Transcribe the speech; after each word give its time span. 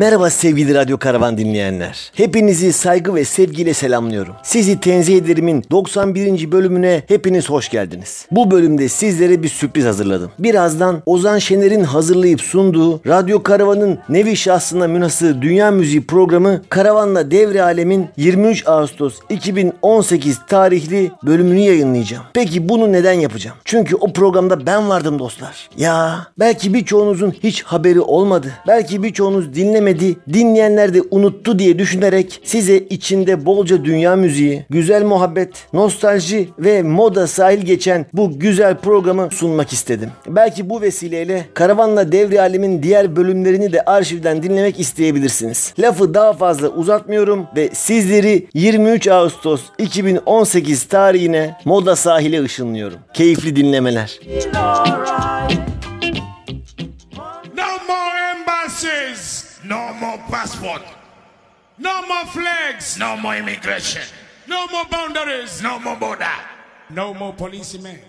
Merhaba 0.00 0.30
sevgili 0.30 0.74
Radyo 0.74 0.98
Karavan 0.98 1.38
dinleyenler. 1.38 2.10
Hepinizi 2.14 2.72
saygı 2.72 3.14
ve 3.14 3.24
sevgiyle 3.24 3.74
selamlıyorum. 3.74 4.34
Sizi 4.42 4.80
tenzih 4.80 5.16
ederimin 5.16 5.64
91. 5.70 6.52
bölümüne 6.52 7.02
hepiniz 7.08 7.50
hoş 7.50 7.68
geldiniz. 7.68 8.26
Bu 8.30 8.50
bölümde 8.50 8.88
sizlere 8.88 9.42
bir 9.42 9.48
sürpriz 9.48 9.84
hazırladım. 9.84 10.30
Birazdan 10.38 11.02
Ozan 11.06 11.38
Şener'in 11.38 11.84
hazırlayıp 11.84 12.40
sunduğu 12.40 13.00
Radyo 13.06 13.42
Karavan'ın 13.42 13.98
nevi 14.08 14.36
şahsına 14.36 14.88
münhasır 14.88 15.42
Dünya 15.42 15.70
Müziği 15.70 16.06
programı 16.06 16.62
Karavanla 16.68 17.30
Devre 17.30 17.62
Alem'in 17.62 18.06
23 18.16 18.68
Ağustos 18.68 19.18
2018 19.30 20.38
tarihli 20.46 21.10
bölümünü 21.22 21.60
yayınlayacağım. 21.60 22.24
Peki 22.32 22.68
bunu 22.68 22.92
neden 22.92 23.12
yapacağım? 23.12 23.56
Çünkü 23.64 23.96
o 23.96 24.12
programda 24.12 24.66
ben 24.66 24.88
vardım 24.88 25.18
dostlar. 25.18 25.68
Ya 25.76 26.26
belki 26.38 26.74
birçoğunuzun 26.74 27.34
hiç 27.42 27.62
haberi 27.62 28.00
olmadı. 28.00 28.52
Belki 28.66 29.02
birçoğunuz 29.02 29.54
dinlemedi 29.54 29.89
dinlemedi, 29.90 30.16
dinleyenler 30.32 30.94
de 30.94 31.02
unuttu 31.10 31.58
diye 31.58 31.78
düşünerek 31.78 32.40
size 32.44 32.78
içinde 32.78 33.46
bolca 33.46 33.84
dünya 33.84 34.16
müziği, 34.16 34.64
güzel 34.70 35.04
muhabbet, 35.04 35.66
nostalji 35.72 36.48
ve 36.58 36.82
moda 36.82 37.26
sahil 37.26 37.62
geçen 37.62 38.06
bu 38.12 38.38
güzel 38.38 38.76
programı 38.76 39.28
sunmak 39.32 39.72
istedim. 39.72 40.10
Belki 40.26 40.70
bu 40.70 40.80
vesileyle 40.80 41.44
Karavanla 41.54 42.12
Devri 42.12 42.40
Alem'in 42.40 42.82
diğer 42.82 43.16
bölümlerini 43.16 43.72
de 43.72 43.82
arşivden 43.82 44.42
dinlemek 44.42 44.80
isteyebilirsiniz. 44.80 45.74
Lafı 45.78 46.14
daha 46.14 46.32
fazla 46.32 46.68
uzatmıyorum 46.68 47.46
ve 47.56 47.68
sizleri 47.72 48.46
23 48.54 49.08
Ağustos 49.08 49.62
2018 49.78 50.84
tarihine 50.84 51.56
moda 51.64 51.96
sahile 51.96 52.42
ışınlıyorum. 52.42 52.98
Keyifli 53.14 53.56
dinlemeler. 53.56 54.20
No 54.54 55.69
more 60.10 60.28
passport. 60.28 60.82
No 61.78 62.06
more 62.06 62.26
flags. 62.26 62.98
No 62.98 63.16
more 63.16 63.36
immigration. 63.36 64.02
No 64.48 64.66
more 64.66 64.84
boundaries. 64.90 65.62
No 65.62 65.78
more 65.78 65.96
border. 65.96 66.38
No 66.90 67.14
more 67.14 67.32
policemen. 67.32 68.00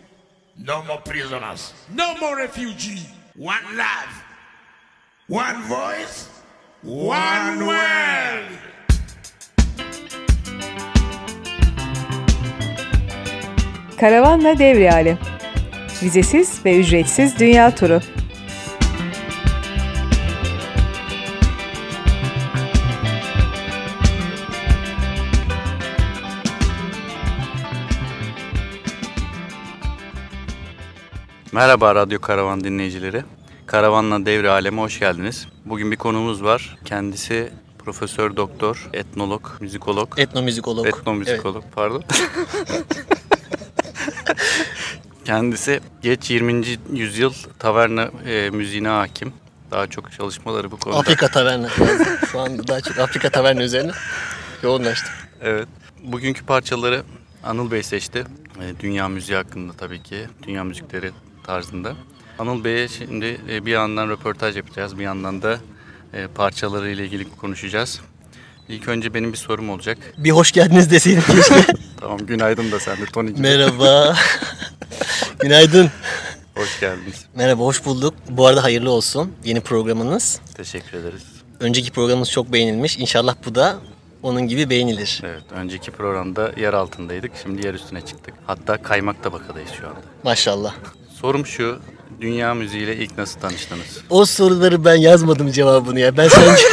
No 0.58 0.84
more 0.84 1.00
prisoners. 1.02 1.74
No 1.94 2.16
more 2.18 2.38
refugee. 2.38 3.06
One 3.36 3.78
love. 3.78 4.14
One 5.28 5.62
voice. 5.62 6.30
One 6.82 7.68
world. 7.68 8.50
Karavanla 13.98 14.60
Devri 14.60 14.92
Alem 14.92 15.20
Vizesiz 16.02 16.66
ve 16.66 16.80
ücretsiz 16.80 17.40
dünya 17.40 17.76
turu. 17.76 18.02
Merhaba 31.52 31.96
Radyo 31.96 32.22
Karavan 32.22 32.64
dinleyicileri. 32.64 33.24
Karavanla 33.66 34.26
Devri 34.26 34.50
Aleme 34.50 34.82
hoş 34.82 35.00
geldiniz. 35.00 35.48
Bugün 35.66 35.92
bir 35.92 35.96
konuğumuz 35.96 36.44
var. 36.44 36.78
Kendisi 36.86 37.52
Profesör 37.80 38.36
Doktor, 38.36 38.90
etnolog, 38.94 39.48
müzikolog. 39.60 40.20
Etnomüzikolog. 40.20 40.88
Etnomüzikolog, 40.88 41.64
pardon. 41.76 42.04
Kendisi 45.26 45.80
geç 46.02 46.32
20. 46.32 46.66
yüzyıl 46.94 47.34
taverna 47.60 48.12
e, 48.26 48.50
müziğine 48.50 48.88
hakim. 48.88 49.34
Daha 49.72 49.88
çok 49.88 50.12
çalışmaları 50.12 50.72
bu 50.72 50.78
konuda. 50.78 51.00
Afrika 51.00 51.28
taverna. 51.28 51.70
Şu 52.32 52.40
an 52.40 52.68
daha 52.68 52.82
çok 52.82 53.00
Afrika 53.00 53.30
taverna 53.30 53.64
üzerine 53.64 53.92
yoğunlaştım. 54.64 55.14
Evet. 55.42 55.68
Bugünkü 56.04 56.46
parçaları 56.46 57.04
Anıl 57.44 57.72
Bey 57.72 57.84
seçti. 57.84 58.26
E, 58.62 58.80
dünya 58.80 59.10
müziği 59.10 59.38
hakkında 59.38 59.74
tabii 59.74 60.04
ki. 60.04 60.28
Dünya 60.44 60.64
müzikleri 60.64 61.12
tarzında. 61.44 61.94
Anıl 62.40 62.64
Bey'e 62.64 62.88
şimdi 62.88 63.42
e, 63.50 63.66
bir 63.66 63.72
yandan 63.72 64.10
röportaj 64.10 64.58
yapacağız. 64.58 65.00
Bir 65.00 65.04
yandan 65.04 65.42
da 65.42 65.60
e, 66.14 66.28
parçaları 66.28 66.90
ile 66.92 67.06
ilgili 67.06 67.36
konuşacağız. 67.36 68.02
İlk 68.70 68.88
önce 68.88 69.14
benim 69.14 69.32
bir 69.34 69.38
sorum 69.38 69.70
olacak. 69.70 69.98
Bir 70.18 70.32
hoş 70.32 70.52
geldiniz 70.52 70.92
deseydim 70.92 71.24
keşke. 71.36 71.66
Tamam 72.00 72.18
günaydın 72.18 72.72
da 72.72 72.80
sen 72.80 72.98
de 73.02 73.06
Tony 73.06 73.30
gibi. 73.30 73.42
Merhaba. 73.42 74.16
Günaydın. 75.40 75.90
Hoş 76.56 76.80
geldiniz. 76.80 77.26
Merhaba, 77.36 77.64
hoş 77.64 77.86
bulduk. 77.86 78.14
Bu 78.30 78.48
arada 78.48 78.64
hayırlı 78.64 78.92
olsun 78.92 79.34
yeni 79.44 79.62
programınız. 79.62 80.42
Teşekkür 80.56 80.98
ederiz. 80.98 81.24
Önceki 81.60 81.92
programımız 81.92 82.32
çok 82.32 82.54
beğenilmiş. 82.54 82.98
İnşallah 82.98 83.36
bu 83.46 83.56
da 83.56 83.76
onun 84.24 84.48
gibi 84.48 84.70
beğenilir. 84.70 85.22
Evet 85.26 85.44
önceki 85.52 85.92
programda 85.92 86.52
yer 86.58 86.74
altındaydık. 86.74 87.32
Şimdi 87.44 87.66
yer 87.68 87.74
üstüne 87.74 88.02
çıktık. 88.02 88.34
Hatta 88.48 88.78
kaymak 88.84 89.24
tabakadayız 89.24 89.70
şu 89.80 89.88
anda. 89.88 90.00
Maşallah. 90.24 90.74
Sorum 91.22 91.46
şu. 91.46 91.80
Dünya 92.22 92.54
müziğiyle 92.54 92.96
ilk 92.96 93.18
nasıl 93.18 93.40
tanıştınız? 93.40 93.86
O 94.10 94.26
soruları 94.26 94.86
ben 94.86 94.96
yazmadım 94.96 95.52
cevabını 95.52 96.00
ya. 96.00 96.18
Ben 96.18 96.28
sence 96.28 96.64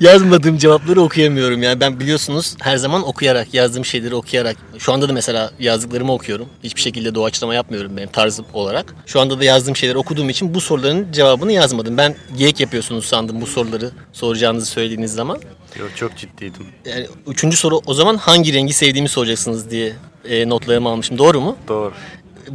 yazmadığım 0.00 0.58
cevapları 0.58 1.00
okuyamıyorum. 1.00 1.62
Yani 1.62 1.80
ben 1.80 2.00
biliyorsunuz 2.00 2.56
her 2.60 2.76
zaman 2.76 3.08
okuyarak, 3.08 3.54
yazdığım 3.54 3.84
şeyleri 3.84 4.14
okuyarak. 4.14 4.56
Şu 4.78 4.92
anda 4.92 5.08
da 5.08 5.12
mesela 5.12 5.52
yazdıklarımı 5.58 6.12
okuyorum. 6.12 6.48
Hiçbir 6.64 6.80
şekilde 6.80 7.14
doğaçlama 7.14 7.54
yapmıyorum 7.54 7.96
benim 7.96 8.08
tarzım 8.08 8.46
olarak. 8.52 8.94
Şu 9.06 9.20
anda 9.20 9.40
da 9.40 9.44
yazdığım 9.44 9.76
şeyleri 9.76 9.98
okuduğum 9.98 10.30
için 10.30 10.54
bu 10.54 10.60
soruların 10.60 11.12
cevabını 11.12 11.52
yazmadım. 11.52 11.96
Ben 11.96 12.16
geyik 12.38 12.60
yapıyorsunuz 12.60 13.04
sandım 13.04 13.40
bu 13.40 13.46
soruları 13.46 13.90
soracağınızı 14.12 14.66
söylediğiniz 14.66 15.14
zaman. 15.14 15.40
Yok 15.78 15.90
çok 15.96 16.16
ciddiydim. 16.16 16.66
Yani 16.84 17.06
üçüncü 17.26 17.56
soru 17.56 17.80
o 17.86 17.94
zaman 17.94 18.16
hangi 18.16 18.52
rengi 18.52 18.72
sevdiğimi 18.72 19.08
soracaksınız 19.08 19.70
diye 19.70 19.92
e, 20.28 20.48
notlarımı 20.48 20.88
almışım. 20.88 21.18
Doğru 21.18 21.40
mu? 21.40 21.56
Doğru. 21.68 21.92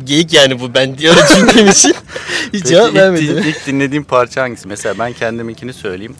Geyik 0.03 0.33
yani 0.33 0.59
bu 0.59 0.73
ben 0.73 0.97
diye 0.97 1.11
düşündüğüm 1.13 1.67
için 1.67 1.89
hiç 2.43 2.51
Peki 2.51 2.63
cevap 2.65 2.89
ilk, 2.89 2.95
vermedim. 2.95 3.37
ilk 3.37 3.67
dinlediğim 3.67 4.03
parça 4.03 4.41
hangisi? 4.41 4.67
Mesela 4.67 4.99
ben 4.99 5.13
kendiminkini 5.13 5.73
söyleyeyim. 5.73 6.15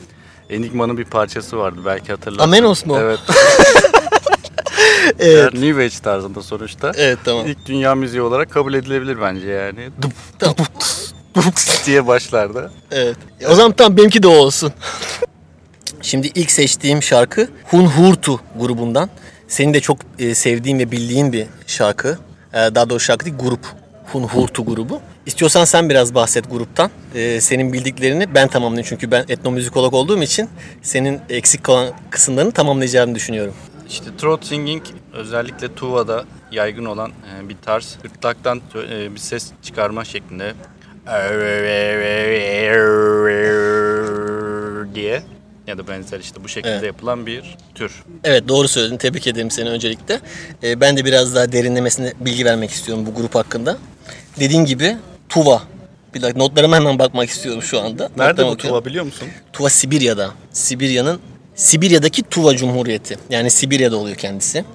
Enigma'nın 0.49 0.97
bir 0.97 1.05
parçası 1.05 1.57
vardı 1.57 1.79
belki 1.85 2.11
hatırlarsın. 2.11 2.43
Amenos 2.43 2.85
mu? 2.85 2.97
Evet. 2.99 3.19
Evet. 5.19 5.53
Yani 5.53 5.67
New 5.67 5.83
Age 5.83 5.99
tarzında 6.03 6.43
sonuçta. 6.43 6.91
Evet 6.95 7.19
tamam. 7.25 7.47
İlk 7.47 7.65
dünya 7.65 7.95
müziği 7.95 8.21
olarak 8.21 8.51
kabul 8.51 8.73
edilebilir 8.73 9.21
bence 9.21 9.47
yani. 9.47 9.89
Tamam. 10.39 10.55
diye 11.85 12.07
başlarda. 12.07 12.71
Evet. 12.91 13.17
O 13.49 13.55
zaman 13.55 13.71
tamam 13.71 13.97
benimki 13.97 14.23
de 14.23 14.27
o 14.27 14.31
olsun. 14.31 14.73
Şimdi 16.01 16.31
ilk 16.35 16.51
seçtiğim 16.51 17.03
şarkı 17.03 17.49
Hun 17.63 17.85
Hurtu 17.85 18.39
grubundan. 18.59 19.09
Senin 19.47 19.73
de 19.73 19.79
çok 19.79 19.97
e, 20.19 20.35
sevdiğin 20.35 20.79
ve 20.79 20.91
bildiğin 20.91 21.33
bir 21.33 21.47
şarkı. 21.67 22.17
E, 22.57 22.75
daha 22.75 22.89
doğrusu 22.89 23.05
şarkı 23.05 23.29
grup. 23.29 23.59
Hun 24.11 24.23
Hurtu 24.23 24.65
grubu. 24.65 25.01
İstiyorsan 25.25 25.65
sen 25.65 25.89
biraz 25.89 26.15
bahset 26.15 26.51
gruptan. 26.51 26.91
E, 27.15 27.41
senin 27.41 27.73
bildiklerini 27.73 28.35
ben 28.35 28.47
tamamlayayım. 28.47 28.87
Çünkü 28.89 29.11
ben 29.11 29.25
etnomüzikolog 29.29 29.93
olduğum 29.93 30.23
için 30.23 30.49
senin 30.81 31.19
eksik 31.29 31.63
kalan 31.63 31.93
kısımlarını 32.09 32.51
tamamlayacağını 32.51 33.15
düşünüyorum. 33.15 33.53
İşte 33.89 34.05
throat 34.17 34.45
singing 34.45 34.83
özellikle 35.13 35.75
Tuva'da 35.75 36.25
yaygın 36.51 36.85
olan 36.85 37.11
e, 37.11 37.49
bir 37.49 37.57
tarz. 37.65 37.97
Gırtlaktan 38.03 38.61
e, 38.89 39.15
bir 39.15 39.19
ses 39.19 39.51
çıkarma 39.63 40.05
şeklinde 40.05 40.53
ya 45.67 45.77
da 45.77 45.87
benzer 45.87 46.19
işte 46.19 46.43
bu 46.43 46.47
şekilde 46.47 46.73
Evet. 46.73 46.83
yapılan 46.83 47.25
bir 47.25 47.57
tür. 47.75 48.03
Evet 48.23 48.47
doğru 48.47 48.67
söyledin. 48.67 48.97
Tebrik 48.97 49.27
ederim 49.27 49.51
seni 49.51 49.69
öncelikle. 49.69 50.19
Ee, 50.63 50.81
ben 50.81 50.97
de 50.97 51.05
biraz 51.05 51.35
daha 51.35 51.51
derinlemesine 51.51 52.13
bilgi 52.19 52.45
vermek 52.45 52.71
istiyorum 52.71 53.05
bu 53.05 53.13
grup 53.15 53.35
hakkında. 53.35 53.77
Dediğin 54.39 54.65
gibi 54.65 54.97
Tuva. 55.29 55.61
Bir 56.13 56.21
dakika 56.21 56.39
notlarıma 56.39 56.75
hemen 56.75 56.99
bakmak 56.99 57.29
istiyorum 57.29 57.61
şu 57.61 57.79
anda. 57.81 58.09
Nerede 58.17 58.29
Notlarıma 58.31 58.51
bu. 58.53 58.57
Tuva 58.57 58.85
biliyor 58.85 59.05
musun? 59.05 59.27
Tuva 59.53 59.69
Sibirya'da. 59.69 60.31
Sibirya'nın 60.51 61.19
Sibirya'daki 61.55 62.23
Tuva 62.23 62.55
Cumhuriyeti. 62.55 63.17
Yani 63.29 63.51
Sibirya'da 63.51 63.97
oluyor 63.97 64.15
kendisi. 64.15 64.65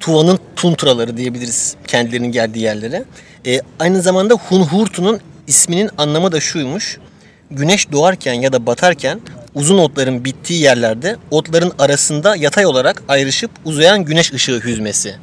Tuva'nın 0.00 0.38
tuntraları 0.56 1.16
diyebiliriz 1.16 1.76
kendilerinin 1.86 2.32
geldiği 2.32 2.58
yerlere. 2.60 3.04
E, 3.46 3.60
aynı 3.78 4.02
zamanda 4.02 4.34
Hunhurtu'nun 4.34 5.20
isminin 5.46 5.90
anlamı 5.98 6.32
da 6.32 6.40
şuymuş. 6.40 6.98
Güneş 7.50 7.92
doğarken 7.92 8.34
ya 8.34 8.52
da 8.52 8.66
batarken 8.66 9.20
uzun 9.54 9.78
otların 9.78 10.24
bittiği 10.24 10.60
yerlerde 10.62 11.16
otların 11.30 11.72
arasında 11.78 12.36
yatay 12.36 12.66
olarak 12.66 13.02
ayrışıp 13.08 13.50
uzayan 13.64 14.04
güneş 14.04 14.32
ışığı 14.32 14.60
hüzmesi. 14.64 15.16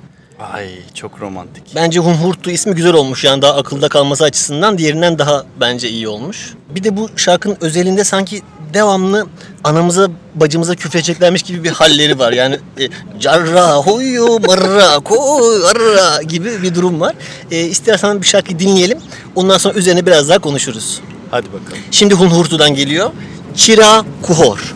Ay 0.53 0.69
çok 0.94 1.21
romantik. 1.21 1.63
Bence 1.75 2.00
Hunhurtu 2.00 2.51
ismi 2.51 2.75
güzel 2.75 2.94
olmuş 2.94 3.23
yani 3.23 3.41
daha 3.41 3.56
akılda 3.56 3.89
kalması 3.89 4.23
açısından 4.23 4.77
diğerinden 4.77 5.19
daha 5.19 5.45
bence 5.59 5.89
iyi 5.89 6.07
olmuş. 6.07 6.53
Bir 6.75 6.83
de 6.83 6.97
bu 6.97 7.09
şarkının 7.15 7.57
özelinde 7.62 8.03
sanki 8.03 8.41
devamlı 8.73 9.27
anamıza 9.63 10.07
bacımıza 10.35 10.75
küfredeceklermiş 10.75 11.44
gibi 11.44 11.63
bir 11.63 11.69
halleri 11.69 12.19
var. 12.19 12.31
Yani 12.31 12.59
e, 12.79 12.89
carra 13.19 13.75
hoyo 13.75 14.39
marra 14.39 15.00
koy 15.00 15.63
arra 15.65 16.21
gibi 16.21 16.63
bir 16.63 16.75
durum 16.75 17.01
var. 17.01 17.15
E, 17.51 17.59
istersen 17.62 18.21
bir 18.21 18.27
şarkı 18.27 18.59
dinleyelim. 18.59 19.00
Ondan 19.35 19.57
sonra 19.57 19.73
üzerine 19.73 20.06
biraz 20.06 20.29
daha 20.29 20.39
konuşuruz. 20.39 21.01
Hadi 21.31 21.48
bakalım. 21.48 21.78
Şimdi 21.92 22.13
Hunhurtu'dan 22.13 22.75
geliyor. 22.75 23.12
Çira 23.56 24.06
Kuhor. 24.22 24.75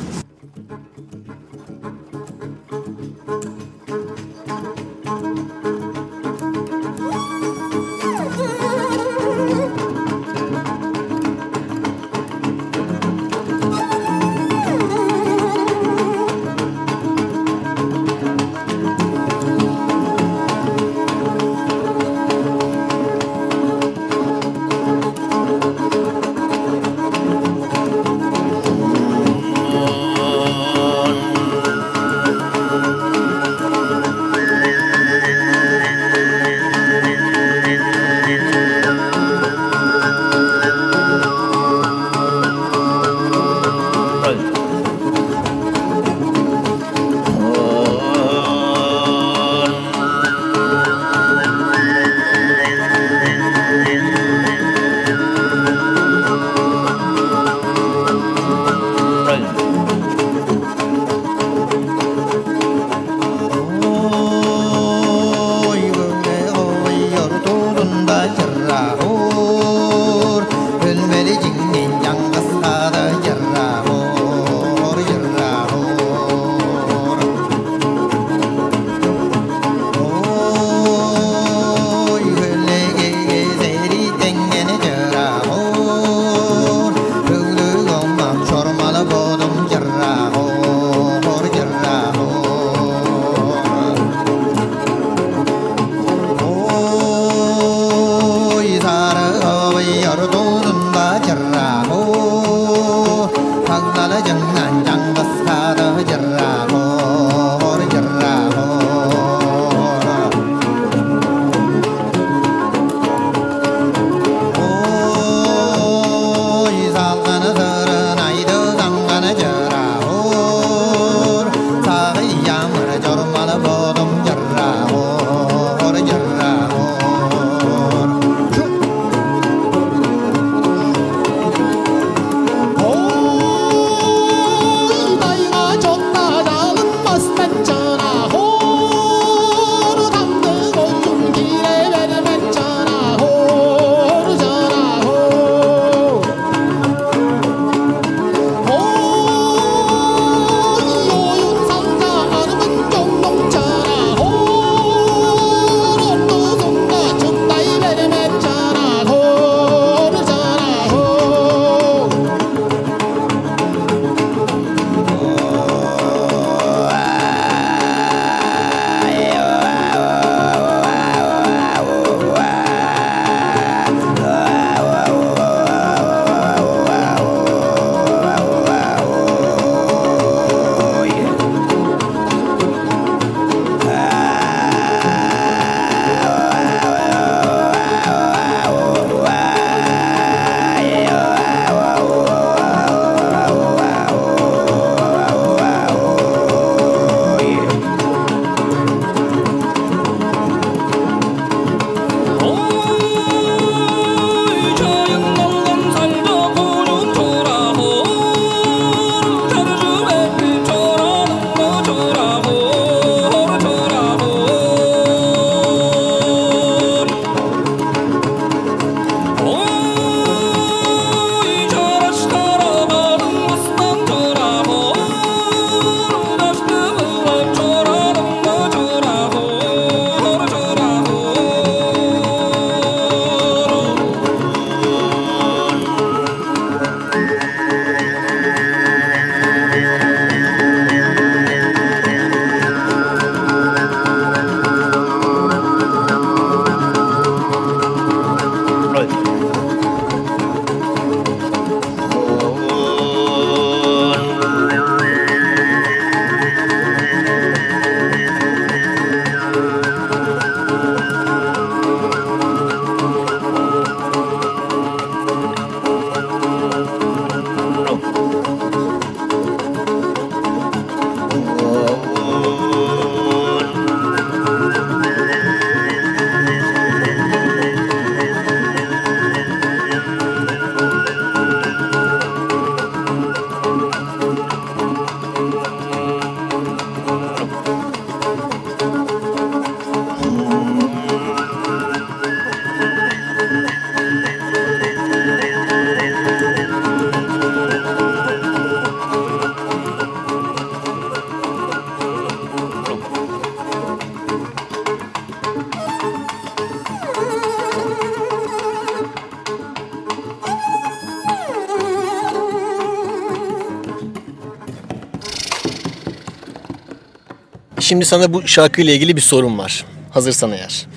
Şimdi 317.96 318.06
sana 318.06 318.34
bu 318.34 318.48
şarkıyla 318.48 318.94
ilgili 318.94 319.16
bir 319.16 319.22
sorum 319.22 319.58
var. 319.58 319.86
Hazırsan 320.12 320.52
eğer. 320.52 320.88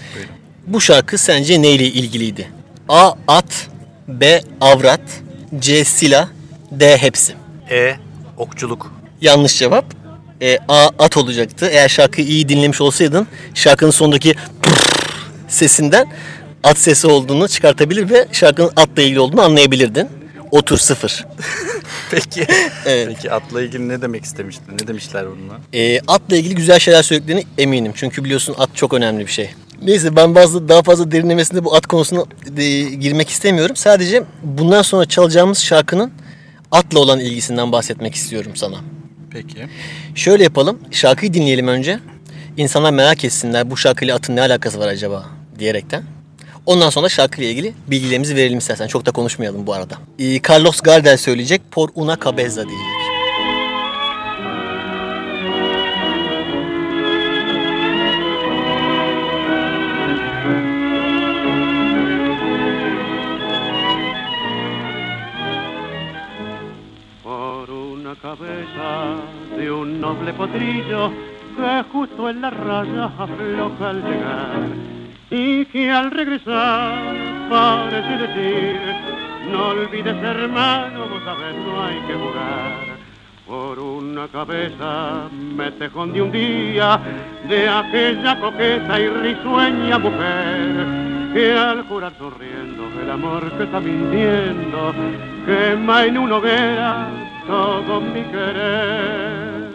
Bu 0.67 0.81
şarkı 0.81 1.19
sence 1.19 1.63
neyle 1.63 1.85
ilgiliydi? 1.85 2.49
A. 2.89 3.13
At 3.29 3.69
B. 4.09 4.43
Avrat 4.61 5.01
C. 5.59 5.85
Silah 5.85 6.29
D. 6.71 6.99
Hepsi. 6.99 7.35
E. 7.71 7.97
Okçuluk. 8.37 8.93
Yanlış 9.21 9.59
cevap. 9.59 9.85
E, 10.43 10.59
A. 10.69 10.89
At 10.99 11.17
olacaktı. 11.17 11.69
Eğer 11.73 11.89
şarkıyı 11.89 12.27
iyi 12.27 12.49
dinlemiş 12.49 12.81
olsaydın 12.81 13.27
şarkının 13.55 13.91
sonundaki 13.91 14.35
sesinden 15.49 16.07
at 16.65 16.79
sesi 16.79 17.07
olduğunu 17.07 17.49
çıkartabilir 17.49 18.11
ve 18.11 18.29
şarkının 18.33 18.71
atla 18.77 19.03
ilgili 19.03 19.21
olduğunu 19.21 19.43
anlayabilirdin. 19.43 20.09
Otur 20.51 20.79
sıfır. 20.79 21.27
Peki. 22.11 22.47
Evet. 22.87 23.09
Peki 23.09 23.33
atla 23.33 23.63
ilgili 23.63 23.89
ne 23.89 24.03
demek 24.03 24.25
istemiştin? 24.25 24.79
Ne 24.83 24.87
demişler 24.89 25.27
bununla? 25.31 25.59
E, 25.73 26.01
atla 26.01 26.37
ilgili 26.37 26.55
güzel 26.55 26.79
şeyler 26.79 27.03
söylediklerini 27.03 27.45
eminim. 27.59 27.93
Çünkü 27.95 28.25
biliyorsun 28.25 28.55
at 28.59 28.71
çok 28.75 28.95
önemli 28.95 29.27
bir 29.27 29.33
şey. 29.33 29.51
Neyse 29.83 30.17
ben 30.17 30.35
bazı 30.35 30.69
daha 30.69 30.83
fazla 30.83 31.11
derinlemesine 31.11 31.65
bu 31.65 31.75
at 31.75 31.87
konusuna 31.87 32.25
e, 32.57 32.81
girmek 32.81 33.29
istemiyorum. 33.29 33.77
Sadece 33.77 34.23
bundan 34.43 34.83
sonra 34.83 35.07
çalacağımız 35.07 35.59
şarkının 35.59 36.13
atla 36.73 36.99
olan 36.99 37.21
ilgisinden 37.21 37.73
bahsetmek 37.73 38.15
istiyorum 38.15 38.53
sana. 38.55 38.77
Peki. 39.31 39.67
Şöyle 40.15 40.43
yapalım. 40.43 40.79
Şarkıyı 40.91 41.35
dinleyelim 41.35 41.69
önce. 41.69 42.01
İnsanlar 42.57 42.91
merak 42.91 43.25
etsinler 43.25 43.71
bu 43.71 43.77
şarkıyla 43.77 44.17
atın 44.17 44.37
ne 44.37 44.41
alakası 44.41 44.79
var 44.79 44.89
acaba 44.89 45.27
diyerekten. 45.59 46.03
Ondan 46.69 46.91
sonra 46.91 47.09
şarkıyla 47.09 47.51
ilgili 47.51 47.75
bilgilerimizi 47.87 48.37
verelim 48.37 48.59
istersen. 48.59 48.87
Çok 48.87 49.07
da 49.07 49.11
konuşmayalım 49.11 49.67
bu 49.67 49.75
arada. 49.75 49.95
Ee, 50.19 50.41
Carlos 50.49 50.81
Gardel 50.81 51.17
söyleyecek. 51.17 51.63
Por 51.71 51.89
una 51.95 52.17
cabeza 52.25 52.65
diyecek. 52.65 52.99
de 69.59 69.73
un 69.73 70.01
noble 70.01 70.33
potrillo 70.35 71.11
que 71.57 71.85
justo 71.93 72.29
en 72.29 72.41
la 72.43 72.51
raya 72.51 73.05
afloja 73.19 73.89
al 73.89 74.03
llegar 74.03 74.98
y 75.31 75.65
que 75.67 75.91
al 75.91 76.11
regresar 76.11 77.15
parece 77.51 78.17
decir 78.19 78.81
no 79.51 79.69
olvides 79.69 80.17
hermano, 80.23 81.09
vos 81.09 81.23
sabés 81.25 81.55
no 81.55 81.83
hay 81.83 82.01
que 82.07 82.15
jugar. 82.15 82.99
Por 83.47 83.79
una 83.79 84.29
cabeza 84.29 85.31
me 85.33 85.71
tejón 85.73 86.13
de 86.13 86.21
un 86.21 86.31
día 86.31 87.01
de 87.49 87.67
aquella 87.67 88.39
coqueta 88.41 89.01
y 89.01 89.09
risueña 89.09 89.99
mujer 89.99 91.33
que 91.33 91.53
al 91.55 91.83
jurar 91.89 92.13
sonriendo 92.19 92.89
el 93.01 93.11
amor 93.11 93.51
que 93.57 93.65
está 93.65 93.81
mintiendo 93.81 94.93
quema 95.47 96.05
en 96.05 96.19
una 96.19 96.37
hoguera 96.37 97.09
todo 97.47 98.01
mi 98.03 98.23
querer 98.25 99.69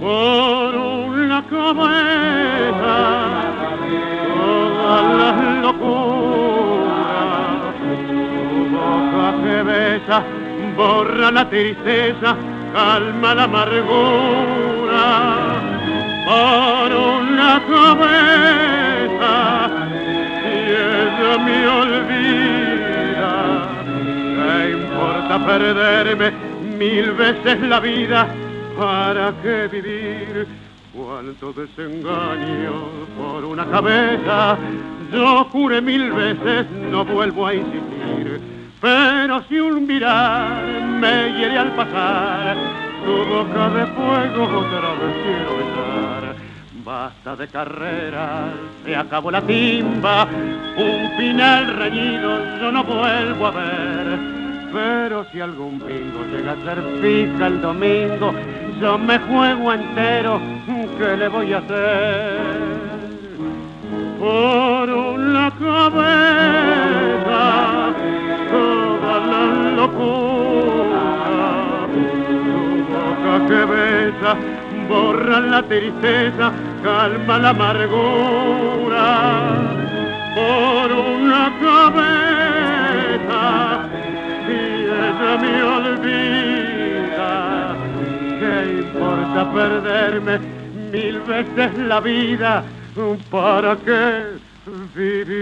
por 0.00 0.74
una 0.74 1.42
cabeza 1.46 2.96
todas 4.34 5.04
las 5.18 5.36
locuras 5.62 6.96
tu 8.08 8.20
boca 8.76 9.26
que 9.42 9.56
besa 9.62 10.18
borra 10.76 11.30
la 11.30 11.48
tristeza 11.48 12.36
calma 12.74 13.34
la 13.34 13.44
amargura 13.44 15.04
por 16.26 16.88
una 16.94 17.62
cabeza 17.72 19.34
y 20.42 20.54
ella 20.70 21.32
me 21.44 21.58
olvida 21.68 23.32
¿Qué 24.36 24.70
importa 24.72 25.34
perderme 25.46 26.32
mil 26.78 27.12
veces 27.12 27.60
la 27.62 27.80
vida? 27.80 28.28
¿Para 28.76 29.32
qué 29.42 29.68
vivir? 29.68 30.46
Cuánto 30.94 31.52
desengaño 31.52 32.72
por 33.16 33.44
una 33.44 33.64
cabeza. 33.66 34.58
Yo 35.12 35.44
juré 35.44 35.80
mil 35.80 36.12
veces, 36.12 36.66
no 36.90 37.04
vuelvo 37.04 37.46
a 37.46 37.54
insistir. 37.54 38.40
Pero 38.80 39.42
si 39.48 39.58
un 39.58 39.86
mirar 39.86 40.62
me 41.00 41.32
hiere 41.32 41.58
al 41.58 41.72
pasar, 41.74 42.56
tu 43.04 43.16
boca 43.24 43.70
de 43.70 43.86
fuego 43.86 44.58
otra 44.58 44.94
vez 44.94 45.16
quiero 45.24 45.56
besar. 45.56 46.36
Basta 46.84 47.36
de 47.36 47.48
carreras, 47.48 48.52
se 48.84 48.94
acabó 48.94 49.30
la 49.30 49.40
timba, 49.42 50.28
un 50.76 51.16
final 51.16 51.76
reñido 51.76 52.60
yo 52.60 52.70
no 52.70 52.84
vuelvo 52.84 53.46
a 53.46 53.50
ver. 53.50 54.36
Pero 54.72 55.24
si 55.30 55.40
algún 55.40 55.78
bingo 55.78 56.24
llega 56.30 56.52
a 56.52 56.64
ser 56.64 56.82
fija 57.00 57.46
el 57.46 57.60
domingo, 57.60 58.34
yo 58.80 58.98
me 58.98 59.18
juego 59.18 59.72
entero, 59.72 60.40
¿qué 60.98 61.16
le 61.16 61.28
voy 61.28 61.52
a 61.52 61.58
hacer? 61.58 62.40
Por 64.18 64.90
una 64.90 65.50
cabeza, 65.58 67.42
toda 68.50 69.20
la 69.30 69.42
locura, 69.76 71.04
tu 71.92 72.06
boca 72.92 73.34
que 73.48 73.64
besa, 73.64 74.30
borra 74.88 75.40
la 75.40 75.62
tristeza, 75.62 76.52
calma 76.82 77.38
la 77.38 77.50
amargura. 77.50 79.06
Por 80.34 80.92
una 80.92 81.52
cabeza, 81.62 83.42
y 84.48 84.50
ella 84.84 85.32
me 85.40 85.62
olvida. 85.62 86.55
¿Qué 88.96 89.02
importa 89.02 89.52
perderme 89.52 90.38
mil 90.92 91.20
veces 91.20 91.78
la 91.78 92.00
vida? 92.00 92.64
¿Para 93.30 93.76
qué 93.84 94.24
vivir? 94.96 95.36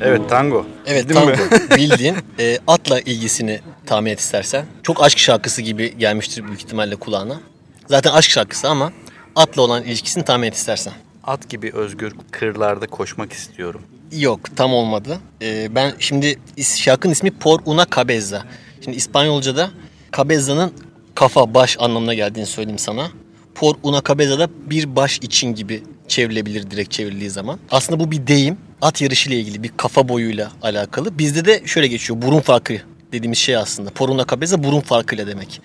Evet 0.00 0.28
tango. 0.28 0.66
Evet 0.86 1.08
Bildin 1.08 1.26
mi? 1.26 1.34
tango 1.36 1.76
bildiğin 1.76 2.16
e, 2.38 2.58
atla 2.66 3.00
ilgisini 3.00 3.60
tahmin 3.86 4.10
et 4.10 4.20
istersen. 4.20 4.66
Çok 4.82 5.02
aşk 5.02 5.18
şarkısı 5.18 5.62
gibi 5.62 5.98
gelmiştir 5.98 6.44
büyük 6.46 6.60
ihtimalle 6.60 6.96
kulağına. 6.96 7.40
Zaten 7.86 8.10
aşk 8.10 8.30
şarkısı 8.30 8.68
ama 8.68 8.92
atla 9.36 9.62
olan 9.62 9.82
ilişkisini 9.82 10.24
tahmin 10.24 10.46
et 10.48 10.54
istersen. 10.54 10.92
At 11.24 11.48
gibi 11.48 11.72
özgür 11.74 12.12
kırlarda 12.30 12.86
koşmak 12.86 13.32
istiyorum. 13.32 13.82
Yok 14.12 14.56
tam 14.56 14.72
olmadı. 14.74 15.18
Ee, 15.42 15.74
ben 15.74 15.92
şimdi 15.98 16.38
şarkının 16.76 17.12
ismi 17.12 17.30
Por 17.30 17.60
una 17.64 17.86
cabeza. 17.96 18.44
Şimdi 18.84 18.96
İspanyolca'da 18.96 19.70
cabeza'nın 20.16 20.72
kafa 21.14 21.54
baş 21.54 21.76
anlamına 21.80 22.14
geldiğini 22.14 22.46
söyleyeyim 22.46 22.78
sana. 22.78 23.10
Por 23.54 23.74
una 23.82 24.02
cabeza 24.08 24.38
da 24.38 24.48
bir 24.70 24.96
baş 24.96 25.18
için 25.18 25.54
gibi 25.54 25.82
çevrilebilir 26.08 26.70
direkt 26.70 26.90
çevrildiği 26.90 27.30
zaman. 27.30 27.58
Aslında 27.70 28.00
bu 28.00 28.10
bir 28.10 28.26
deyim. 28.26 28.58
At 28.82 29.02
yarışı 29.02 29.28
ile 29.28 29.40
ilgili 29.40 29.62
bir 29.62 29.70
kafa 29.76 30.08
boyuyla 30.08 30.52
alakalı. 30.62 31.18
Bizde 31.18 31.44
de 31.44 31.62
şöyle 31.66 31.86
geçiyor. 31.86 32.22
Burun 32.22 32.40
farkı 32.40 32.74
dediğimiz 33.12 33.38
şey 33.38 33.56
aslında. 33.56 33.90
Por 33.90 34.08
una 34.08 34.26
cabeza 34.30 34.64
burun 34.64 34.80
farkıyla 34.80 35.26
demek. 35.26 35.60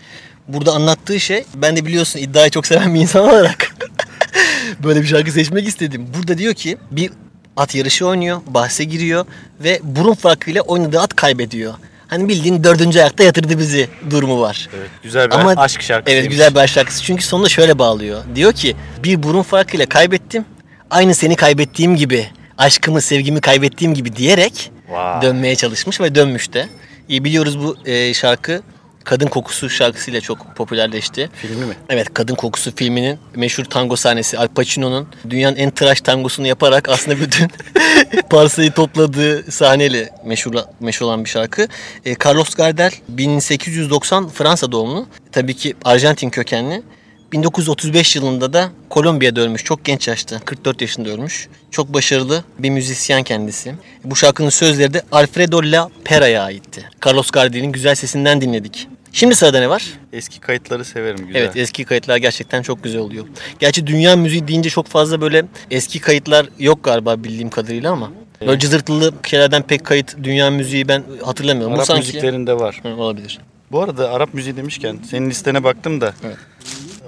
Burada 0.48 0.72
anlattığı 0.74 1.20
şey 1.20 1.44
ben 1.56 1.76
de 1.76 1.86
biliyorsun 1.86 2.20
iddiayı 2.20 2.52
çok 2.52 2.68
seven 2.68 2.94
bir 2.94 3.00
insan 3.00 3.30
olarak 3.30 3.76
böyle 4.84 5.02
bir 5.02 5.08
şarkı 5.08 5.32
seçmek 5.32 5.68
istedim. 5.68 6.08
Burada 6.18 6.38
diyor 6.38 6.54
ki 6.54 6.78
bir 6.92 7.12
at 7.58 7.76
yarışı 7.76 8.08
oynuyor, 8.08 8.42
bahse 8.48 8.84
giriyor 8.84 9.26
ve 9.60 9.80
burun 9.84 10.14
farkıyla 10.14 10.62
oynadığı 10.62 11.00
at 11.00 11.16
kaybediyor. 11.16 11.74
Hani 12.12 12.28
bildiğin 12.30 12.64
dördüncü 12.64 13.00
ayakta 13.00 13.24
yatırdı 13.24 13.60
bizi 13.60 13.90
durumu 14.10 14.42
var. 14.42 14.70
Evet, 14.78 14.90
güzel 15.04 15.32
bir 15.32 15.36
aşk 15.36 15.82
şarkısıymış. 15.82 16.22
Evet 16.22 16.32
güzel 16.32 16.56
bir 16.56 16.60
aşk 16.60 16.74
şarkısı. 16.74 17.04
Çünkü 17.04 17.24
sonunda 17.24 17.50
şöyle 17.50 17.80
bağlıyor. 17.80 18.24
Diyor 18.36 18.54
ki 18.54 18.76
bir 19.04 19.24
burun 19.24 19.42
farkıyla 19.42 19.86
kaybettim. 19.86 20.46
Aynı 20.90 21.16
seni 21.16 21.36
kaybettiğim 21.36 21.96
gibi, 21.96 22.28
aşkımı, 22.58 23.02
sevgimi 23.02 23.42
kaybettiğim 23.42 23.94
gibi 23.94 24.16
diyerek 24.16 24.72
Vay. 24.90 25.22
dönmeye 25.22 25.56
çalışmış 25.56 26.02
ve 26.02 26.16
dönmüş 26.16 26.54
de. 26.54 26.68
İyi 27.10 27.24
biliyoruz 27.24 27.60
bu 27.60 27.78
e, 27.86 28.14
şarkı 28.14 28.62
Kadın 29.04 29.28
Kokusu 29.28 29.70
şarkısıyla 29.70 30.22
çok 30.22 30.56
popülerleşti. 30.56 31.30
Filmi 31.34 31.66
mi? 31.66 31.74
Evet 31.90 32.14
Kadın 32.14 32.36
Kokusu 32.36 32.76
filminin 32.76 33.20
meşhur 33.36 33.66
tango 33.66 33.96
sahnesi 33.96 34.38
Al 34.38 34.48
Pacino'nun 34.48 35.08
dünyanın 35.30 35.56
en 35.56 35.72
tıraş 35.72 36.02
tangosunu 36.02 36.48
yaparak 36.48 36.90
aslında 36.90 37.20
bütün 37.20 37.52
parsayı 38.30 38.72
topladığı 38.72 39.52
sahneyle 39.52 40.10
meşhur, 40.26 40.54
meşhur 40.80 41.06
olan 41.06 41.26
bir 41.26 41.30
şarkı. 41.30 41.68
E, 42.06 42.16
Carlos 42.26 42.54
Gardel 42.54 42.92
1890 43.08 44.30
Fransa 44.30 44.72
doğumlu. 44.72 45.08
Tabii 45.32 45.54
ki 45.54 45.74
Arjantin 45.84 46.30
kökenli. 46.30 46.84
1935 47.32 48.16
yılında 48.16 48.54
da 48.54 48.70
Kolombiya'da 48.90 49.42
ölmüş. 49.42 49.64
Çok 49.64 49.86
genç 49.86 50.08
yaşta. 50.08 50.40
44 50.40 50.82
yaşında 50.82 51.10
ölmüş. 51.10 51.48
Çok 51.72 51.94
başarılı 51.94 52.44
bir 52.60 52.70
müzisyen 52.70 53.24
kendisi. 53.24 53.76
Bu 54.04 54.16
şarkının 54.16 54.50
sözleri 54.50 54.94
de 54.94 55.02
Alfredo 55.12 55.62
La 55.64 55.90
Pera'ya 56.06 56.44
aitti. 56.44 56.90
Carlos 57.06 57.32
Gardel'in 57.32 57.72
güzel 57.72 57.96
sesinden 57.96 58.42
dinledik. 58.42 58.88
Şimdi 59.14 59.36
sırada 59.36 59.60
ne 59.60 59.70
var? 59.70 59.84
Eski 60.14 60.40
kayıtları 60.40 60.86
severim 60.86 61.28
güzel. 61.28 61.40
Evet 61.40 61.58
eski 61.58 61.84
kayıtlar 61.86 62.18
gerçekten 62.18 62.62
çok 62.62 62.84
güzel 62.84 63.02
oluyor. 63.02 63.26
Gerçi 63.60 63.88
dünya 63.88 64.16
müziği 64.16 64.48
deyince 64.48 64.70
çok 64.70 64.88
fazla 64.88 65.22
böyle 65.22 65.46
eski 65.72 66.00
kayıtlar 66.00 66.46
yok 66.60 66.84
galiba 66.84 67.24
bildiğim 67.24 67.50
kadarıyla 67.50 67.92
ama. 67.92 68.12
Böyle 68.42 68.60
cızırtılı 68.60 69.14
şeylerden 69.28 69.62
pek 69.62 69.86
kayıt 69.86 70.16
dünya 70.24 70.52
müziği 70.52 70.88
ben 70.88 71.04
hatırlamıyorum. 71.26 71.74
Bu 71.74 71.78
Arap 71.78 71.88
sanki 71.88 72.08
müziklerinde 72.08 72.60
var. 72.60 72.80
Hı, 72.84 72.90
olabilir. 72.90 73.40
Bu 73.72 73.82
arada 73.82 74.12
Arap 74.12 74.34
müziği 74.34 74.58
demişken 74.58 75.00
senin 75.10 75.30
listene 75.30 75.64
baktım 75.64 76.02
da. 76.02 76.14
Evet. 76.26 76.38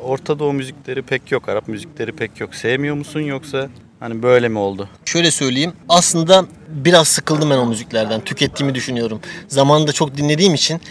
Orta 0.04 0.40
Doğu 0.40 0.54
müzikleri 0.54 1.02
pek 1.02 1.32
yok, 1.32 1.50
Arap 1.50 1.68
müzikleri 1.68 2.12
pek 2.12 2.40
yok. 2.40 2.56
Sevmiyor 2.56 2.96
musun 2.96 3.20
yoksa 3.20 3.70
hani 4.00 4.24
böyle 4.24 4.50
mi 4.50 4.58
oldu? 4.60 4.90
Şöyle 5.06 5.32
söyleyeyim. 5.32 5.74
Aslında 5.90 6.46
biraz 6.68 7.08
sıkıldım 7.08 7.50
ben 7.50 7.58
o 7.58 7.66
müziklerden. 7.66 8.22
Tükettiğimi 8.22 8.76
düşünüyorum. 8.76 9.20
Zamanında 9.48 9.92
çok 9.92 10.18
dinlediğim 10.18 10.54
için 10.54 10.82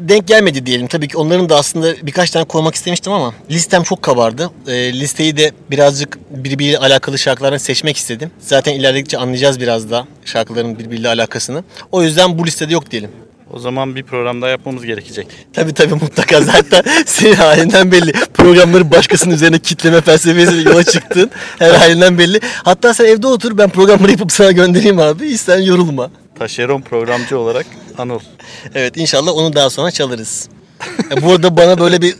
denk 0.00 0.26
gelmedi 0.28 0.66
diyelim. 0.66 0.86
Tabii 0.86 1.08
ki 1.08 1.16
onların 1.16 1.48
da 1.48 1.56
aslında 1.56 1.94
birkaç 2.02 2.30
tane 2.30 2.44
koymak 2.44 2.74
istemiştim 2.74 3.12
ama 3.12 3.34
listem 3.50 3.82
çok 3.82 4.02
kabardı. 4.02 4.50
E, 4.66 4.92
listeyi 4.92 5.36
de 5.36 5.52
birazcık 5.70 6.18
birbiriyle 6.30 6.78
alakalı 6.78 7.18
şarkılardan 7.18 7.58
seçmek 7.58 7.96
istedim. 7.96 8.30
Zaten 8.38 8.72
ilerledikçe 8.72 9.18
anlayacağız 9.18 9.60
biraz 9.60 9.90
da 9.90 10.06
şarkıların 10.24 10.78
birbiriyle 10.78 11.08
alakasını. 11.08 11.64
O 11.92 12.02
yüzden 12.02 12.38
bu 12.38 12.46
listede 12.46 12.72
yok 12.72 12.90
diyelim. 12.90 13.10
O 13.52 13.58
zaman 13.58 13.96
bir 13.96 14.02
program 14.02 14.42
daha 14.42 14.50
yapmamız 14.50 14.84
gerekecek. 14.84 15.26
Tabii 15.52 15.74
tabii 15.74 15.94
mutlaka 15.94 16.40
zaten 16.40 16.82
senin 17.06 17.34
halinden 17.34 17.92
belli. 17.92 18.12
Programları 18.12 18.90
başkasının 18.90 19.34
üzerine 19.34 19.58
kitleme 19.58 20.00
felsefesiyle 20.00 20.70
yola 20.70 20.84
çıktın. 20.84 21.30
Her 21.58 21.70
halinden 21.70 22.18
belli. 22.18 22.40
Hatta 22.64 22.94
sen 22.94 23.04
evde 23.04 23.26
otur 23.26 23.58
ben 23.58 23.70
programları 23.70 24.10
yapıp 24.10 24.32
sana 24.32 24.52
göndereyim 24.52 24.98
abi. 24.98 25.30
Hiç 25.30 25.40
sen 25.40 25.58
yorulma. 25.58 26.10
Taşeron 26.38 26.80
programcı 26.80 27.38
olarak 27.38 27.66
Anıl. 27.98 28.20
Evet 28.74 28.96
inşallah 28.96 29.32
onu 29.32 29.54
daha 29.54 29.70
sonra 29.70 29.90
çalarız. 29.90 30.48
E, 31.16 31.22
Bu 31.22 31.30
arada 31.32 31.56
bana 31.56 31.78
böyle 31.80 32.02
bir 32.02 32.14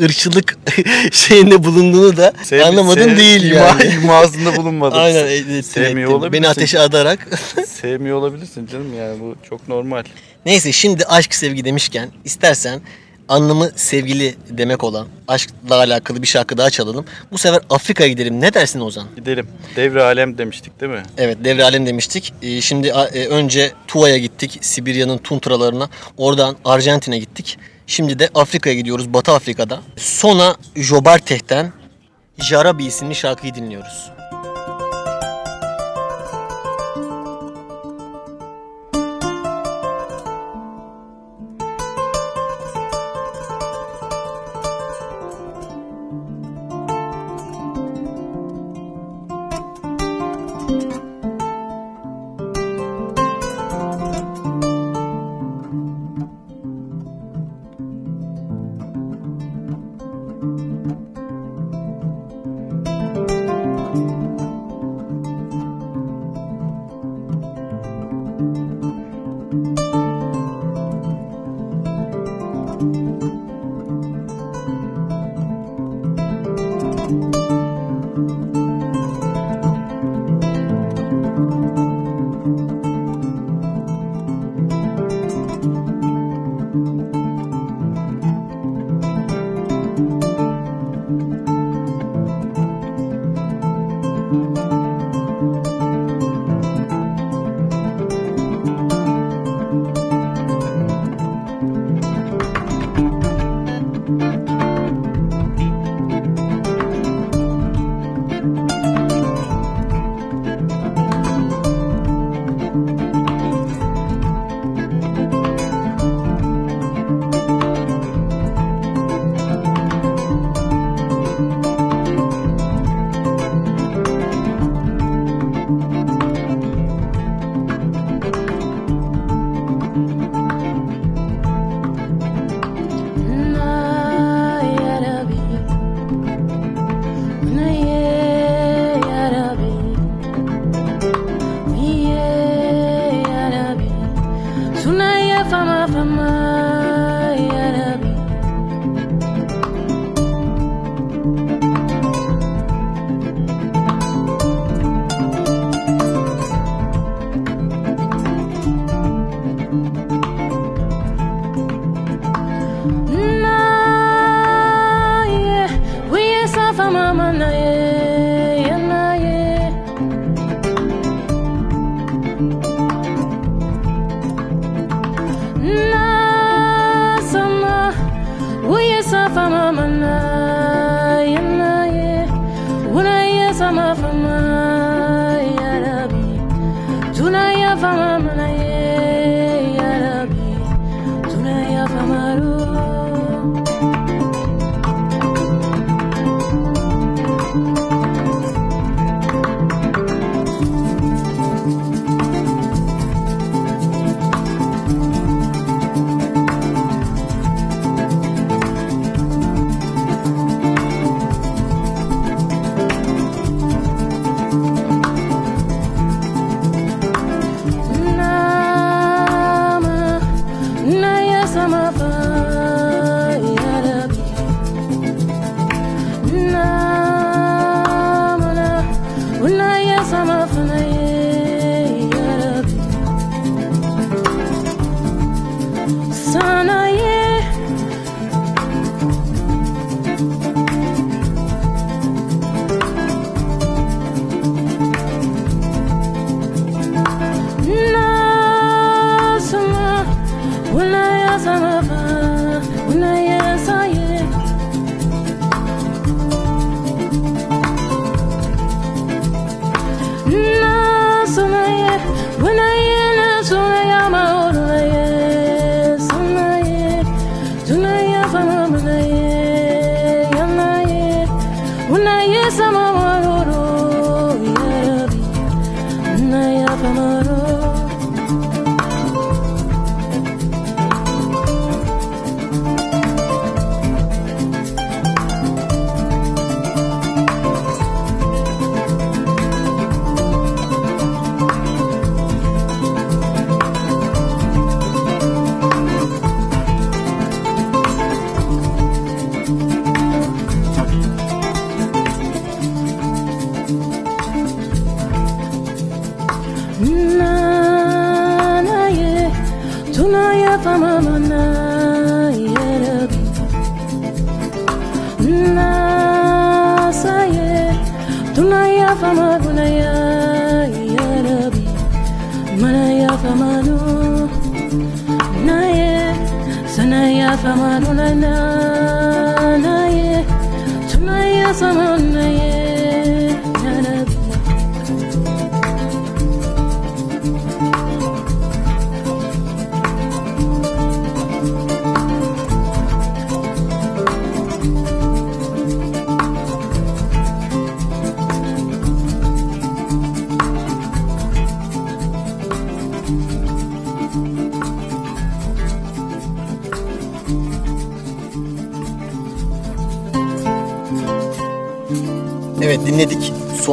ırkçılık 0.00 0.58
şeyinde 1.12 1.64
bulunduğunu 1.64 2.16
da 2.16 2.32
Sev- 2.42 2.62
anlamadım 2.64 3.02
sev- 3.10 3.16
değil 3.16 3.42
ima- 3.52 3.54
yani. 3.54 3.84
imasında 4.02 4.56
bulunmadım. 4.56 4.98
Aynen 4.98 5.26
e, 5.26 5.34
e, 5.58 5.62
Sevmiyor 5.62 6.18
ettim. 6.18 6.32
Beni 6.32 6.48
ateşe 6.48 6.80
adarak. 6.80 7.28
Sevmiyor 7.66 8.16
olabilirsin 8.16 8.66
canım 8.66 8.94
yani 8.98 9.20
bu 9.20 9.34
çok 9.48 9.68
normal. 9.68 10.02
Neyse 10.46 10.72
şimdi 10.72 11.04
aşk 11.04 11.34
sevgi 11.34 11.64
demişken 11.64 12.08
istersen 12.24 12.80
anlamı 13.28 13.70
sevgili 13.76 14.34
demek 14.48 14.84
olan 14.84 15.06
aşkla 15.28 15.76
alakalı 15.76 16.22
bir 16.22 16.26
şarkı 16.26 16.58
daha 16.58 16.70
çalalım. 16.70 17.04
Bu 17.32 17.38
sefer 17.38 17.60
Afrika'ya 17.70 18.10
gidelim. 18.10 18.40
Ne 18.40 18.54
dersin 18.54 18.80
Ozan? 18.80 19.06
Gidelim. 19.16 19.48
Devre 19.76 20.02
alem 20.02 20.38
demiştik 20.38 20.80
değil 20.80 20.92
mi? 20.92 21.02
Evet 21.18 21.38
devre 21.44 21.64
alem 21.64 21.86
demiştik. 21.86 22.34
Ee, 22.42 22.60
şimdi 22.60 22.88
e, 22.88 23.26
önce 23.26 23.72
Tuva'ya 23.88 24.18
gittik. 24.18 24.58
Sibirya'nın 24.60 25.18
tuntralarına. 25.18 25.88
Oradan 26.16 26.56
Arjantin'e 26.64 27.18
gittik. 27.18 27.58
Şimdi 27.86 28.18
de 28.18 28.28
Afrika'ya 28.34 28.76
gidiyoruz. 28.76 29.14
Batı 29.14 29.32
Afrika'da. 29.32 29.80
Sona 29.96 30.56
Jobarteh'ten 30.76 31.72
Jarabi 32.38 32.84
isimli 32.84 33.14
şarkıyı 33.14 33.54
dinliyoruz. 33.54 34.13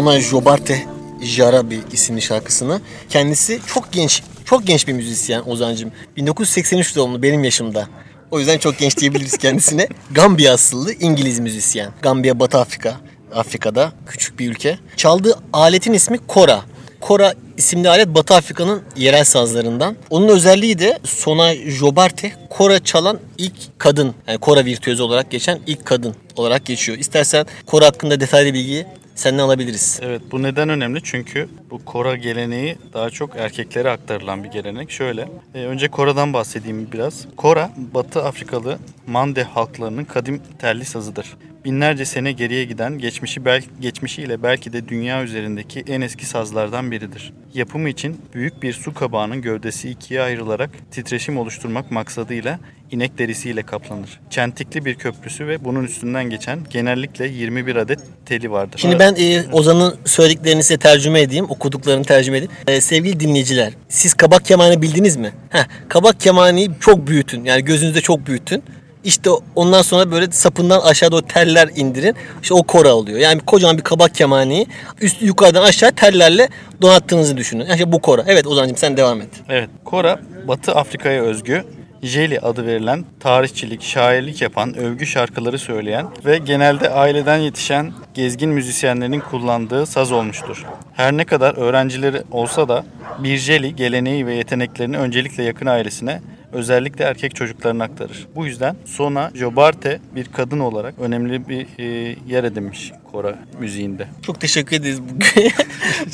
Sona 0.01 0.19
Jobarte 0.19 0.85
Jarabi 1.21 1.79
isimli 1.91 2.21
şarkısını. 2.21 2.81
Kendisi 3.09 3.59
çok 3.67 3.91
genç, 3.91 4.23
çok 4.45 4.67
genç 4.67 4.87
bir 4.87 4.93
müzisyen 4.93 5.43
Ozan'cığım. 5.45 5.91
1983 6.17 6.95
doğumlu 6.95 7.23
benim 7.23 7.43
yaşımda. 7.43 7.87
O 8.31 8.39
yüzden 8.39 8.57
çok 8.57 8.77
genç 8.77 8.97
diyebiliriz 8.97 9.37
kendisine. 9.37 9.87
Gambiya 10.11 10.53
asıllı 10.53 10.93
İngiliz 10.93 11.39
müzisyen. 11.39 11.91
Gambiya 12.01 12.39
Batı 12.39 12.57
Afrika. 12.57 12.95
Afrika'da 13.35 13.91
küçük 14.07 14.39
bir 14.39 14.51
ülke. 14.51 14.79
Çaldığı 14.97 15.35
aletin 15.53 15.93
ismi 15.93 16.17
kora. 16.17 16.61
Kora 17.01 17.33
isimli 17.57 17.89
alet 17.89 18.07
Batı 18.07 18.35
Afrika'nın 18.35 18.81
yerel 18.97 19.23
sazlarından. 19.23 19.95
Onun 20.09 20.27
özelliği 20.27 20.79
de 20.79 20.99
Sona 21.03 21.55
Jobarte 21.55 22.33
kora 22.49 22.83
çalan 22.83 23.19
ilk 23.37 23.53
kadın. 23.77 24.15
Yani 24.27 24.37
kora 24.37 24.65
virtüözü 24.65 25.03
olarak 25.03 25.31
geçen 25.31 25.59
ilk 25.67 25.85
kadın 25.85 26.15
olarak 26.35 26.65
geçiyor. 26.65 26.97
İstersen 26.97 27.45
kora 27.65 27.85
hakkında 27.85 28.19
detaylı 28.19 28.53
bilgiyi 28.53 28.85
senden 29.21 29.43
alabiliriz. 29.43 29.99
Evet 30.03 30.21
bu 30.31 30.43
neden 30.43 30.69
önemli? 30.69 30.99
Çünkü 31.03 31.49
bu 31.69 31.85
kora 31.85 32.15
geleneği 32.15 32.77
daha 32.93 33.09
çok 33.09 33.35
erkeklere 33.35 33.89
aktarılan 33.89 34.43
bir 34.43 34.49
gelenek. 34.49 34.91
Şöyle, 34.91 35.29
e, 35.55 35.59
önce 35.65 35.87
koradan 35.87 36.33
bahsedeyim 36.33 36.89
biraz. 36.91 37.27
Kora, 37.37 37.71
Batı 37.93 38.23
Afrikalı 38.23 38.77
Mande 39.07 39.43
halklarının 39.43 40.03
kadim 40.05 40.41
telli 40.59 40.85
sazıdır. 40.85 41.37
Binlerce 41.65 42.05
sene 42.05 42.31
geriye 42.31 42.65
giden 42.65 42.97
geçmişi 42.99 43.45
bel 43.45 43.63
geçmişiyle 43.79 44.43
belki 44.43 44.73
de 44.73 44.87
dünya 44.87 45.23
üzerindeki 45.23 45.83
en 45.87 46.01
eski 46.01 46.25
sazlardan 46.25 46.91
biridir. 46.91 47.33
Yapımı 47.53 47.89
için 47.89 48.21
büyük 48.33 48.63
bir 48.63 48.73
su 48.73 48.93
kabağının 48.93 49.41
gövdesi 49.41 49.89
ikiye 49.89 50.21
ayrılarak 50.21 50.69
titreşim 50.91 51.37
oluşturmak 51.37 51.91
maksadıyla 51.91 52.59
inek 52.91 53.17
derisiyle 53.17 53.63
kaplanır. 53.63 54.19
Çentikli 54.29 54.85
bir 54.85 54.95
köprüsü 54.95 55.47
ve 55.47 55.65
bunun 55.65 55.83
üstünden 55.83 56.29
geçen 56.29 56.59
genellikle 56.69 57.27
21 57.27 57.75
adet 57.75 57.99
teli 58.25 58.51
vardır. 58.51 58.79
Şimdi 58.79 58.99
ben 58.99 59.15
e, 59.15 59.43
Ozan'ın 59.51 59.95
söylediklerini 60.05 60.63
size 60.63 60.77
tercüme 60.77 61.21
edeyim, 61.21 61.45
okuduklarını 61.49 62.03
tercüme 62.03 62.37
edeyim. 62.37 62.53
E, 62.67 62.81
sevgili 62.81 63.19
dinleyiciler, 63.19 63.73
siz 63.89 64.13
kabak 64.13 64.45
kemanı 64.45 64.81
bildiniz 64.81 65.17
mi? 65.17 65.31
Heh, 65.49 65.63
kabak 65.89 66.19
kemanıyı 66.19 66.71
çok 66.79 67.07
büyütün, 67.07 67.43
yani 67.43 67.65
gözünüzde 67.65 68.01
çok 68.01 68.27
büyütün. 68.27 68.63
İşte 69.03 69.29
ondan 69.55 69.81
sonra 69.81 70.11
böyle 70.11 70.31
sapından 70.31 70.79
aşağıda 70.79 71.15
o 71.15 71.21
teller 71.21 71.69
indirin. 71.75 72.15
İşte 72.41 72.53
o 72.53 72.63
kora 72.63 72.93
oluyor. 72.93 73.19
Yani 73.19 73.39
kocaman 73.39 73.77
bir 73.77 73.83
kabak 73.83 74.15
kemaniyi 74.15 74.67
üst 75.01 75.21
yukarıdan 75.21 75.63
aşağı 75.63 75.91
tellerle 75.91 76.49
donattığınızı 76.81 77.37
düşünün. 77.37 77.65
Yani 77.65 77.73
işte 77.73 77.91
bu 77.91 78.01
kora. 78.01 78.23
Evet 78.27 78.47
Ozan'cığım 78.47 78.77
sen 78.77 78.97
devam 78.97 79.21
et. 79.21 79.29
Evet, 79.49 79.69
Kora 79.85 80.19
Batı 80.47 80.71
Afrika'ya 80.75 81.23
özgü 81.23 81.63
Jeli 82.03 82.39
adı 82.39 82.65
verilen 82.65 83.05
tarihçilik, 83.19 83.83
şairlik 83.83 84.41
yapan, 84.41 84.77
övgü 84.77 85.05
şarkıları 85.05 85.59
söyleyen 85.59 86.07
ve 86.25 86.37
genelde 86.37 86.89
aileden 86.89 87.37
yetişen 87.37 87.93
gezgin 88.13 88.49
müzisyenlerin 88.49 89.19
kullandığı 89.19 89.85
saz 89.85 90.11
olmuştur. 90.11 90.65
Her 90.93 91.13
ne 91.13 91.25
kadar 91.25 91.57
öğrencileri 91.57 92.21
olsa 92.31 92.69
da 92.69 92.85
bir 93.19 93.37
Jeli 93.37 93.75
geleneği 93.75 94.25
ve 94.25 94.33
yeteneklerini 94.33 94.97
öncelikle 94.97 95.43
yakın 95.43 95.65
ailesine 95.65 96.21
özellikle 96.53 97.05
erkek 97.05 97.35
çocuklarına 97.35 97.83
aktarır. 97.83 98.27
Bu 98.35 98.45
yüzden 98.45 98.75
Sona 98.85 99.31
Jobarte 99.35 99.99
bir 100.15 100.25
kadın 100.25 100.59
olarak 100.59 100.93
önemli 100.99 101.49
bir 101.49 101.67
e, 101.79 102.15
yer 102.27 102.43
edinmiş 102.43 102.91
Kora 103.11 103.39
müziğinde. 103.59 104.07
Çok 104.21 104.41
teşekkür 104.41 104.75
ederiz 104.75 104.99
bu 105.01 105.19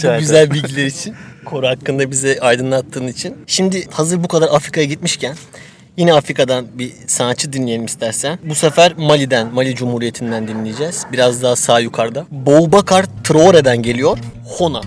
güzel 0.20 0.52
bilgiler 0.52 0.86
için. 0.86 1.16
Kora 1.46 1.70
hakkında 1.70 2.12
bize 2.12 2.40
aydınlattığın 2.40 3.08
için. 3.08 3.36
Şimdi 3.48 3.90
hazır 3.92 4.24
bu 4.24 4.28
kadar 4.28 4.48
Afrika'ya 4.48 4.88
gitmişken 4.88 5.36
Yine 5.98 6.14
Afrika'dan 6.14 6.66
bir 6.74 6.92
sanatçı 7.08 7.54
dinleyelim 7.54 7.86
istersen. 7.86 8.40
Bu 8.44 8.56
sefer 8.56 8.94
Mali'den, 8.98 9.54
Mali 9.54 9.76
Cumhuriyeti'nden 9.76 10.48
dinleyeceğiz. 10.48 11.06
Biraz 11.12 11.44
daha 11.44 11.56
sağ 11.56 11.80
yukarıda. 11.80 12.26
Boubacar 12.32 13.06
Traore'den 13.24 13.82
geliyor. 13.82 14.18
Hona. 14.46 14.82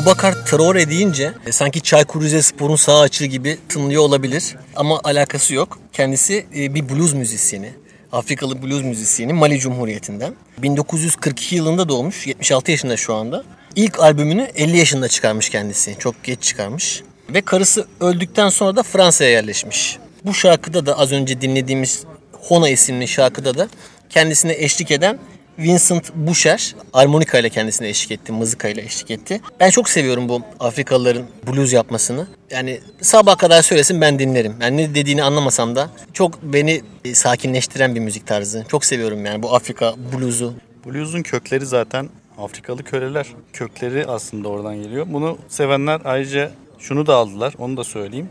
Boubacar 0.00 0.46
Traore 0.46 0.90
deyince 0.90 1.32
e, 1.46 1.52
sanki 1.52 1.80
Çaykur 1.80 2.22
Rizespor'un 2.22 2.76
sağ 2.76 3.00
açığı 3.00 3.24
gibi 3.24 3.58
tınlıyor 3.68 4.02
olabilir. 4.02 4.56
Ama 4.76 5.00
alakası 5.04 5.54
yok. 5.54 5.78
Kendisi 5.92 6.46
e, 6.56 6.74
bir 6.74 6.88
blues 6.88 7.14
müzisyeni. 7.14 7.72
Afrikalı 8.12 8.62
blues 8.62 8.82
müzisyeni 8.82 9.32
Mali 9.32 9.58
Cumhuriyeti'nden. 9.58 10.34
1942 10.58 11.56
yılında 11.56 11.88
doğmuş. 11.88 12.26
76 12.26 12.70
yaşında 12.70 12.96
şu 12.96 13.14
anda. 13.14 13.44
İlk 13.76 14.00
albümünü 14.00 14.42
50 14.54 14.76
yaşında 14.76 15.08
çıkarmış 15.08 15.48
kendisi. 15.48 15.96
Çok 15.98 16.24
geç 16.24 16.42
çıkarmış. 16.42 17.02
Ve 17.28 17.40
karısı 17.40 17.86
öldükten 18.00 18.48
sonra 18.48 18.76
da 18.76 18.82
Fransa'ya 18.82 19.30
yerleşmiş. 19.30 19.98
Bu 20.24 20.34
şarkıda 20.34 20.86
da 20.86 20.98
az 20.98 21.12
önce 21.12 21.40
dinlediğimiz 21.40 22.04
Hona 22.32 22.68
isimli 22.68 23.08
şarkıda 23.08 23.58
da 23.58 23.68
kendisine 24.10 24.52
eşlik 24.52 24.90
eden 24.90 25.18
Vincent 25.60 26.14
Boucher 26.14 26.74
armonika 26.92 27.38
ile 27.38 27.50
kendisine 27.50 27.88
eşlik 27.88 28.10
etti, 28.10 28.32
mızıka 28.32 28.68
ile 28.68 28.82
eşlik 28.82 29.10
etti. 29.10 29.40
Ben 29.60 29.70
çok 29.70 29.88
seviyorum 29.88 30.28
bu 30.28 30.42
Afrikalıların 30.60 31.22
blues 31.46 31.72
yapmasını. 31.72 32.26
Yani 32.50 32.80
sabah 33.00 33.38
kadar 33.38 33.62
söylesin 33.62 34.00
ben 34.00 34.18
dinlerim. 34.18 34.54
Yani 34.60 34.76
ne 34.76 34.94
dediğini 34.94 35.22
anlamasam 35.22 35.76
da 35.76 35.90
çok 36.12 36.42
beni 36.42 36.82
e, 37.04 37.14
sakinleştiren 37.14 37.94
bir 37.94 38.00
müzik 38.00 38.26
tarzı. 38.26 38.64
Çok 38.68 38.84
seviyorum 38.84 39.26
yani 39.26 39.42
bu 39.42 39.54
Afrika 39.54 39.94
blues'u. 40.12 40.54
Blues'un 40.86 41.22
kökleri 41.22 41.66
zaten 41.66 42.08
Afrikalı 42.38 42.84
köleler. 42.84 43.26
Kökleri 43.52 44.06
aslında 44.06 44.48
oradan 44.48 44.82
geliyor. 44.82 45.06
Bunu 45.08 45.38
sevenler 45.48 46.00
ayrıca 46.04 46.50
şunu 46.78 47.06
da 47.06 47.14
aldılar, 47.14 47.54
onu 47.58 47.76
da 47.76 47.84
söyleyeyim. 47.84 48.28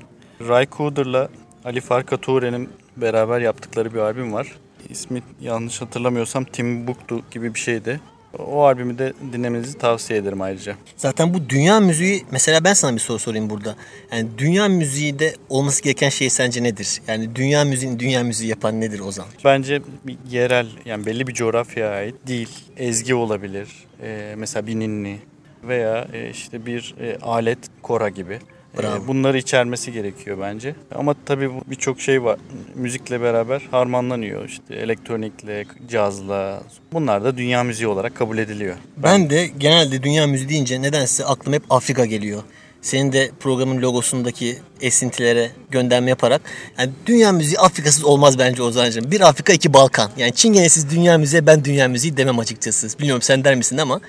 Ray 0.47 0.67
Cooder'la 0.77 1.29
Ali 1.65 1.81
Farka 1.81 2.17
Toure'nin 2.17 2.69
beraber 2.97 3.39
yaptıkları 3.39 3.93
bir 3.93 3.99
albüm 3.99 4.33
var. 4.33 4.47
İsmi 4.89 5.21
yanlış 5.41 5.81
hatırlamıyorsam 5.81 6.45
Timbuktu 6.45 7.21
gibi 7.31 7.53
bir 7.53 7.59
şeydi. 7.59 7.99
O 8.37 8.63
albümü 8.63 8.97
de 8.97 9.13
dinlemenizi 9.33 9.77
tavsiye 9.77 10.19
ederim 10.19 10.41
ayrıca. 10.41 10.75
Zaten 10.97 11.33
bu 11.33 11.49
dünya 11.49 11.79
müziği 11.79 12.25
mesela 12.31 12.63
ben 12.63 12.73
sana 12.73 12.95
bir 12.95 12.99
soru 12.99 13.19
sorayım 13.19 13.49
burada. 13.49 13.75
Yani 14.11 14.27
dünya 14.37 14.67
müziği 14.67 15.19
de 15.19 15.35
olması 15.49 15.83
gereken 15.83 16.09
şey 16.09 16.29
sence 16.29 16.63
nedir? 16.63 17.01
Yani 17.07 17.35
dünya 17.35 17.65
müziğini 17.65 17.99
dünya 17.99 18.23
müziği 18.23 18.49
yapan 18.49 18.81
nedir 18.81 18.99
Ozan? 18.99 19.25
Bence 19.45 19.81
bir 20.07 20.17
yerel 20.31 20.67
yani 20.85 21.05
belli 21.05 21.27
bir 21.27 21.33
coğrafyaya 21.33 21.91
ait 21.91 22.15
dil, 22.27 22.49
ezgi 22.77 23.15
olabilir. 23.15 23.69
Ee, 24.03 24.35
mesela 24.37 24.67
bir 24.67 24.79
ninni 24.79 25.19
veya 25.63 26.07
e, 26.13 26.29
işte 26.29 26.65
bir 26.65 26.95
e, 27.01 27.17
alet, 27.21 27.59
kora 27.81 28.09
gibi. 28.09 28.39
Ee, 28.73 28.77
Bravo. 28.77 29.07
bunları 29.07 29.37
içermesi 29.37 29.91
gerekiyor 29.91 30.37
bence. 30.41 30.75
Ama 30.95 31.15
tabii 31.25 31.53
bu 31.53 31.61
birçok 31.69 32.01
şey 32.01 32.23
var. 32.23 32.39
Müzikle 32.75 33.21
beraber 33.21 33.61
harmanlanıyor. 33.71 34.45
İşte 34.45 34.75
elektronikle, 34.75 35.65
cazla. 35.89 36.63
Bunlar 36.93 37.23
da 37.23 37.37
dünya 37.37 37.63
müziği 37.63 37.87
olarak 37.87 38.15
kabul 38.15 38.37
ediliyor. 38.37 38.75
Ben 38.97 39.29
de 39.29 39.47
genelde 39.57 40.03
dünya 40.03 40.27
müziği 40.27 40.49
deyince 40.49 40.81
nedense 40.81 41.25
aklıma 41.25 41.55
hep 41.55 41.63
Afrika 41.69 42.05
geliyor. 42.05 42.43
Senin 42.81 43.11
de 43.13 43.31
programın 43.39 43.81
logosundaki 43.81 44.57
esintilere 44.81 45.51
gönderme 45.71 46.09
yaparak 46.09 46.41
yani 46.77 46.91
dünya 47.05 47.31
müziği 47.31 47.59
Afrikasız 47.59 48.03
olmaz 48.03 48.39
bence 48.39 48.63
Ozan'cığım. 48.63 49.11
Bir 49.11 49.21
Afrika 49.21 49.53
iki 49.53 49.73
Balkan. 49.73 50.11
Yani 50.17 50.33
çingenesiz 50.33 50.91
dünya 50.91 51.17
müziği 51.17 51.45
ben 51.45 51.63
dünya 51.65 51.87
müziği 51.87 52.17
demem 52.17 52.39
açıkçası. 52.39 52.99
Bilmiyorum 52.99 53.21
sen 53.21 53.43
der 53.43 53.55
misin 53.55 53.77
ama 53.77 54.01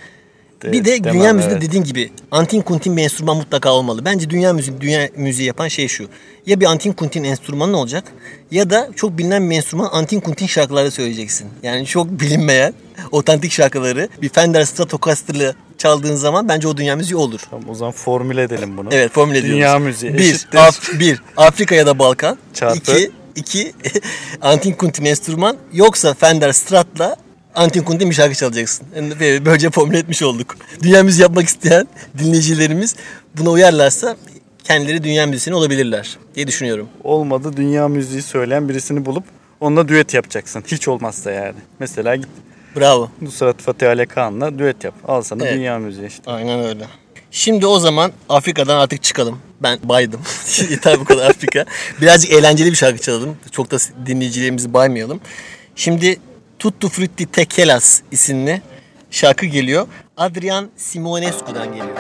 bir 0.65 0.85
de 0.85 1.05
demem, 1.05 1.15
dünya 1.15 1.33
müziğinde 1.33 1.55
evet. 1.55 1.69
dediğin 1.69 1.85
gibi 1.85 2.11
antin 2.31 2.61
kuntin 2.61 2.97
bir 2.97 3.03
enstrüman 3.03 3.37
mutlaka 3.37 3.73
olmalı. 3.73 4.05
Bence 4.05 4.31
dünya 4.31 4.53
müziği, 4.53 4.81
dünya 4.81 5.09
müziği 5.17 5.47
yapan 5.47 5.69
şey 5.69 5.89
şu. 5.89 6.09
Ya 6.47 6.61
bir 6.61 6.67
antin 6.67 6.93
kuntin 6.93 7.25
enstrümanın 7.25 7.73
olacak 7.73 8.05
ya 8.51 8.71
da 8.71 8.89
çok 8.97 9.19
bilinen 9.19 9.51
bir 9.51 9.57
enstrüman 9.57 9.89
antin 9.93 10.21
kuntin 10.21 10.47
şarkıları 10.47 10.91
söyleyeceksin. 10.91 11.49
Yani 11.63 11.87
çok 11.87 12.11
bilinmeyen 12.21 12.75
otantik 13.13 13.53
şarkıları 13.53 14.09
bir 14.23 14.29
Fender 14.29 14.65
Stratocaster'lı 14.65 15.55
çaldığın 15.79 16.17
zaman 16.17 16.49
bence 16.49 16.69
o 16.69 16.77
dünya 16.77 16.97
müziği 16.97 17.17
olur. 17.17 17.41
Tamam, 17.51 17.69
o 17.69 17.75
zaman 17.75 17.93
formüle 17.93 18.43
edelim 18.43 18.77
bunu. 18.77 18.89
Evet 18.93 19.13
formüle 19.13 19.39
ediyoruz. 19.39 19.57
Dünya 19.57 19.79
müziği 19.79 20.15
Bir, 20.15 20.19
eşittir. 20.19 20.59
Af- 20.59 21.01
bir 21.01 21.23
Afrika 21.37 21.75
ya 21.75 21.87
da 21.87 21.99
Balkan. 21.99 22.39
Çarpı. 22.55 22.93
İki, 22.93 23.11
iki 23.37 23.73
antin 24.41 24.73
kuntin 24.73 25.05
enstrüman 25.05 25.57
yoksa 25.73 26.15
Fender 26.15 26.53
Strat'la 26.53 27.17
antin 27.61 27.83
kuntin 27.83 28.11
bir 28.11 28.15
şarkı 28.15 28.35
çalacaksın. 28.35 28.87
Yani 28.97 29.21
böyle- 29.21 29.45
Böylece 29.45 29.71
formüle 29.71 29.99
etmiş 29.99 30.23
olduk. 30.23 30.57
Dünya 30.83 31.03
müziği 31.03 31.23
yapmak 31.23 31.47
isteyen 31.47 31.89
dinleyicilerimiz 32.19 32.97
buna 33.39 33.51
uyarlarsa 33.51 34.17
kendileri 34.65 35.05
dünya 35.05 35.27
müzisyeni 35.27 35.57
olabilirler 35.57 36.19
diye 36.35 36.47
düşünüyorum. 36.47 36.89
Olmadı 37.05 37.53
dünya 37.57 37.89
müziği 37.89 38.23
söyleyen 38.23 38.69
birisini 38.69 39.07
bulup 39.07 39.25
onunla 39.61 39.89
düet 39.89 40.15
yapacaksın. 40.15 40.65
Hiç 40.67 40.89
olmazsa 40.89 41.31
yani. 41.31 41.57
Mesela 41.79 42.17
git 42.17 42.27
Bravo. 42.77 43.11
Nusrat 43.21 43.63
Fatih 43.63 43.89
Ali 43.89 44.07
Kağan'la 44.07 44.59
düet 44.59 44.85
yap. 44.85 44.95
Al 45.09 45.23
sana 45.23 45.45
Evet. 45.45 45.55
dünya 45.57 45.79
müziği 45.79 46.07
işte. 46.09 46.31
Aynen 46.31 46.61
öyle. 46.65 46.85
Şimdi 47.31 47.67
o 47.67 47.79
zaman 47.79 48.13
Afrika'dan 48.29 48.79
artık 48.81 49.03
çıkalım. 49.03 49.39
Ben 49.63 49.79
baydım. 49.85 50.21
Yeter 50.71 51.01
bu 51.01 51.05
kadar 51.05 51.31
Afrika. 51.31 51.65
Birazcık 52.01 52.33
eğlenceli 52.33 52.71
bir 52.71 52.77
şarkı 52.77 53.01
çalalım. 53.01 53.37
Çok 53.51 53.71
da 53.71 53.77
dinleyicilerimizi 54.07 54.73
baymayalım. 54.75 55.21
Şimdi 55.77 56.21
Tuttu 56.61 56.89
Frutti 56.89 57.27
Tekelas 57.27 58.03
isimli 58.11 58.63
şarkı 59.11 59.47
geliyor. 59.47 59.87
Adrian 60.17 60.71
Simonescu'dan 60.77 61.69
geliyor. 61.69 61.97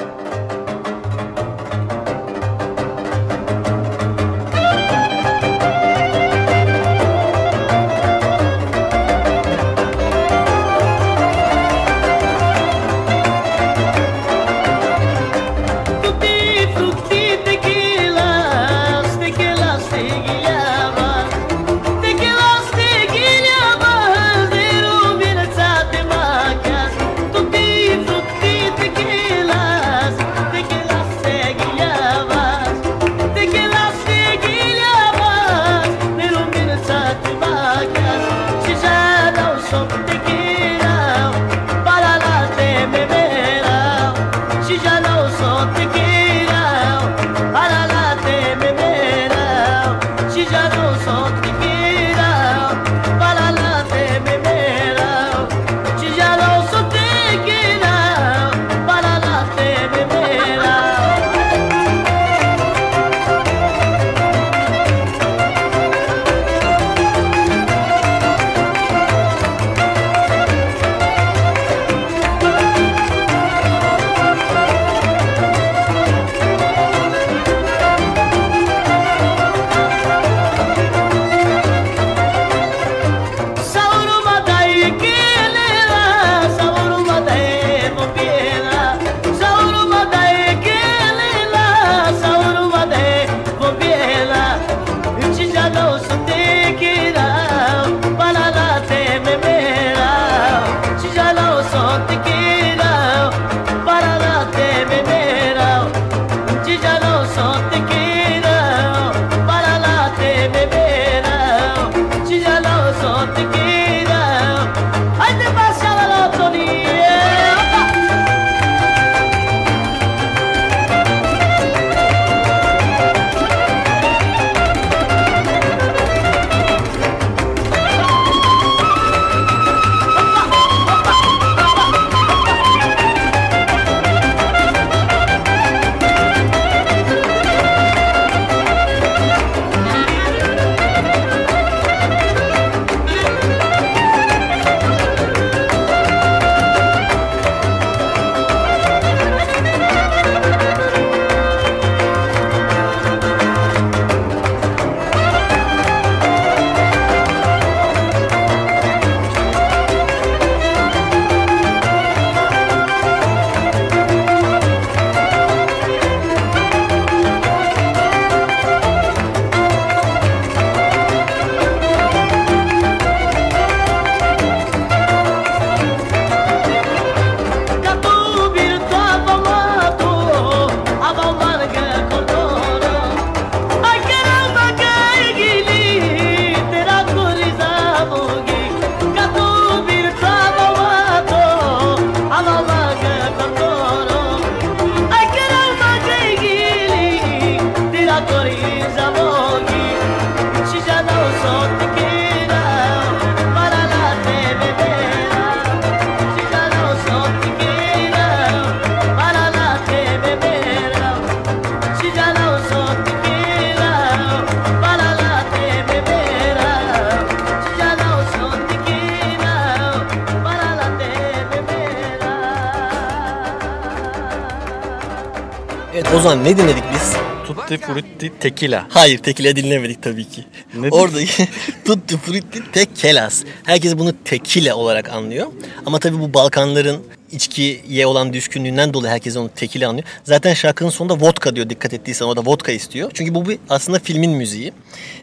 Tequila. 228.40 228.86
Hayır 228.90 229.18
tekile 229.18 229.56
dinlemedik 229.56 230.02
tabii 230.02 230.28
ki. 230.28 230.44
Ne 230.74 230.88
Orada 230.88 231.18
tutti 231.84 232.16
frutti 232.16 232.72
tekelas. 232.72 233.44
Herkes 233.64 233.98
bunu 233.98 234.14
tekile 234.24 234.74
olarak 234.74 235.08
anlıyor. 235.08 235.46
Ama 235.86 235.98
tabii 235.98 236.20
bu 236.20 236.34
Balkanların 236.34 237.02
içkiye 237.32 238.06
olan 238.06 238.32
düşkünlüğünden 238.32 238.94
dolayı 238.94 239.12
herkes 239.12 239.36
onu 239.36 239.48
tekile 239.48 239.86
anlıyor. 239.86 240.08
Zaten 240.24 240.54
şarkının 240.54 240.90
sonunda 240.90 241.26
vodka 241.26 241.56
diyor 241.56 241.70
dikkat 241.70 241.94
ettiysen 241.94 242.26
o 242.26 242.36
da 242.36 242.40
vodka 242.44 242.72
istiyor. 242.72 243.10
Çünkü 243.14 243.34
bu 243.34 243.48
bir 243.48 243.58
aslında 243.68 243.98
filmin 243.98 244.30
müziği. 244.30 244.72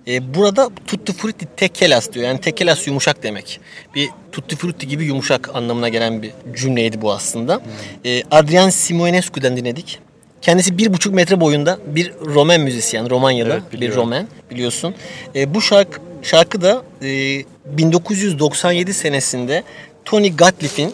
Ee, 0.07 0.33
burada 0.33 0.69
tutti 0.87 1.13
frutti 1.13 1.47
tekelas 1.57 2.13
diyor. 2.13 2.25
Yani 2.25 2.41
tekelas 2.41 2.87
yumuşak 2.87 3.23
demek. 3.23 3.59
Bir 3.95 4.09
tutti 4.31 4.55
frutti 4.55 4.87
gibi 4.87 5.05
yumuşak 5.05 5.55
anlamına 5.55 5.89
gelen 5.89 6.21
bir 6.21 6.31
cümleydi 6.55 7.01
bu 7.01 7.13
aslında. 7.13 7.61
Ee, 8.05 8.23
Adrian 8.31 8.69
Simonescu'dan 8.69 9.57
dinledik. 9.57 9.99
Kendisi 10.41 10.77
bir 10.77 10.93
buçuk 10.93 11.13
metre 11.13 11.41
boyunda 11.41 11.79
bir 11.85 12.13
Roman 12.25 12.61
müzisyen, 12.61 13.09
Romanyalı 13.09 13.49
Evet, 13.49 13.81
bir. 13.81 13.95
Roman 13.95 14.27
biliyorsun. 14.51 14.95
E, 15.35 15.53
bu 15.53 15.61
şarkı 15.61 15.99
şarkı 16.21 16.61
da 16.61 16.83
e, 17.01 17.43
1997 17.65 18.93
senesinde 18.93 19.63
Tony 20.05 20.35
Gatliff'in 20.35 20.93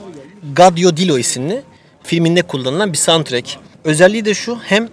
Gadio 0.55 0.97
Dillo 0.97 1.17
isimli 1.17 1.61
filminde 2.03 2.41
kullanılan 2.41 2.93
bir 2.93 2.97
soundtrack. 2.97 3.57
Özelliği 3.83 4.25
de 4.25 4.33
şu 4.33 4.57
hem 4.63 4.89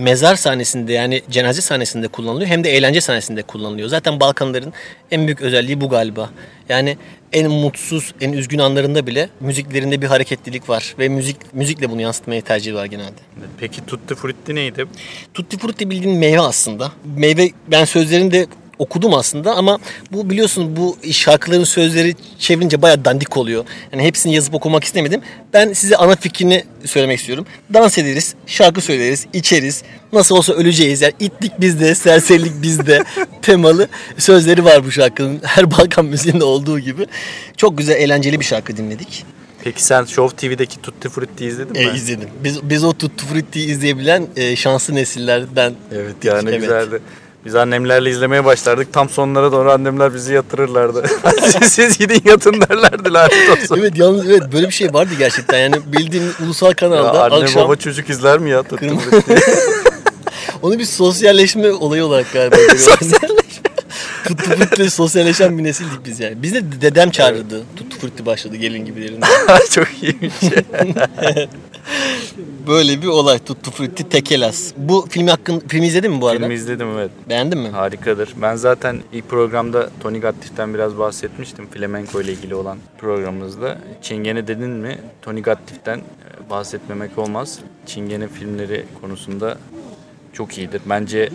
mezar 0.00 0.36
sahnesinde 0.36 0.92
yani 0.92 1.22
cenaze 1.30 1.60
sahnesinde 1.60 2.08
kullanılıyor 2.08 2.50
hem 2.50 2.64
de 2.64 2.70
eğlence 2.70 3.00
sahnesinde 3.00 3.42
kullanılıyor. 3.42 3.88
Zaten 3.88 4.20
Balkanların 4.20 4.72
en 5.10 5.26
büyük 5.26 5.42
özelliği 5.42 5.80
bu 5.80 5.88
galiba. 5.88 6.30
Yani 6.68 6.96
en 7.32 7.50
mutsuz, 7.50 8.14
en 8.20 8.32
üzgün 8.32 8.58
anlarında 8.58 9.06
bile 9.06 9.28
müziklerinde 9.40 10.02
bir 10.02 10.06
hareketlilik 10.06 10.68
var 10.68 10.94
ve 10.98 11.08
müzik 11.08 11.36
müzikle 11.54 11.90
bunu 11.90 12.00
yansıtmayı 12.00 12.42
tercih 12.42 12.74
var 12.74 12.84
genelde. 12.84 13.20
Peki 13.60 13.86
Tutti 13.86 14.14
Frutti 14.14 14.54
neydi? 14.54 14.86
Tutti 15.34 15.58
frutti 15.58 15.90
bildiğin 15.90 16.18
meyve 16.18 16.40
aslında. 16.40 16.92
Meyve 17.16 17.50
ben 17.70 17.84
sözlerini 17.84 18.32
de 18.32 18.46
okudum 18.80 19.14
aslında 19.14 19.54
ama 19.56 19.78
bu 20.12 20.30
biliyorsun 20.30 20.76
bu 20.76 20.96
şarkıların 21.12 21.64
sözleri 21.64 22.14
çevirince 22.38 22.82
bayağı 22.82 23.04
dandik 23.04 23.36
oluyor. 23.36 23.64
Yani 23.92 24.02
hepsini 24.02 24.34
yazıp 24.34 24.54
okumak 24.54 24.84
istemedim. 24.84 25.20
Ben 25.52 25.72
size 25.72 25.96
ana 25.96 26.16
fikrini 26.16 26.64
söylemek 26.84 27.18
istiyorum. 27.18 27.46
Dans 27.74 27.98
ederiz, 27.98 28.34
şarkı 28.46 28.80
söyleriz, 28.80 29.26
içeriz. 29.32 29.82
Nasıl 30.12 30.36
olsa 30.36 30.52
öleceğiz. 30.52 31.00
Yani 31.00 31.12
itlik 31.20 31.60
bizde, 31.60 31.94
serserilik 31.94 32.62
bizde 32.62 33.04
temalı 33.42 33.88
sözleri 34.18 34.64
var 34.64 34.84
bu 34.84 34.90
şarkının. 34.90 35.40
Her 35.42 35.70
Balkan 35.70 36.04
müziğinde 36.04 36.44
olduğu 36.44 36.78
gibi. 36.78 37.06
Çok 37.56 37.78
güzel, 37.78 37.96
eğlenceli 37.96 38.40
bir 38.40 38.44
şarkı 38.44 38.76
dinledik. 38.76 39.24
Peki 39.64 39.82
sen 39.82 40.04
Show 40.04 40.36
TV'deki 40.36 40.80
Tutti 40.82 41.08
Frutti 41.08 41.46
izledin 41.46 41.72
mi? 41.72 41.78
E, 41.78 41.94
izledim. 41.94 42.28
Biz, 42.44 42.62
biz 42.62 42.84
o 42.84 42.92
Tutti 42.94 43.26
Frutti'yi 43.26 43.66
izleyebilen 43.66 44.26
e, 44.36 44.56
şanslı 44.56 44.94
nesillerden. 44.94 45.74
Evet 45.94 46.14
yani 46.24 46.48
Evet. 46.48 46.60
güzeldi. 46.60 47.00
Biz 47.44 47.54
annemlerle 47.54 48.10
izlemeye 48.10 48.44
başlardık. 48.44 48.92
Tam 48.92 49.08
sonlara 49.08 49.52
doğru 49.52 49.70
annemler 49.72 50.14
bizi 50.14 50.34
yatırırlardı. 50.34 51.04
siz, 51.40 51.72
siz 51.72 51.98
gidin 51.98 52.22
yatın 52.24 52.60
derlerdi 52.60 53.12
lanet 53.12 53.50
olsun. 53.50 53.76
Evet 53.80 53.92
yalnız 53.96 54.28
evet 54.30 54.42
böyle 54.52 54.66
bir 54.66 54.72
şey 54.72 54.94
vardı 54.94 55.10
gerçekten. 55.18 55.58
Yani 55.58 55.76
bildiğin 55.86 56.30
ulusal 56.44 56.68
Ya 56.68 56.74
kanalda 56.74 57.24
anne 57.24 57.34
akşam 57.34 57.64
baba 57.64 57.76
çocuk 57.76 58.10
izler 58.10 58.38
mi 58.38 58.50
ya 58.50 58.64
onu 60.62 60.78
bir 60.78 60.84
sosyalleşme 60.84 61.72
olayı 61.72 62.04
olarak 62.04 62.32
galiba 62.32 62.56
görüyoruz. 62.56 63.12
Tuttu 64.24 64.44
Frutti 64.44 64.90
sosyalleşen 64.90 65.58
bir 65.58 65.64
nesildik 65.64 66.06
biz 66.06 66.20
yani. 66.20 66.42
Biz 66.42 66.54
de 66.54 66.80
dedem 66.80 67.10
çağırırdı. 67.10 67.62
Tuttu 67.76 67.98
Frutti 67.98 68.26
başladı 68.26 68.56
gelin 68.56 68.84
gibilerinde. 68.84 69.26
Çok 69.70 69.88
iyiymiş. 70.02 70.34
Böyle 72.66 73.02
bir 73.02 73.06
olay 73.06 73.38
Tuttu 73.38 73.70
Frutti 73.70 74.08
Tekelas. 74.08 74.72
Bu 74.76 75.06
filmi 75.10 75.30
hakkın 75.30 75.62
filmi 75.68 75.86
izledin 75.86 76.12
mi 76.12 76.20
bu 76.20 76.28
arada? 76.28 76.40
Filmi 76.40 76.54
izledim 76.54 76.88
evet. 76.98 77.10
Beğendin 77.28 77.58
mi? 77.58 77.68
Harikadır. 77.68 78.34
Ben 78.42 78.56
zaten 78.56 79.00
ilk 79.12 79.28
programda 79.28 79.90
Tony 80.00 80.20
Gatliff'ten 80.20 80.74
biraz 80.74 80.98
bahsetmiştim. 80.98 81.66
Flamenco 81.70 82.20
ile 82.20 82.32
ilgili 82.32 82.54
olan 82.54 82.78
programımızda. 82.98 83.78
Çingene 84.02 84.46
dedin 84.46 84.70
mi 84.70 84.98
Tony 85.22 85.42
Gatliff'ten 85.42 85.98
e, 85.98 86.50
bahsetmemek 86.50 87.18
olmaz. 87.18 87.58
Çingene 87.86 88.28
filmleri 88.28 88.84
konusunda 89.00 89.58
çok 90.32 90.58
iyidir. 90.58 90.82
Bence 90.86 91.30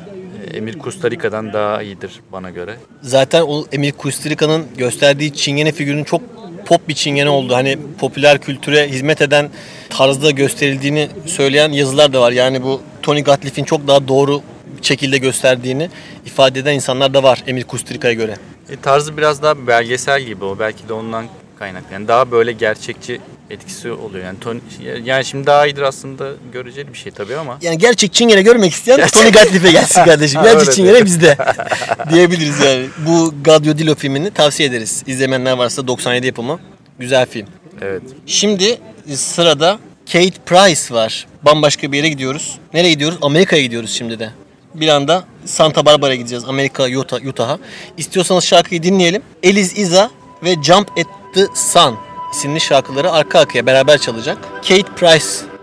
Emir 0.54 0.80
Kustarica'dan 0.80 1.54
daha 1.54 1.82
iyidir 1.84 2.12
bana 2.32 2.50
göre. 2.50 2.76
Zaten 3.02 3.42
o 3.42 3.66
Emir 3.72 3.92
Kusturica'nın 3.92 4.66
gösterdiği 4.78 5.34
çingene 5.34 5.72
figürünün 5.72 6.04
çok 6.04 6.22
pop 6.66 6.88
bir 6.88 6.94
çingene 6.94 7.30
oldu. 7.30 7.56
Hani 7.56 7.78
popüler 8.00 8.42
kültüre 8.42 8.88
hizmet 8.90 9.22
eden 9.22 9.50
tarzda 9.90 10.32
gösterildiğini 10.32 11.10
söyleyen 11.26 11.72
yazılar 11.72 12.14
da 12.14 12.22
var. 12.22 12.32
Yani 12.32 12.64
bu 12.64 12.82
Tony 13.02 13.24
Gatliff'in 13.24 13.64
çok 13.64 13.88
daha 13.88 14.08
doğru 14.08 14.42
şekilde 14.82 15.18
gösterdiğini 15.18 15.90
ifade 16.26 16.60
eden 16.60 16.74
insanlar 16.74 17.14
da 17.14 17.24
var 17.24 17.44
Emir 17.48 17.64
Kusturica'ya 17.64 18.14
göre. 18.14 18.36
E, 18.70 18.76
tarzı 18.76 19.18
biraz 19.18 19.42
daha 19.42 19.68
belgesel 19.68 20.22
gibi 20.22 20.46
o. 20.46 20.60
Belki 20.60 20.90
de 20.90 20.94
ondan 20.94 21.26
kaynaklı. 21.60 21.94
Yani 21.94 22.08
daha 22.08 22.32
böyle 22.32 22.52
gerçekçi 22.52 23.22
etkisi 23.50 23.92
oluyor. 23.92 24.26
Yani 24.26 24.40
Tony, 24.40 24.60
yani 25.04 25.26
şimdi 25.26 25.48
daha 25.48 25.68
iyidir 25.68 25.82
aslında 25.82 26.32
göreceli 26.54 26.94
bir 26.94 26.98
şey 26.98 27.12
tabii 27.12 27.36
ama. 27.36 27.58
Yani 27.62 27.78
gerçek 27.78 28.14
çingene 28.14 28.42
görmek 28.42 28.74
isteyen 28.74 29.08
Tony 29.08 29.32
Gatliff'e 29.32 29.72
gelsin 29.72 30.04
kardeşim. 30.06 30.44
Gerçek 30.44 30.74
çingene 30.74 31.06
bizde 31.06 31.38
diyebiliriz 32.10 32.60
yani. 32.60 32.86
Bu 33.08 33.34
Gadio 33.44 33.78
Dillo 33.78 33.96
filmini 33.96 34.32
tavsiye 34.32 34.70
ederiz. 34.70 35.04
İzlemeyenler 35.08 35.54
varsa 35.54 35.88
97 35.88 36.28
yapımı. 36.28 36.60
Güzel 37.00 37.26
film. 37.26 37.48
Evet. 37.82 38.02
Şimdi 38.26 38.80
sırada 39.16 39.80
Kate 40.12 40.40
Price 40.46 40.94
var. 40.94 41.28
Bambaşka 41.44 41.92
bir 41.92 41.98
yere 41.98 42.10
gidiyoruz. 42.10 42.60
Nereye 42.74 42.90
gidiyoruz? 42.90 43.18
Amerika'ya 43.22 43.62
gidiyoruz 43.62 43.92
şimdi 43.92 44.20
de. 44.20 44.30
Bir 44.74 44.88
anda 44.88 45.24
Santa 45.46 45.86
Barbara'ya 45.86 46.16
gideceğiz. 46.16 46.44
Amerika, 46.48 46.84
Utah, 46.84 47.26
Utah'a. 47.26 47.60
İstiyorsanız 47.98 48.44
şarkıyı 48.44 48.84
dinleyelim. 48.84 49.22
Eliz 49.44 49.78
Iza 49.78 50.12
ve 50.44 50.56
Jump 50.64 50.92
at 51.00 51.08
the 51.36 51.48
Sun 51.54 51.98
isimli 52.32 52.60
şarkıları 52.60 53.12
arka 53.12 53.40
arkaya 53.40 53.66
beraber 53.66 53.98
çalacak. 53.98 54.38
Kate 54.56 54.96
Price 54.96 55.55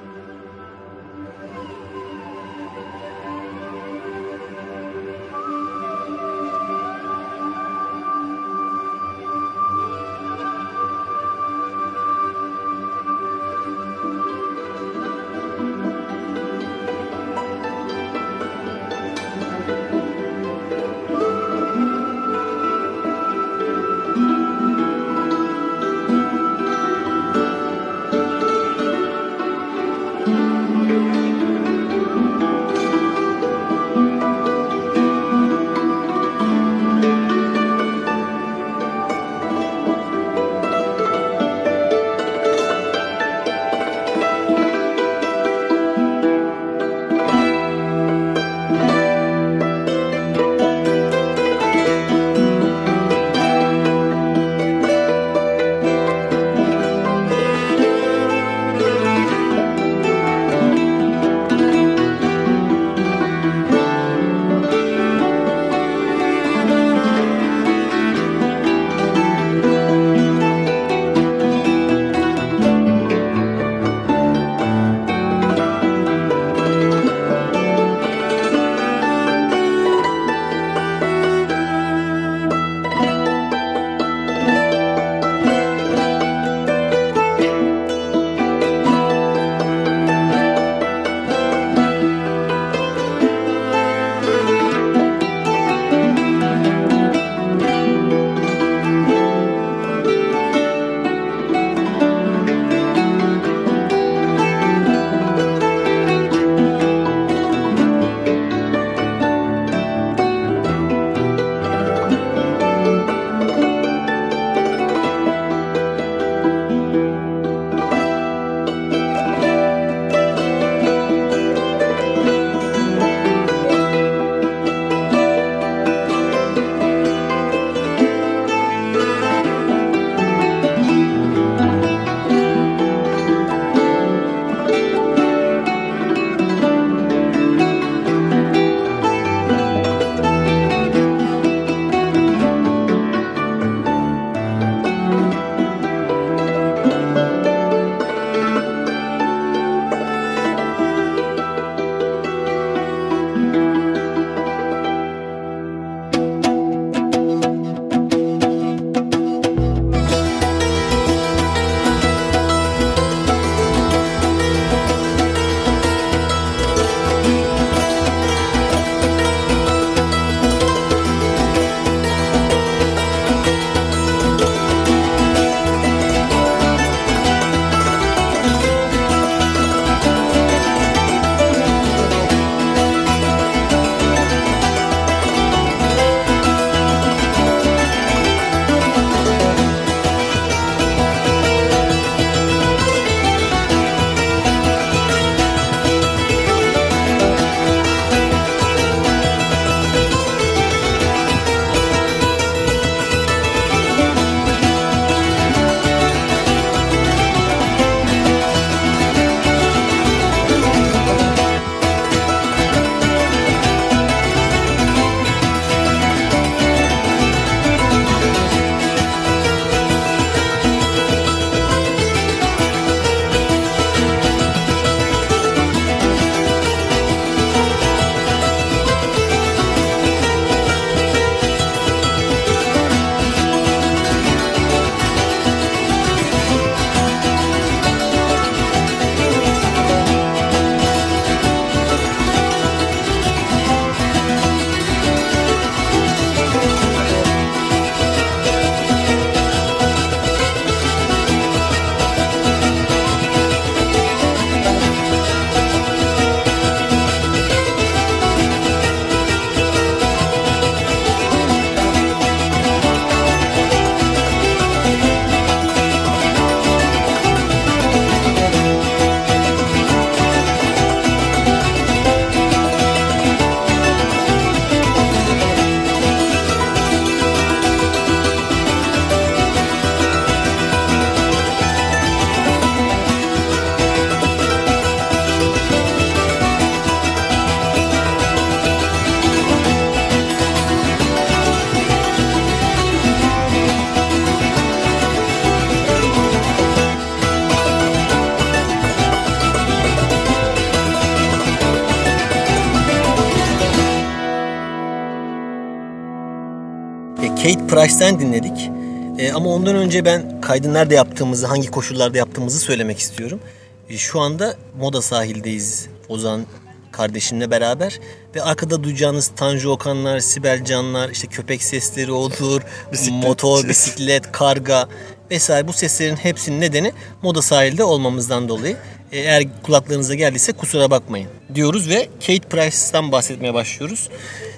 Price'ten 308.02 308.20
dinledik. 308.20 308.70
E, 309.18 309.32
ama 309.32 309.50
ondan 309.50 309.76
önce 309.76 310.04
ben 310.04 310.40
kaydı 310.40 310.74
nerede 310.74 310.94
yaptığımızı, 310.94 311.46
hangi 311.46 311.70
koşullarda 311.70 312.18
yaptığımızı 312.18 312.58
söylemek 312.58 312.98
istiyorum. 312.98 313.40
E, 313.88 313.98
şu 313.98 314.20
anda 314.20 314.54
Moda 314.78 315.02
sahildeyiz 315.02 315.86
Ozan 316.08 316.46
kardeşimle 316.92 317.50
beraber. 317.50 318.00
Ve 318.34 318.42
arkada 318.42 318.84
duyacağınız 318.84 319.30
Tanju 319.36 319.70
Okanlar, 319.70 320.20
Sibel 320.20 320.64
Canlar, 320.64 321.10
işte 321.10 321.26
köpek 321.26 321.62
sesleri 321.62 322.12
olur, 322.12 322.62
motor, 323.10 323.68
bisiklet, 323.68 324.32
karga 324.32 324.88
vesaire 325.30 325.68
bu 325.68 325.72
seslerin 325.72 326.16
hepsinin 326.16 326.60
nedeni 326.60 326.92
Moda 327.22 327.42
sahilde 327.42 327.84
olmamızdan 327.84 328.48
dolayı. 328.48 328.76
E, 329.12 329.18
Eğer 329.18 329.44
kulaklarınıza 329.62 330.14
geldiyse 330.14 330.52
kusura 330.52 330.90
bakmayın 330.90 331.28
diyoruz 331.54 331.88
ve 331.88 332.08
Kate 332.26 332.48
Price'tan 332.48 333.12
bahsetmeye 333.12 333.54
başlıyoruz. 333.54 334.08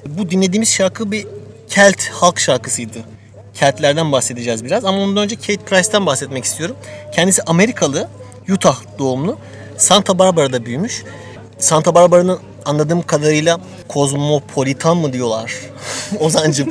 Bu 0.06 0.30
dinlediğimiz 0.30 0.72
şarkı 0.72 1.12
bir 1.12 1.26
Kelt 1.68 2.08
halk 2.08 2.40
şarkısıydı. 2.40 3.13
Keltlerden 3.54 4.12
bahsedeceğiz 4.12 4.64
biraz 4.64 4.84
ama 4.84 4.98
ondan 4.98 5.24
önce 5.24 5.36
Kate 5.36 5.56
Price'tan 5.56 6.06
bahsetmek 6.06 6.44
istiyorum. 6.44 6.76
Kendisi 7.12 7.42
Amerikalı, 7.42 8.08
Utah 8.48 8.76
doğumlu. 8.98 9.38
Santa 9.76 10.18
Barbara'da 10.18 10.64
büyümüş. 10.64 11.04
Santa 11.58 11.94
Barbara'nın 11.94 12.38
anladığım 12.64 13.02
kadarıyla 13.02 13.60
kozmopolitan 13.88 14.96
mı 14.96 15.12
diyorlar 15.12 15.52
Ozancım. 16.20 16.68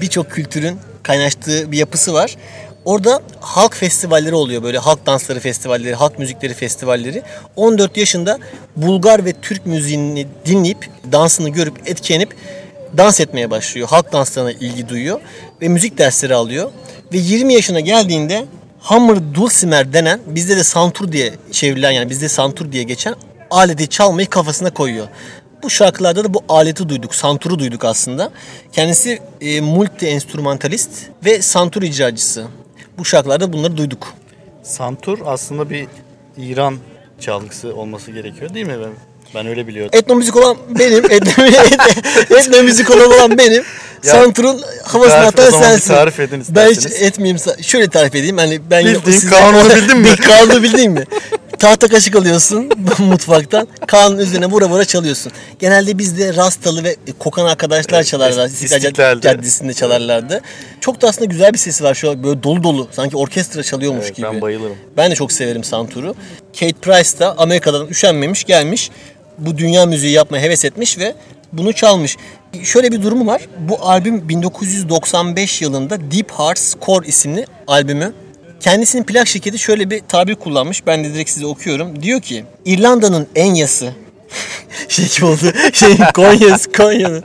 Birçok 0.00 0.30
kültürün 0.30 0.78
kaynaştığı 1.02 1.72
bir 1.72 1.78
yapısı 1.78 2.14
var. 2.14 2.36
Orada 2.84 3.22
halk 3.40 3.74
festivalleri 3.74 4.34
oluyor 4.34 4.62
böyle 4.62 4.78
halk 4.78 5.06
dansları 5.06 5.40
festivalleri, 5.40 5.94
halk 5.94 6.18
müzikleri 6.18 6.54
festivalleri. 6.54 7.22
14 7.56 7.96
yaşında 7.96 8.38
Bulgar 8.76 9.24
ve 9.24 9.32
Türk 9.32 9.66
müziğini 9.66 10.26
dinleyip, 10.46 10.90
dansını 11.12 11.48
görüp, 11.48 11.88
etkilenip 11.88 12.36
dans 12.96 13.20
etmeye 13.20 13.50
başlıyor. 13.50 13.88
Halk 13.88 14.12
danslarına 14.12 14.52
ilgi 14.52 14.88
duyuyor 14.88 15.20
ve 15.62 15.68
müzik 15.68 15.98
dersleri 15.98 16.34
alıyor. 16.34 16.70
Ve 17.12 17.18
20 17.18 17.54
yaşına 17.54 17.80
geldiğinde 17.80 18.44
Hammer 18.80 19.34
Dulcimer 19.34 19.92
denen 19.92 20.20
bizde 20.26 20.56
de 20.56 20.64
santur 20.64 21.12
diye 21.12 21.32
çevrilen 21.52 21.90
yani 21.90 22.10
bizde 22.10 22.28
santur 22.28 22.72
diye 22.72 22.82
geçen 22.82 23.14
aleti 23.50 23.88
çalmayı 23.88 24.30
kafasına 24.30 24.70
koyuyor. 24.74 25.08
Bu 25.62 25.70
şarkılarda 25.70 26.24
da 26.24 26.34
bu 26.34 26.42
aleti 26.48 26.88
duyduk, 26.88 27.14
santuru 27.14 27.58
duyduk 27.58 27.84
aslında. 27.84 28.30
Kendisi 28.72 29.18
e, 29.40 29.60
multi 29.60 30.06
enstrümantalist 30.06 30.90
ve 31.24 31.42
santur 31.42 31.82
icracısı. 31.82 32.44
Bu 32.98 33.04
şarkılarda 33.04 33.52
bunları 33.52 33.76
duyduk. 33.76 34.14
Santur 34.62 35.18
aslında 35.26 35.70
bir 35.70 35.86
İran 36.38 36.78
çalgısı 37.20 37.74
olması 37.74 38.10
gerekiyor 38.10 38.54
değil 38.54 38.66
mi? 38.66 38.76
Ben, 38.80 38.90
ben 39.34 39.46
öyle 39.46 39.66
biliyordum. 39.66 39.98
Etnomüzik 39.98 40.36
olan 40.36 40.56
benim, 40.78 41.04
etno- 41.10 42.38
etnomüzik 42.38 42.90
olan 42.90 43.38
benim. 43.38 43.64
Ya, 44.04 44.12
Santur'un 44.12 44.60
havasını 44.84 45.16
tarif- 45.16 45.26
atan 45.26 45.50
sensin. 45.50 45.94
tarif 45.94 46.20
edin 46.20 46.44
Ben 46.48 46.66
hiç 46.70 46.76
isterseniz. 46.76 47.02
etmeyeyim. 47.02 47.38
Şöyle 47.62 47.88
tarif 47.88 48.14
edeyim. 48.14 48.38
Hani 48.38 48.60
ben 48.70 48.84
Bildiğin 48.84 49.18
size- 49.18 49.30
kanunu 49.30 49.68
bildin 49.76 49.98
mi? 49.98 50.04
Bir 50.04 50.16
kanunu 50.16 50.62
bildin 50.62 50.92
mi? 50.92 51.04
Tahta 51.58 51.88
kaşık 51.88 52.16
alıyorsun 52.16 52.70
mutfaktan. 52.98 53.68
Kanun 53.86 54.18
üzerine 54.18 54.46
vura 54.46 54.68
vura 54.68 54.84
çalıyorsun. 54.84 55.32
Genelde 55.58 55.98
bizde 55.98 56.34
rastalı 56.36 56.84
ve 56.84 56.96
kokan 57.18 57.44
arkadaşlar 57.46 58.02
çalarlar. 58.02 58.46
İstiklal. 58.46 59.20
Caddesi'nde 59.20 59.74
çalarlardı. 59.74 60.40
Çok 60.80 61.02
da 61.02 61.08
aslında 61.08 61.24
güzel 61.24 61.52
bir 61.52 61.58
sesi 61.58 61.84
var. 61.84 61.94
Şu 61.94 62.10
an 62.10 62.22
böyle 62.24 62.42
dolu 62.42 62.62
dolu. 62.62 62.88
Sanki 62.92 63.16
orkestra 63.16 63.62
çalıyormuş 63.62 64.04
Evet, 64.06 64.16
gibi. 64.16 64.26
ben 64.26 64.40
bayılırım. 64.40 64.76
Ben 64.96 65.10
de 65.10 65.14
çok 65.14 65.32
severim 65.32 65.64
Santur'u. 65.64 66.14
Kate 66.60 66.72
Price 66.72 67.18
da 67.18 67.38
Amerika'dan 67.38 67.86
üşenmemiş 67.88 68.44
gelmiş. 68.44 68.90
Bu 69.38 69.58
dünya 69.58 69.86
müziği 69.86 70.12
yapmaya 70.12 70.42
heves 70.42 70.64
etmiş 70.64 70.98
ve 70.98 71.14
bunu 71.52 71.72
çalmış. 71.72 72.16
Şöyle 72.64 72.92
bir 72.92 73.02
durumu 73.02 73.26
var. 73.26 73.42
Bu 73.58 73.78
albüm 73.82 74.28
1995 74.28 75.62
yılında 75.62 76.10
Deep 76.10 76.30
Hearts 76.30 76.74
Core 76.86 77.06
isimli 77.06 77.46
albümü. 77.66 78.12
Kendisinin 78.60 79.04
plak 79.04 79.28
şirketi 79.28 79.58
şöyle 79.58 79.90
bir 79.90 80.00
tabir 80.08 80.34
kullanmış. 80.34 80.86
Ben 80.86 81.04
de 81.04 81.14
direkt 81.14 81.30
size 81.30 81.46
okuyorum. 81.46 82.02
Diyor 82.02 82.20
ki 82.20 82.44
İrlanda'nın 82.64 83.26
en 83.34 83.54
yası 83.54 83.92
şey 84.88 85.08
gibi 85.08 85.24
oldu. 85.24 85.52
Şey 85.72 85.96
Konya'sı 86.14 86.72
Konya'nın. 86.72 87.24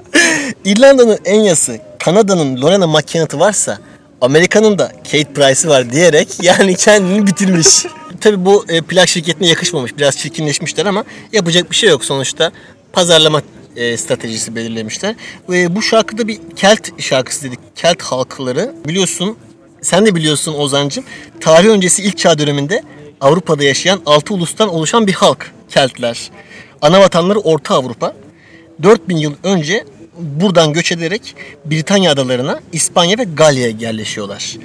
İrlanda'nın 0.65 1.19
en 1.25 1.39
yası 1.39 1.79
Kanada'nın 1.99 2.61
Lorena 2.61 2.87
McKenneth'ı 2.87 3.39
varsa 3.39 3.77
Amerika'nın 4.21 4.79
da 4.79 4.91
Kate 5.11 5.33
Price'ı 5.33 5.69
var 5.69 5.91
diyerek 5.91 6.27
yani 6.41 6.75
kendini 6.75 7.27
bitirmiş. 7.27 7.85
Tabi 8.21 8.45
bu 8.45 8.65
e, 8.69 8.81
plak 8.81 9.09
şirketine 9.09 9.47
yakışmamış. 9.47 9.97
Biraz 9.97 10.17
çirkinleşmişler 10.17 10.85
ama 10.85 11.03
yapacak 11.31 11.71
bir 11.71 11.75
şey 11.75 11.89
yok 11.89 12.05
sonuçta. 12.05 12.51
Pazarlama 12.93 13.41
e, 13.75 13.97
stratejisi 13.97 14.55
belirlemişler. 14.55 15.15
Ve 15.49 15.75
bu 15.75 15.81
şarkıda 15.81 16.27
bir 16.27 16.39
Kelt 16.55 17.01
şarkısı 17.01 17.43
dedik. 17.43 17.59
Kelt 17.75 18.01
halkları 18.01 18.75
biliyorsun 18.87 19.37
sen 19.81 20.05
de 20.05 20.15
biliyorsun 20.15 20.53
Ozancım. 20.53 21.03
Tarih 21.39 21.67
öncesi 21.67 22.03
ilk 22.03 22.17
çağ 22.17 22.37
döneminde 22.37 22.83
Avrupa'da 23.21 23.63
yaşayan 23.63 24.01
altı 24.05 24.33
ulustan 24.33 24.69
oluşan 24.69 25.07
bir 25.07 25.13
halk 25.13 25.51
Keltler. 25.69 26.31
Ana 26.81 26.99
vatanları 26.99 27.39
Orta 27.39 27.75
Avrupa. 27.75 28.15
4000 28.83 29.17
yıl 29.17 29.33
önce 29.43 29.85
buradan 30.17 30.73
göç 30.73 30.91
ederek 30.91 31.35
Britanya 31.65 32.11
adalarına 32.11 32.59
İspanya 32.73 33.17
ve 33.17 33.23
Galya'ya 33.23 33.73
yerleşiyorlar. 33.79 34.57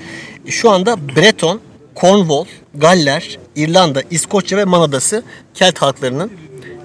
Şu 0.46 0.70
anda 0.70 1.08
Breton, 1.16 1.60
Cornwall, 1.96 2.44
Galler, 2.74 3.38
İrlanda, 3.56 4.02
İskoçya 4.10 4.58
ve 4.58 4.64
Man 4.64 4.80
Adası 4.80 5.22
Kelt 5.54 5.78
halklarının 5.78 6.32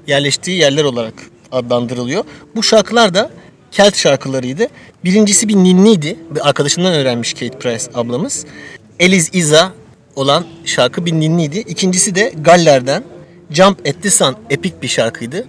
yerleştiği 0.07 0.57
yerler 0.57 0.83
olarak 0.83 1.13
adlandırılıyor. 1.51 2.23
Bu 2.55 2.63
şarkılar 2.63 3.13
da 3.13 3.29
Kelt 3.71 3.95
şarkılarıydı. 3.95 4.67
Birincisi 5.03 5.47
bir 5.47 5.55
ninniydi. 5.55 6.15
Bir 6.35 6.49
arkadaşından 6.49 6.93
öğrenmiş 6.93 7.33
Kate 7.33 7.59
Price 7.59 7.85
ablamız. 7.93 8.45
Eliz 8.99 9.29
Iza 9.33 9.73
olan 10.15 10.45
şarkı 10.65 11.05
bir 11.05 11.13
ninniydi. 11.13 11.59
İkincisi 11.59 12.15
de 12.15 12.33
Galler'den 12.41 13.03
Jump 13.51 13.87
at 13.87 14.03
the 14.03 14.09
Sun 14.09 14.35
epik 14.49 14.83
bir 14.83 14.87
şarkıydı. 14.87 15.45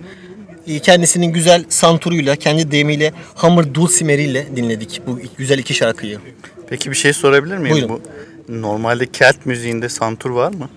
Ee, 0.66 0.78
Kendisinin 0.78 1.26
güzel 1.26 1.64
santuruyla, 1.68 2.36
kendi 2.36 2.70
deyimiyle, 2.70 3.12
hamur 3.34 3.74
dulcimeriyle 3.74 4.46
dinledik 4.56 5.02
bu 5.06 5.18
güzel 5.38 5.58
iki 5.58 5.74
şarkıyı. 5.74 6.18
Peki 6.68 6.90
bir 6.90 6.96
şey 6.96 7.12
sorabilir 7.12 7.58
miyim? 7.58 7.74
Buyurun. 7.74 7.90
Bu 8.48 8.62
normalde 8.62 9.06
Kelt 9.06 9.46
müziğinde 9.46 9.88
santur 9.88 10.30
var 10.30 10.52
mı? 10.52 10.68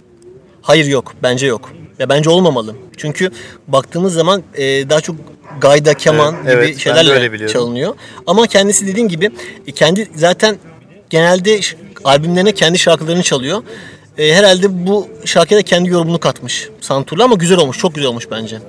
Hayır 0.65 0.85
yok. 0.85 1.13
Bence 1.23 1.47
yok. 1.47 1.71
Ya 1.99 2.09
bence 2.09 2.29
olmamalı. 2.29 2.75
Çünkü 2.97 3.31
baktığımız 3.67 4.13
zaman 4.13 4.43
e, 4.53 4.89
daha 4.89 5.01
çok 5.01 5.15
gayda, 5.61 5.93
keman 5.93 6.35
Evet, 6.35 6.43
gibi 6.43 6.65
evet, 6.65 6.79
şeylerle 6.79 7.47
çalınıyor. 7.47 7.95
Ama 8.27 8.47
kendisi 8.47 8.87
dediğim 8.87 9.09
gibi 9.09 9.31
e, 9.67 9.71
kendi 9.71 10.07
zaten 10.15 10.57
genelde 11.09 11.59
albümlerine 12.03 12.51
kendi 12.51 12.79
şarkılarını 12.79 13.23
çalıyor. 13.23 13.63
E, 14.17 14.33
herhalde 14.33 14.87
bu 14.87 15.07
şarkıya 15.25 15.59
da 15.59 15.63
kendi 15.63 15.89
yorumunu 15.89 16.19
katmış 16.19 16.69
Santurlu 16.81 17.23
ama 17.23 17.35
güzel 17.35 17.57
olmuş. 17.57 17.77
Çok 17.77 17.95
güzel 17.95 18.09
olmuş 18.09 18.27
bence. 18.31 18.59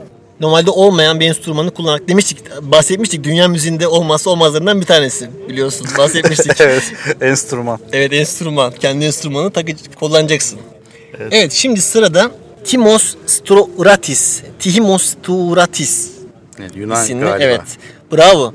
Normalde 0.40 0.70
olmayan 0.70 1.20
bir 1.20 1.26
enstrümanı 1.26 1.70
kullanarak 1.70 2.09
demiştik, 2.09 2.38
bahsetmiştik. 2.62 3.24
Dünya 3.24 3.49
müziğinde 3.49 3.88
olmazsa 3.88 4.30
olmazlarından 4.30 4.80
bir 4.80 4.86
tanesi 4.86 5.30
biliyorsun. 5.49 5.86
Bahsetmiştik. 5.99 6.53
evet, 6.61 6.92
enstrüman. 7.20 7.78
Evet 7.92 8.12
enstrüman. 8.12 8.72
Kendi 8.80 9.05
enstrümanı 9.05 9.51
takı 9.51 9.72
kullanacaksın. 10.01 10.59
Evet. 11.30 11.52
şimdi 11.52 11.80
sırada 11.82 12.30
Timos 12.64 13.14
Stouratis. 13.26 14.42
Timos 14.58 15.02
Stouratis 15.04 16.10
Evet, 16.60 16.76
Yunan 16.76 17.04
isimli. 17.04 17.24
galiba. 17.24 17.44
Evet. 17.44 17.60
Bravo. 18.12 18.54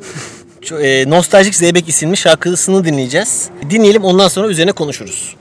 E, 0.82 1.10
Nostaljik 1.10 1.56
Zeybek 1.56 1.90
isimli 1.90 2.18
şarkısını 2.18 2.86
dinleyeceğiz. 2.86 3.50
Dinleyelim 3.70 4.04
ondan 4.04 4.28
sonra 4.28 4.48
üzerine 4.48 4.72
konuşuruz. 4.72 5.36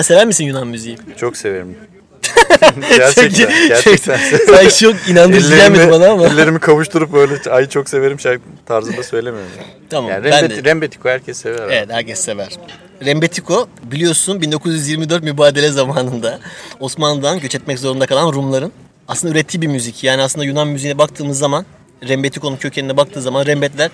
Sen 0.00 0.14
sever 0.14 0.26
misin 0.26 0.44
Yunan 0.44 0.66
müziği? 0.66 0.98
Çok 1.16 1.36
severim. 1.36 1.76
gerçekten, 2.96 3.68
gerçekten. 3.68 4.18
Sen 4.46 4.68
çok 4.68 5.08
inandırıcı 5.08 5.56
gelmedi 5.56 5.90
bana 5.90 6.08
ama. 6.08 6.26
ellerimi 6.26 6.60
kavuşturup 6.60 7.12
böyle 7.12 7.50
ay 7.50 7.68
çok 7.68 7.88
severim 7.88 8.20
şarkı 8.20 8.42
tarzında 8.66 9.02
söylemiyorum. 9.02 9.50
Yani. 9.58 9.68
Tamam 9.90 10.10
Yani 10.10 10.24
ben 10.24 10.42
Rembet, 10.42 10.64
de. 10.64 10.70
Rembetiko 10.70 11.08
herkes 11.08 11.38
sever. 11.38 11.58
abi. 11.62 11.72
Evet 11.72 11.88
herkes 11.90 12.20
sever. 12.20 12.48
Rembetiko 13.04 13.68
biliyorsun 13.82 14.40
1924 14.40 15.22
mübadele 15.22 15.68
zamanında 15.68 16.40
Osmanlı'dan 16.80 17.40
göç 17.40 17.54
etmek 17.54 17.78
zorunda 17.78 18.06
kalan 18.06 18.32
Rumların 18.32 18.72
aslında 19.08 19.34
ürettiği 19.34 19.62
bir 19.62 19.66
müzik. 19.68 20.04
Yani 20.04 20.22
aslında 20.22 20.44
Yunan 20.44 20.68
müziğine 20.68 20.98
baktığımız 20.98 21.38
zaman 21.38 21.66
Rembetiko'nun 22.08 22.56
kökenine 22.56 22.96
baktığı 22.96 23.22
zaman 23.22 23.46
Rembetler 23.46 23.90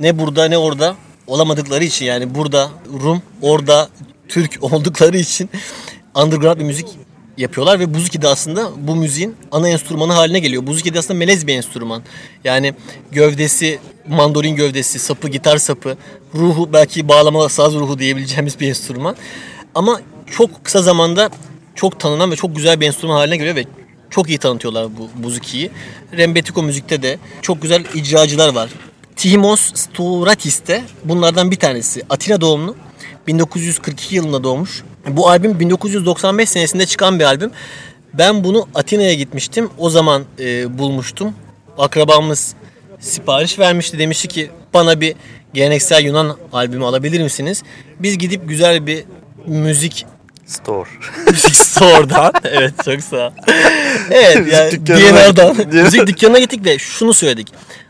ne 0.00 0.18
burada 0.18 0.48
ne 0.48 0.58
orada 0.58 0.96
olamadıkları 1.26 1.84
için 1.84 2.06
yani 2.06 2.34
burada 2.34 2.70
Rum 3.02 3.22
orada 3.42 3.88
Türk 4.28 4.58
oldukları 4.60 5.18
için 5.18 5.50
underground 6.14 6.58
bir 6.58 6.64
müzik 6.64 6.86
yapıyorlar 7.36 7.80
ve 7.80 7.94
buzuki 7.94 8.22
de 8.22 8.28
aslında 8.28 8.70
bu 8.76 8.96
müziğin 8.96 9.36
ana 9.52 9.68
enstrümanı 9.68 10.12
haline 10.12 10.38
geliyor. 10.38 10.66
Buzuki 10.66 10.94
de 10.94 10.98
aslında 10.98 11.18
melez 11.18 11.46
bir 11.46 11.54
enstrüman. 11.54 12.02
Yani 12.44 12.74
gövdesi, 13.12 13.78
mandolin 14.08 14.56
gövdesi, 14.56 14.98
sapı, 14.98 15.28
gitar 15.28 15.56
sapı, 15.58 15.96
ruhu 16.34 16.72
belki 16.72 17.08
bağlama 17.08 17.48
saz 17.48 17.74
ruhu 17.74 17.98
diyebileceğimiz 17.98 18.60
bir 18.60 18.68
enstrüman. 18.68 19.16
Ama 19.74 20.00
çok 20.30 20.64
kısa 20.64 20.82
zamanda 20.82 21.30
çok 21.74 22.00
tanınan 22.00 22.30
ve 22.30 22.36
çok 22.36 22.56
güzel 22.56 22.80
bir 22.80 22.86
enstrüman 22.86 23.14
haline 23.16 23.36
geliyor 23.36 23.56
ve 23.56 23.64
çok 24.10 24.28
iyi 24.28 24.38
tanıtıyorlar 24.38 24.86
bu 24.96 25.24
buzukiyi. 25.24 25.70
Rembetiko 26.16 26.62
müzikte 26.62 27.02
de 27.02 27.18
çok 27.42 27.62
güzel 27.62 27.84
icracılar 27.94 28.54
var. 28.54 28.70
Timos 29.16 29.74
Stouratis 29.74 30.66
de 30.66 30.82
bunlardan 31.04 31.50
bir 31.50 31.56
tanesi. 31.56 32.02
Atina 32.10 32.40
doğumlu. 32.40 32.76
1942 33.26 34.16
yılında 34.16 34.44
doğmuş. 34.44 34.82
Bu 35.08 35.28
albüm 35.28 35.60
1995 35.60 36.48
senesinde 36.48 36.86
çıkan 36.86 37.18
bir 37.18 37.24
albüm. 37.24 37.50
Ben 38.14 38.44
bunu 38.44 38.68
Atina'ya 38.74 39.14
gitmiştim. 39.14 39.70
O 39.78 39.90
zaman 39.90 40.24
e, 40.38 40.78
bulmuştum. 40.78 41.34
Akrabamız 41.78 42.54
sipariş 43.00 43.58
vermişti. 43.58 43.98
Demişti 43.98 44.28
ki 44.28 44.50
bana 44.74 45.00
bir 45.00 45.14
geleneksel 45.54 46.04
Yunan 46.04 46.36
albümü 46.52 46.84
alabilir 46.84 47.22
misiniz? 47.22 47.62
Biz 48.00 48.18
gidip 48.18 48.48
güzel 48.48 48.86
bir 48.86 49.04
müzik 49.46 50.06
Store. 50.46 50.88
müzik 51.30 51.54
store'dan. 51.56 52.32
evet 52.44 52.72
çok 52.84 53.00
sağ 53.00 53.26
ol. 53.26 53.32
Evet 54.10 54.52
yani 54.52 54.70
dükkanına- 54.70 55.32
DNR'dan 55.32 55.56
müzik 55.84 56.06
dükkanına 56.06 56.38
gittik 56.38 56.64
ve 56.64 56.78
şunu 56.78 57.14
söyledik. 57.14 57.48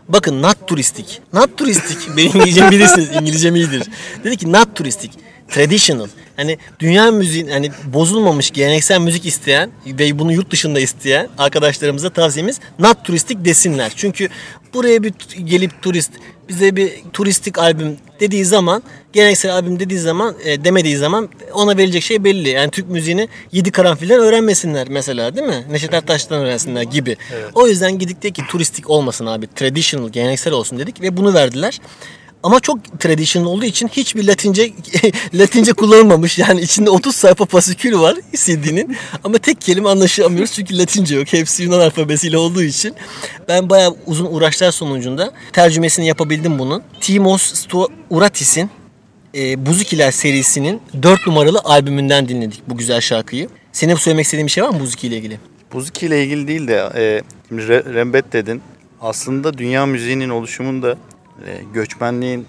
Bakın 0.09 0.43
not 0.43 0.69
turistik. 0.69 1.21
Not 1.33 1.59
turistik. 1.59 1.99
Benim 2.17 2.31
İngilizcem 2.37 2.71
bilirsiniz. 2.71 3.09
İngilizcem 3.21 3.57
iyidir. 3.57 3.83
Dedi 4.25 4.37
ki 4.37 4.53
not 4.53 4.77
turistik. 4.77 5.13
Traditional. 5.49 6.09
Hani 6.37 6.59
dünya 6.81 7.11
müziğin 7.11 7.49
hani 7.49 7.71
bozulmamış 7.85 8.51
geleneksel 8.51 9.01
müzik 9.01 9.27
isteyen 9.27 9.71
ve 9.87 10.19
bunu 10.19 10.33
yurt 10.33 10.51
dışında 10.51 10.81
isteyen 10.81 11.29
arkadaşlarımıza 11.39 12.11
tavsiyemiz 12.11 12.61
not 12.79 13.05
turistik 13.05 13.45
desinler. 13.45 13.93
Çünkü 13.97 14.29
buraya 14.77 15.03
bir 15.03 15.13
gelip 15.45 15.83
turist 15.83 16.11
bize 16.49 16.77
bir 16.77 16.93
turistik 17.13 17.59
albüm 17.59 17.97
dediği 18.21 18.45
zaman 18.45 18.83
geleneksel 19.13 19.53
albüm 19.53 19.81
dediği 19.81 19.99
zaman 19.99 20.35
e, 20.45 20.65
demediği 20.65 20.97
zaman 20.97 21.29
ona 21.53 21.77
verilecek 21.77 22.03
şey 22.03 22.25
belli. 22.25 22.49
Yani 22.49 22.71
Türk 22.71 22.89
müziğini 22.89 23.29
yedi 23.53 23.71
karanfilden 23.71 24.21
öğrenmesinler 24.21 24.89
mesela 24.89 25.37
değil 25.37 25.47
mi? 25.47 25.65
Neşet 25.71 25.95
Ertaş'tan 25.95 26.39
öğrensinler 26.39 26.83
gibi. 26.83 27.17
O 27.55 27.69
yüzden 27.69 27.99
gidik 27.99 28.23
de 28.23 28.31
ki 28.31 28.43
turistik 28.49 28.91
olmasın 28.91 29.27
abi. 29.27 29.47
Traditional, 29.55 30.09
geleneksel 30.09 30.53
olsun 30.53 30.79
dedik 30.79 31.03
ve 31.03 31.17
bunu 31.17 31.35
verdiler. 31.35 31.81
Ama 32.47 32.61
çok 32.61 33.01
traditional 33.01 33.47
olduğu 33.47 33.65
için 33.65 33.89
hiçbir 33.89 34.25
Latince 34.25 34.73
Latince 35.35 35.73
kullanılmamış. 35.73 36.39
Yani 36.39 36.61
içinde 36.61 36.91
30 36.91 37.17
sayfa 37.17 37.45
pasikül 37.45 37.99
var 37.99 38.17
CD'nin. 38.37 38.97
Ama 39.25 39.39
tek 39.39 39.61
kelime 39.61 39.89
anlaşamıyoruz 39.89 40.53
çünkü 40.53 40.79
Latince 40.79 41.17
yok. 41.17 41.33
Hepsi 41.33 41.63
Yunan 41.63 41.81
alfabesiyle 41.81 42.39
olduğu 42.39 42.63
için. 42.63 42.95
Ben 43.49 43.71
bayağı 43.71 43.97
uzun 44.07 44.27
uğraşlar 44.27 44.71
sonucunda 44.71 45.33
tercümesini 45.53 46.07
yapabildim 46.07 46.59
bunun. 46.59 46.83
Timos 47.01 47.43
Stouratis'in 47.55 48.71
e, 49.35 49.67
Buzukiler 49.67 50.11
serisinin 50.11 50.81
4 51.03 51.27
numaralı 51.27 51.61
albümünden 51.65 52.29
dinledik 52.29 52.63
bu 52.69 52.77
güzel 52.77 53.01
şarkıyı. 53.01 53.49
Senin 53.73 53.95
söylemek 53.95 54.25
istediğin 54.25 54.47
bir 54.47 54.53
şey 54.53 54.65
var 54.65 54.69
mı 54.69 54.81
Buzuki 54.81 55.07
ile 55.07 55.17
ilgili? 55.17 55.39
Buzuki 55.73 56.07
ile 56.07 56.25
ilgili 56.25 56.49
değil 56.49 56.69
de 56.69 56.91
e, 56.95 57.23
şimdi 57.49 57.63
Re- 57.63 57.95
Rembet 57.95 58.33
dedin. 58.33 58.63
Aslında 59.01 59.59
dünya 59.59 59.87
müziğinin 59.87 60.29
oluşumunda 60.29 60.97
e, 61.47 61.61
göçmenliğin 61.75 62.47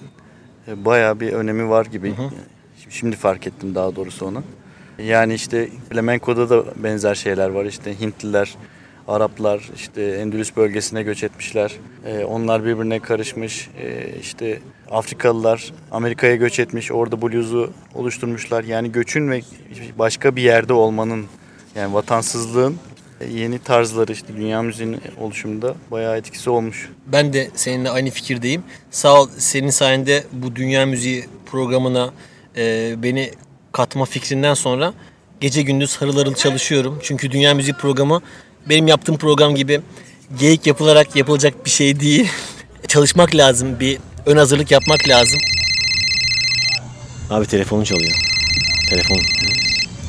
e, 0.67 0.85
bayağı 0.85 1.19
bir 1.19 1.33
önemi 1.33 1.69
var 1.69 1.85
gibi. 1.85 2.13
Şimdi 2.89 3.15
fark 3.15 3.47
ettim 3.47 3.75
daha 3.75 3.95
doğrusu 3.95 4.25
onu. 4.25 4.43
Yani 5.03 5.33
işte 5.33 5.69
flamenko'da 5.89 6.49
da 6.49 6.63
benzer 6.83 7.15
şeyler 7.15 7.49
var. 7.49 7.65
İşte 7.65 7.99
Hintliler, 7.99 8.55
Araplar 9.07 9.69
işte 9.75 10.03
Endülüs 10.03 10.55
bölgesine 10.55 11.03
göç 11.03 11.23
etmişler. 11.23 11.73
E, 12.05 12.23
onlar 12.23 12.65
birbirine 12.65 12.99
karışmış. 12.99 13.69
E, 13.81 14.19
işte 14.21 14.59
Afrikalılar 14.91 15.73
Amerika'ya 15.91 16.35
göç 16.35 16.59
etmiş. 16.59 16.91
Orada 16.91 17.21
blues'u 17.21 17.71
oluşturmuşlar. 17.95 18.63
Yani 18.63 18.91
göçün 18.91 19.31
ve 19.31 19.41
başka 19.99 20.35
bir 20.35 20.41
yerde 20.41 20.73
olmanın 20.73 21.25
yani 21.75 21.93
vatansızlığın 21.93 22.77
yeni 23.25 23.59
tarzları 23.59 24.11
işte 24.11 24.27
dünya 24.37 24.61
müziğinin 24.61 25.01
oluşumunda 25.19 25.75
bayağı 25.91 26.17
etkisi 26.17 26.49
olmuş. 26.49 26.89
Ben 27.07 27.33
de 27.33 27.49
seninle 27.55 27.89
aynı 27.89 28.09
fikirdeyim. 28.09 28.63
Sağ 28.91 29.21
ol 29.21 29.29
senin 29.37 29.69
sayende 29.69 30.23
bu 30.31 30.55
Dünya 30.55 30.85
Müziği 30.85 31.25
programına 31.45 32.09
e, 32.57 32.95
beni 33.03 33.31
katma 33.71 34.05
fikrinden 34.05 34.53
sonra 34.53 34.93
gece 35.41 35.61
gündüz 35.61 35.97
harıl 35.97 36.17
harıl 36.17 36.33
çalışıyorum. 36.33 36.99
Çünkü 37.03 37.31
Dünya 37.31 37.53
Müziği 37.53 37.73
programı 37.73 38.21
benim 38.69 38.87
yaptığım 38.87 39.17
program 39.17 39.55
gibi 39.55 39.81
geyik 40.39 40.67
yapılarak 40.67 41.15
yapılacak 41.15 41.65
bir 41.65 41.69
şey 41.69 41.99
değil. 41.99 42.29
Çalışmak 42.87 43.35
lazım, 43.35 43.79
bir 43.79 43.97
ön 44.25 44.37
hazırlık 44.37 44.71
yapmak 44.71 45.09
lazım. 45.09 45.39
Abi 47.29 47.45
telefonun 47.45 47.83
çalıyor. 47.83 48.15
Telefon. 48.89 49.19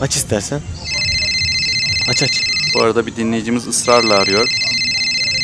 Aç 0.01 0.17
istersen. 0.17 0.61
Aç 2.11 2.23
aç. 2.23 2.58
Bu 2.75 2.83
arada 2.83 3.07
bir 3.07 3.17
dinleyicimiz 3.17 3.67
ısrarla 3.67 4.15
arıyor. 4.15 4.49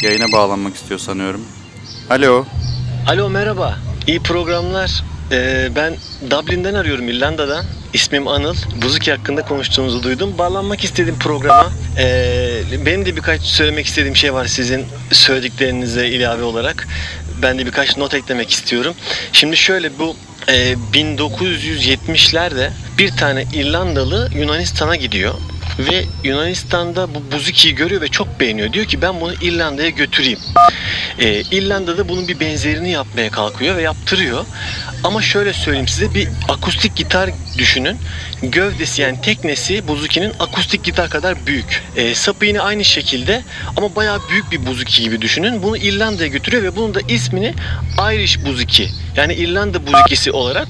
Yayına 0.03 0.33
bağlanmak 0.33 0.75
istiyor 0.75 1.01
sanıyorum. 1.01 1.41
Alo. 2.11 2.45
Alo 3.09 3.31
merhaba. 3.31 3.79
İyi 4.07 4.21
programlar. 4.21 5.05
Ee, 5.33 5.69
ben 5.77 5.97
Dublin'den 6.31 6.75
arıyorum 6.75 7.09
İrlanda'dan. 7.09 7.65
İsmim 7.93 8.29
Anıl. 8.29 8.55
Buzuki 8.83 9.13
hakkında 9.13 9.43
konuştuğunuzu 9.43 10.03
duydum. 10.03 10.39
Bağlanmak 10.39 10.85
istedim 10.85 11.17
programa. 11.21 11.73
Ee, 11.99 12.63
benim 12.87 13.07
de 13.07 13.17
birkaç 13.17 13.43
söylemek 13.43 13.87
istediğim 13.87 14.17
şey 14.17 14.35
var 14.35 14.47
sizin 14.47 14.87
söylediklerinize 15.13 16.09
ilave 16.09 16.43
olarak. 16.43 16.89
Ben 17.43 17.59
de 17.59 17.67
birkaç 17.67 17.97
not 17.97 18.15
eklemek 18.15 18.51
istiyorum. 18.51 18.95
Şimdi 19.33 19.57
şöyle 19.57 19.99
bu 19.99 20.17
e, 20.49 20.73
1970'lerde 20.93 22.71
bir 22.99 23.17
tane 23.17 23.45
İrlandalı 23.53 24.31
Yunanistan'a 24.35 24.97
gidiyor 24.97 25.35
ve 25.79 26.05
Yunanistan'da 26.25 27.15
bu 27.15 27.33
buzukiyi 27.33 27.75
görüyor 27.75 28.01
ve 28.01 28.09
çok 28.09 28.41
beğeniyor. 28.41 28.73
Diyor 28.73 28.87
ki 28.87 29.03
ben 29.03 29.21
bunu 29.21 29.35
İrlanda'ya 29.35 29.89
götüreyim. 29.89 30.39
Ee, 31.19 31.41
İrlanda'da 31.41 32.09
bunun 32.09 32.29
bir 32.29 32.41
benzerini 32.41 32.91
yapmaya 32.91 33.31
kalkıyor 33.31 33.77
ve 33.77 33.83
yaptırıyor. 33.83 34.45
Ama 35.05 35.23
şöyle 35.23 35.53
söyleyeyim 35.53 35.89
size 35.89 36.15
bir 36.15 36.29
akustik 36.49 36.97
gitar 36.97 37.31
düşünün. 37.59 37.97
Gövdesi 38.43 39.03
yani 39.03 39.21
teknesi 39.21 39.89
buzukinin 39.89 40.33
akustik 40.41 40.85
gitar 40.85 41.11
kadar 41.11 41.47
büyük. 41.47 41.83
Ee, 41.97 42.15
sapı 42.15 42.47
yine 42.47 42.61
aynı 42.61 42.85
şekilde 42.85 43.43
ama 43.77 43.97
bayağı 43.97 44.21
büyük 44.31 44.53
bir 44.53 44.67
buzuki 44.67 45.03
gibi 45.03 45.21
düşünün. 45.21 45.63
Bunu 45.63 45.77
İrlanda'ya 45.77 46.29
götürüyor 46.29 46.63
ve 46.63 46.77
bunun 46.77 46.95
da 46.95 47.01
ismini 47.09 47.55
Irish 48.13 48.45
buzuki 48.45 48.89
yani 49.17 49.35
İrlanda 49.35 49.87
buzukisi 49.87 50.31
olarak 50.31 50.69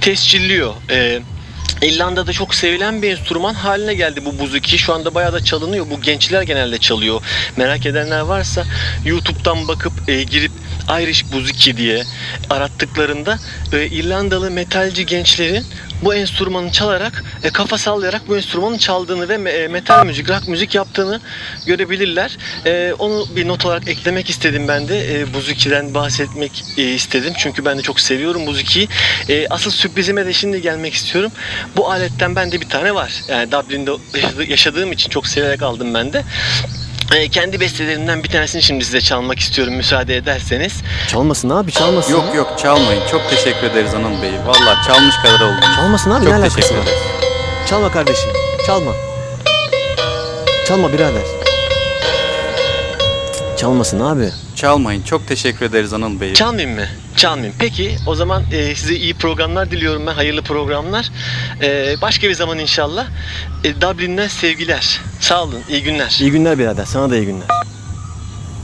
tescilliyor. 0.00 0.74
Ee, 0.90 1.20
İrlanda'da 1.82 2.32
çok 2.32 2.54
sevilen 2.54 3.02
bir 3.02 3.10
enstrüman 3.10 3.54
haline 3.54 3.94
geldi 3.94 4.24
bu 4.24 4.38
buzuki. 4.38 4.78
Şu 4.78 4.94
anda 4.94 5.14
bayağı 5.14 5.32
da 5.32 5.44
çalınıyor. 5.44 5.86
Bu 5.90 6.00
gençler 6.00 6.42
genelde 6.42 6.78
çalıyor. 6.78 7.22
Merak 7.56 7.86
edenler 7.86 8.20
varsa 8.20 8.64
YouTube'dan 9.04 9.68
bakıp 9.68 10.08
e, 10.08 10.22
girip 10.22 10.52
Irish 10.90 11.32
buzuki 11.32 11.76
diye 11.76 12.02
arattıklarında 12.50 13.38
e, 13.72 13.86
İrlandalı 13.86 14.50
metalci 14.50 15.06
gençlerin 15.06 15.64
bu 16.02 16.14
enstrümanı 16.14 16.72
çalarak 16.72 17.24
e, 17.42 17.50
kafa 17.50 17.78
sallayarak 17.78 18.28
bu 18.28 18.36
enstrümanın 18.36 18.78
çaldığını 18.78 19.28
ve 19.28 19.34
e, 19.50 19.68
metal 19.68 20.06
müzik, 20.06 20.30
rock 20.30 20.48
müzik 20.48 20.74
yaptığını 20.74 21.20
görebilirler. 21.66 22.38
E, 22.66 22.92
onu 22.98 23.26
bir 23.36 23.48
not 23.48 23.66
olarak 23.66 23.88
eklemek 23.88 24.30
istedim 24.30 24.68
ben 24.68 24.88
de. 24.88 25.20
E, 25.20 25.34
buzuki'den 25.34 25.94
bahsetmek 25.94 26.64
e, 26.76 26.82
istedim. 26.82 27.32
Çünkü 27.38 27.64
ben 27.64 27.78
de 27.78 27.82
çok 27.82 28.00
seviyorum 28.00 28.46
buzuki'yi. 28.46 28.88
E, 29.28 29.46
asıl 29.50 29.70
sürprizime 29.70 30.26
de 30.26 30.32
şimdi 30.32 30.62
gelmek 30.62 30.94
istiyorum. 30.94 31.32
Bu 31.76 31.90
aletten 31.90 32.36
bende 32.36 32.60
bir 32.60 32.68
tane 32.68 32.94
var. 32.94 33.22
Yani 33.28 33.52
Dublin'de 33.52 33.90
yaşadı- 34.14 34.50
yaşadığım 34.50 34.92
için 34.92 35.10
çok 35.10 35.26
severek 35.26 35.62
aldım 35.62 35.94
ben 35.94 36.12
de. 36.12 36.22
E, 37.12 37.28
kendi 37.28 37.60
bestelerimden 37.60 38.24
bir 38.24 38.28
tanesini 38.28 38.62
şimdi 38.62 38.84
size 38.84 39.00
çalmak 39.00 39.38
istiyorum 39.38 39.74
müsaade 39.74 40.16
ederseniz. 40.16 40.72
Çalmasın 41.08 41.50
abi 41.50 41.72
çalmasın. 41.72 42.12
Yok 42.12 42.34
yok 42.34 42.58
çalmayın. 42.58 43.02
Çok 43.10 43.30
teşekkür 43.30 43.66
ederiz 43.66 43.94
Anıl 43.94 44.22
Bey. 44.22 44.30
Vallahi 44.46 44.86
çalmış 44.86 45.16
kadar 45.16 45.40
oldum. 45.40 45.60
Çalmasın 45.76 46.10
abi 46.10 46.24
Çok 46.24 46.28
ne 46.32 46.34
alakası 46.36 46.56
teşekkür 46.56 46.76
var? 46.76 46.82
ederiz. 46.82 46.98
Çalma 47.70 47.92
kardeşim. 47.92 48.30
Çalma. 48.66 48.92
Çalma 50.68 50.92
birader. 50.92 51.22
Çalmasın 53.56 54.00
abi. 54.00 54.28
Çalmayın. 54.56 55.02
Çok 55.02 55.28
teşekkür 55.28 55.66
ederiz 55.66 55.92
Anıl 55.92 56.20
Bey. 56.20 56.34
Çalmayayım 56.34 56.76
mı? 56.76 56.86
Çalmayayım. 57.16 57.56
Peki 57.58 57.96
o 58.06 58.14
zaman 58.14 58.42
e, 58.52 58.74
size 58.74 58.94
iyi 58.94 59.14
programlar 59.14 59.70
diliyorum 59.70 60.06
ben. 60.06 60.12
Hayırlı 60.14 60.42
programlar. 60.42 61.10
E, 61.62 61.94
başka 62.02 62.28
bir 62.28 62.34
zaman 62.34 62.58
inşallah. 62.58 63.06
E, 63.64 63.80
Dublin'den 63.80 64.28
sevgiler. 64.28 65.00
Sağ 65.20 65.42
olun. 65.44 65.60
İyi 65.68 65.82
günler. 65.82 66.16
İyi 66.20 66.30
günler 66.30 66.58
birader. 66.58 66.84
Sana 66.84 67.10
da 67.10 67.16
iyi 67.16 67.26
günler. 67.26 67.46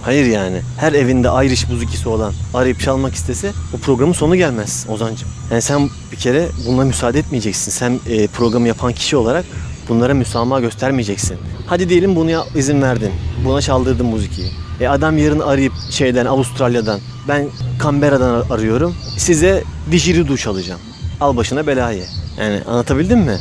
Hayır 0.05 0.27
yani. 0.27 0.63
Her 0.79 0.93
evinde 0.93 1.29
Irish 1.47 1.69
muzikisi 1.69 2.09
olan 2.09 2.33
arayıp 2.55 2.81
çalmak 2.81 3.15
istese 3.15 3.53
o 3.75 3.79
programın 3.79 4.13
sonu 4.13 4.37
gelmez 4.37 4.87
Ozancım. 4.89 5.29
Yani 5.51 5.63
sen 5.63 5.91
bir 6.13 6.17
kere 6.17 6.49
buna 6.67 6.85
müsaade 6.85 7.19
etmeyeceksin. 7.19 7.71
Sen 7.71 8.01
e, 8.09 8.27
programı 8.27 8.69
yapan 8.69 8.93
kişi 8.93 9.17
olarak 9.17 9.45
bunlara 9.89 10.15
müsamaha 10.15 10.61
göstermeyeceksin. 10.61 11.37
Hadi 11.67 11.89
diyelim 11.89 12.17
bunu 12.17 12.45
izin 12.55 12.83
verdin. 12.83 13.11
Buna 13.45 13.61
çaldırdın 13.61 14.07
muzikiyi. 14.07 14.49
E 14.81 14.89
adam 14.89 15.19
yarın 15.19 15.41
arayıp 15.41 15.73
şeyden 15.91 16.27
Avustralya'dan 16.27 17.01
ben 17.29 17.47
Canberra'dan 17.83 18.35
ar- 18.35 18.51
arıyorum. 18.51 18.95
Size 19.17 19.65
didgeridoo 19.93 20.37
çalacağım. 20.37 20.81
Al 21.21 21.37
başına 21.37 21.67
belayı. 21.67 22.05
Yani 22.39 22.61
anlatabildim 22.69 23.19
mi? 23.19 23.37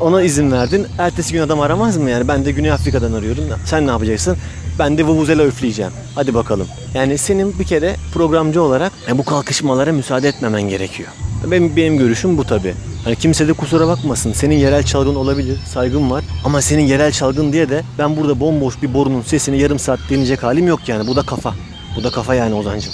Ona 0.00 0.22
izin 0.22 0.52
verdin. 0.52 0.86
Ertesi 0.98 1.32
gün 1.32 1.40
adam 1.40 1.60
aramaz 1.60 1.96
mı 1.96 2.10
yani? 2.10 2.28
Ben 2.28 2.44
de 2.44 2.52
Güney 2.52 2.72
Afrika'dan 2.72 3.12
arıyorum. 3.12 3.44
Sen 3.64 3.86
ne 3.86 3.90
yapacaksın? 3.90 4.36
Ben 4.78 4.98
de 4.98 5.04
vuvuzela 5.04 5.44
üfleyeceğim. 5.46 5.92
Hadi 6.14 6.34
bakalım. 6.34 6.66
Yani 6.94 7.18
senin 7.18 7.58
bir 7.58 7.64
kere 7.64 7.96
programcı 8.14 8.62
olarak 8.62 8.92
e, 9.08 9.18
bu 9.18 9.24
kalkışmalara 9.24 9.92
müsaade 9.92 10.28
etmemen 10.28 10.62
gerekiyor. 10.62 11.08
Benim, 11.50 11.76
benim 11.76 11.98
görüşüm 11.98 12.38
bu 12.38 12.44
tabii. 12.44 12.74
Hani 13.04 13.16
kimse 13.16 13.48
de 13.48 13.52
kusura 13.52 13.88
bakmasın. 13.88 14.32
Senin 14.32 14.54
yerel 14.56 14.82
çalgın 14.82 15.14
olabilir. 15.14 15.58
Saygım 15.66 16.10
var. 16.10 16.24
Ama 16.44 16.62
senin 16.62 16.82
yerel 16.82 17.12
çalgın 17.12 17.52
diye 17.52 17.68
de 17.68 17.82
ben 17.98 18.16
burada 18.16 18.40
bomboş 18.40 18.82
bir 18.82 18.94
borunun 18.94 19.22
sesini 19.22 19.58
yarım 19.58 19.78
saat 19.78 19.98
dinleyecek 20.10 20.42
halim 20.42 20.66
yok 20.66 20.88
yani. 20.88 21.06
Bu 21.06 21.16
da 21.16 21.22
kafa. 21.22 21.54
Bu 21.96 22.04
da 22.04 22.10
kafa 22.10 22.34
yani 22.34 22.54
Ozan'cığım. 22.54 22.92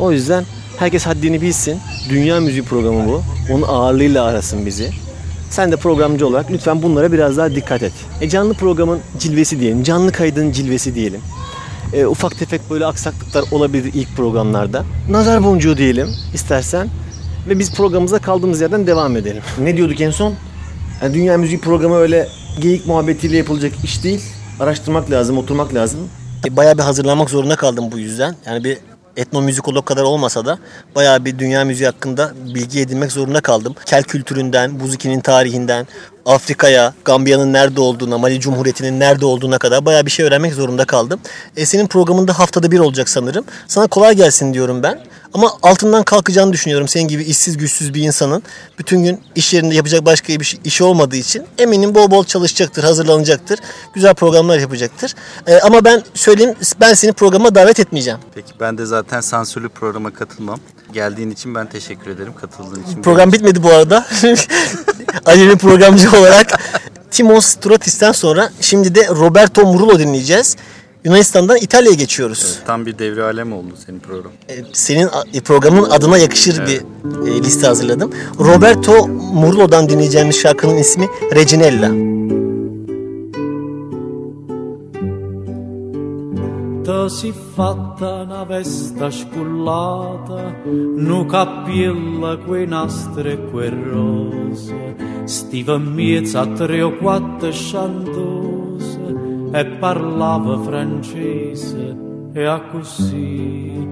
O 0.00 0.12
yüzden 0.12 0.44
herkes 0.78 1.06
haddini 1.06 1.40
bilsin. 1.40 1.78
Dünya 2.10 2.40
müziği 2.40 2.62
programı 2.62 3.06
bu. 3.08 3.22
Onun 3.52 3.62
ağırlığıyla 3.62 4.24
arasın 4.24 4.66
bizi. 4.66 4.90
Sen 5.50 5.72
de 5.72 5.76
programcı 5.76 6.26
olarak 6.26 6.50
lütfen 6.50 6.82
bunlara 6.82 7.12
biraz 7.12 7.36
daha 7.36 7.54
dikkat 7.54 7.82
et. 7.82 7.92
E 8.20 8.28
canlı 8.28 8.54
programın 8.54 9.00
cilvesi 9.18 9.60
diyelim, 9.60 9.82
canlı 9.82 10.12
kaydın 10.12 10.52
cilvesi 10.52 10.94
diyelim. 10.94 11.20
E, 11.92 12.06
ufak 12.06 12.38
tefek 12.38 12.70
böyle 12.70 12.86
aksaklıklar 12.86 13.44
olabilir 13.50 13.90
ilk 13.94 14.16
programlarda. 14.16 14.84
Nazar 15.10 15.44
boncuğu 15.44 15.76
diyelim 15.76 16.08
istersen. 16.34 16.88
Ve 17.48 17.58
biz 17.58 17.74
programımıza 17.74 18.18
kaldığımız 18.18 18.60
yerden 18.60 18.86
devam 18.86 19.16
edelim. 19.16 19.42
Ne 19.58 19.76
diyorduk 19.76 20.00
en 20.00 20.10
son? 20.10 20.34
Yani 21.02 21.14
dünya 21.14 21.38
müziği 21.38 21.60
programı 21.60 21.96
öyle 21.96 22.28
geyik 22.60 22.86
muhabbetiyle 22.86 23.36
yapılacak 23.36 23.72
iş 23.84 24.04
değil. 24.04 24.22
Araştırmak 24.60 25.10
lazım, 25.10 25.38
oturmak 25.38 25.74
lazım. 25.74 26.00
E, 26.48 26.56
Bayağı 26.56 26.78
bir 26.78 26.82
hazırlanmak 26.82 27.30
zorunda 27.30 27.56
kaldım 27.56 27.92
bu 27.92 27.98
yüzden. 27.98 28.36
Yani 28.46 28.64
bir 28.64 28.78
etnomüzikolog 29.16 29.84
kadar 29.84 30.02
olmasa 30.02 30.46
da 30.46 30.58
bayağı 30.94 31.24
bir 31.24 31.38
dünya 31.38 31.64
müziği 31.64 31.86
hakkında 31.88 32.32
bilgi 32.54 32.80
edinmek 32.80 33.12
zorunda 33.12 33.40
kaldım. 33.40 33.74
Kel 33.86 34.02
kültüründen, 34.02 34.70
muzikinin 34.70 35.20
tarihinden, 35.20 35.86
Afrika'ya, 36.26 36.94
Gambiya'nın 37.04 37.52
nerede 37.52 37.80
olduğuna, 37.80 38.18
Mali 38.18 38.40
Cumhuriyeti'nin 38.40 39.00
nerede 39.00 39.26
olduğuna 39.26 39.58
kadar 39.58 39.84
bayağı 39.84 40.06
bir 40.06 40.10
şey 40.10 40.26
öğrenmek 40.26 40.54
zorunda 40.54 40.84
kaldım. 40.84 41.20
E, 41.56 41.66
senin 41.66 41.86
programında 41.86 42.38
haftada 42.38 42.70
bir 42.70 42.78
olacak 42.78 43.08
sanırım. 43.08 43.44
Sana 43.66 43.86
kolay 43.86 44.16
gelsin 44.16 44.54
diyorum 44.54 44.82
ben. 44.82 45.00
Ama 45.34 45.52
altından 45.62 46.02
kalkacağını 46.02 46.52
düşünüyorum. 46.52 46.88
Senin 46.88 47.08
gibi 47.08 47.22
işsiz 47.22 47.56
güçsüz 47.56 47.94
bir 47.94 48.02
insanın 48.02 48.42
bütün 48.78 49.04
gün 49.04 49.20
iş 49.34 49.54
yerinde 49.54 49.74
yapacak 49.74 50.04
başka 50.04 50.40
bir 50.40 50.44
şey, 50.44 50.60
işi 50.64 50.84
olmadığı 50.84 51.16
için 51.16 51.46
eminim 51.58 51.94
bol 51.94 52.10
bol 52.10 52.24
çalışacaktır, 52.24 52.84
hazırlanacaktır. 52.84 53.58
Güzel 53.94 54.14
programlar 54.14 54.58
yapacaktır. 54.58 55.14
E, 55.46 55.60
ama 55.60 55.84
ben 55.84 56.02
söyleyeyim 56.14 56.54
ben 56.80 56.94
seni 56.94 57.12
programa 57.12 57.54
davet 57.54 57.80
etmeyeceğim. 57.80 58.18
Peki 58.34 58.52
ben 58.60 58.78
de 58.78 58.86
zaten 58.86 59.20
sansürlü 59.20 59.68
programa 59.68 60.10
katılmam. 60.14 60.60
Geldiğin 60.92 61.30
için 61.30 61.54
ben 61.54 61.66
teşekkür 61.66 62.10
ederim. 62.10 62.32
Katıldığın 62.40 62.82
için. 62.82 63.02
Program 63.02 63.32
bitmedi 63.32 63.62
bu 63.62 63.70
arada. 63.70 64.06
Ali'nin 65.26 65.56
programcı 65.56 66.09
olarak 66.18 66.60
Timos 67.10 67.46
Stratis'ten 67.46 68.12
sonra 68.12 68.50
şimdi 68.60 68.94
de 68.94 69.08
Roberto 69.08 69.66
Murillo 69.66 69.98
dinleyeceğiz. 69.98 70.56
Yunanistan'dan 71.04 71.56
İtalya'ya 71.56 71.94
geçiyoruz. 71.96 72.58
Tam 72.66 72.86
bir 72.86 72.98
devre 72.98 73.22
alem 73.22 73.52
oldu 73.52 73.74
senin 73.86 74.00
program. 74.00 74.32
E, 74.48 74.54
Senin 74.72 75.08
e, 75.34 75.40
programın 75.40 75.90
adına 75.90 76.18
yakışır 76.18 76.66
bir 76.66 76.80
e, 77.28 77.44
liste 77.44 77.66
hazırladım. 77.66 78.12
Roberto 78.38 79.08
Murillo'dan 79.08 79.88
dinleyeceğimiz 79.88 80.36
şarkının 80.40 80.76
ismi 80.76 81.06
Reginella. 81.34 81.90
T'ha 86.90 87.08
si 87.08 87.30
fatta 87.30 88.22
una 88.22 88.42
vesta 88.42 89.12
scullata, 89.12 90.56
nu 90.64 91.24
capilla 91.24 92.36
quei 92.38 92.66
nastri 92.66 93.30
e 93.30 93.44
quei 93.48 93.70
rose, 93.70 94.96
stiva 95.22 95.76
in 95.76 95.84
mezzo 95.84 96.40
a 96.40 96.46
tre 96.48 96.82
o 96.82 96.96
quattro 96.96 97.50
chantose 97.52 99.14
e 99.52 99.66
parlava 99.78 100.58
francese 100.58 101.96
e 102.32 102.44
a 102.44 102.60
così 102.60 103.86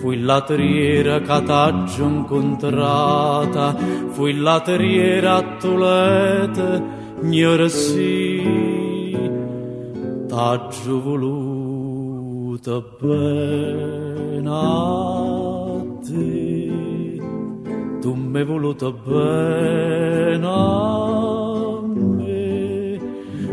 fui 0.00 0.20
latriera 0.20 1.20
che 1.20 1.42
t'aggio 1.44 2.04
incontrata, 2.04 3.74
fui 4.10 4.36
latriera 4.36 5.36
a 5.36 5.56
Tolete, 5.56 6.82
gnora 7.22 7.68
sì, 7.68 9.18
t'aggio 10.28 11.00
voluta 11.00 11.53
bene 12.72 14.48
a 14.48 15.82
te, 16.02 17.20
tu 18.00 18.14
m'hai 18.14 18.44
voluta 18.44 18.90
bene 18.90 20.46
a 20.46 21.80
me, 21.84 23.00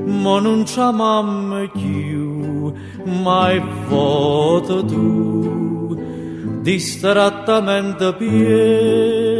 ma 0.06 0.40
non 0.40 0.64
c'è 0.64 0.92
mamma 0.92 1.68
più, 1.68 2.74
mai 3.04 3.62
foto 3.88 4.86
tu, 4.86 5.96
distrattamente 6.62 8.14
pensa 8.14 9.32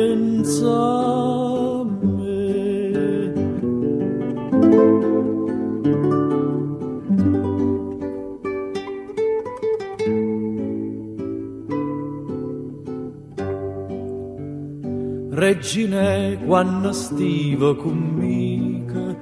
Regine, 15.62 16.40
quando 16.48 16.92
stiva 16.92 17.76
conmica, 17.76 19.16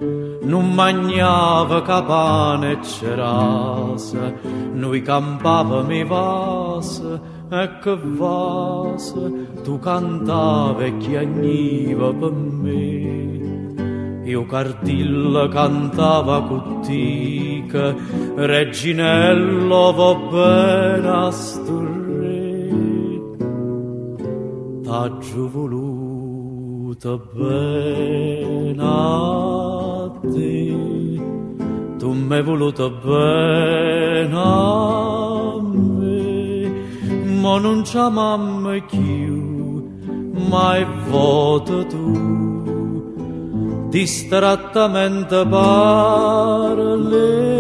non 0.43 0.73
mangiava 0.73 1.81
capane 1.81 2.71
e 2.71 2.81
cerasa, 2.81 4.33
noi 4.71 5.01
campavamo 5.01 5.93
i 5.93 6.05
vasi 6.05 7.19
e 7.51 7.69
che 7.81 7.97
vasi, 8.01 9.47
tu 9.63 9.79
cantavi 9.79 10.85
e 10.85 10.97
chiagniva 10.99 12.13
per 12.13 12.31
me. 12.31 14.23
Io 14.23 14.45
cardilla 14.45 15.49
cantava 15.49 16.41
cottica, 16.43 17.93
Reginello 18.35 19.91
va 19.91 20.15
bene 20.31 21.09
a 21.09 21.31
sto 21.31 21.79
re 21.81 21.99
t'aggio 24.89 25.47
voluta 26.99 27.17
bene 27.33 28.83
a 28.83 30.11
te, 30.21 30.77
tu 31.97 32.11
m'hai 32.11 32.43
voluta 32.43 32.89
bene 32.89 34.35
a 34.35 35.61
me, 35.61 36.71
ma 37.41 37.57
non 37.59 37.83
c'è 37.83 38.09
mamma 38.09 38.81
più, 38.89 39.87
mai 40.49 40.85
vota 41.09 41.85
tu, 41.85 43.87
distrattamente 43.89 45.45
parli 45.47 47.58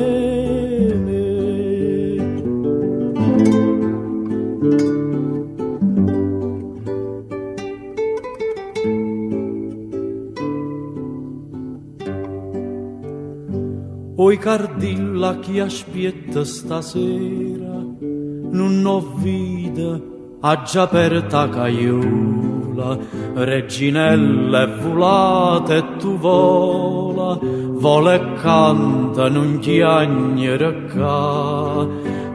Oi 14.21 14.37
cardilla 14.37 15.39
chi 15.39 15.59
aspetta 15.59 16.43
stasera, 16.43 17.77
non 18.51 18.83
ho 18.85 18.99
vita, 19.15 19.99
ha 20.41 20.61
già 20.63 20.81
aperta 20.81 21.47
caiola. 21.47 22.39
vola, 22.79 22.97
reginella 23.33 24.63
e 24.63 24.67
volata 24.81 25.75
e 25.75 25.83
tu 25.97 26.17
vola, 26.17 27.37
vola 27.41 28.13
e 28.13 28.33
canta 28.41 29.27
non 29.29 29.59
chiagnere 29.59 30.85
ca. 30.85 31.87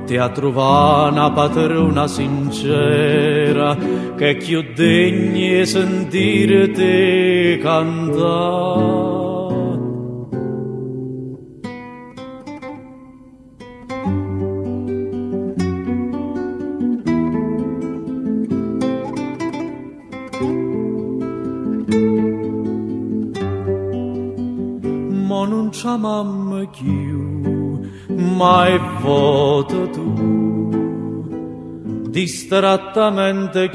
Ti 0.04 0.16
ha 0.18 0.28
trovato 0.28 1.12
una 1.12 1.30
padrona 1.30 2.06
sincera 2.06 3.74
che 4.16 4.36
più 4.36 4.62
degna 4.74 5.32
di 5.32 5.64
sentirti 5.66 7.58
cantare. 7.62 9.23
Mamma 25.82 26.66
più, 26.66 27.80
mai 28.08 28.78
vota 29.02 29.86
tu, 29.92 30.06
distrattamente 32.12 33.68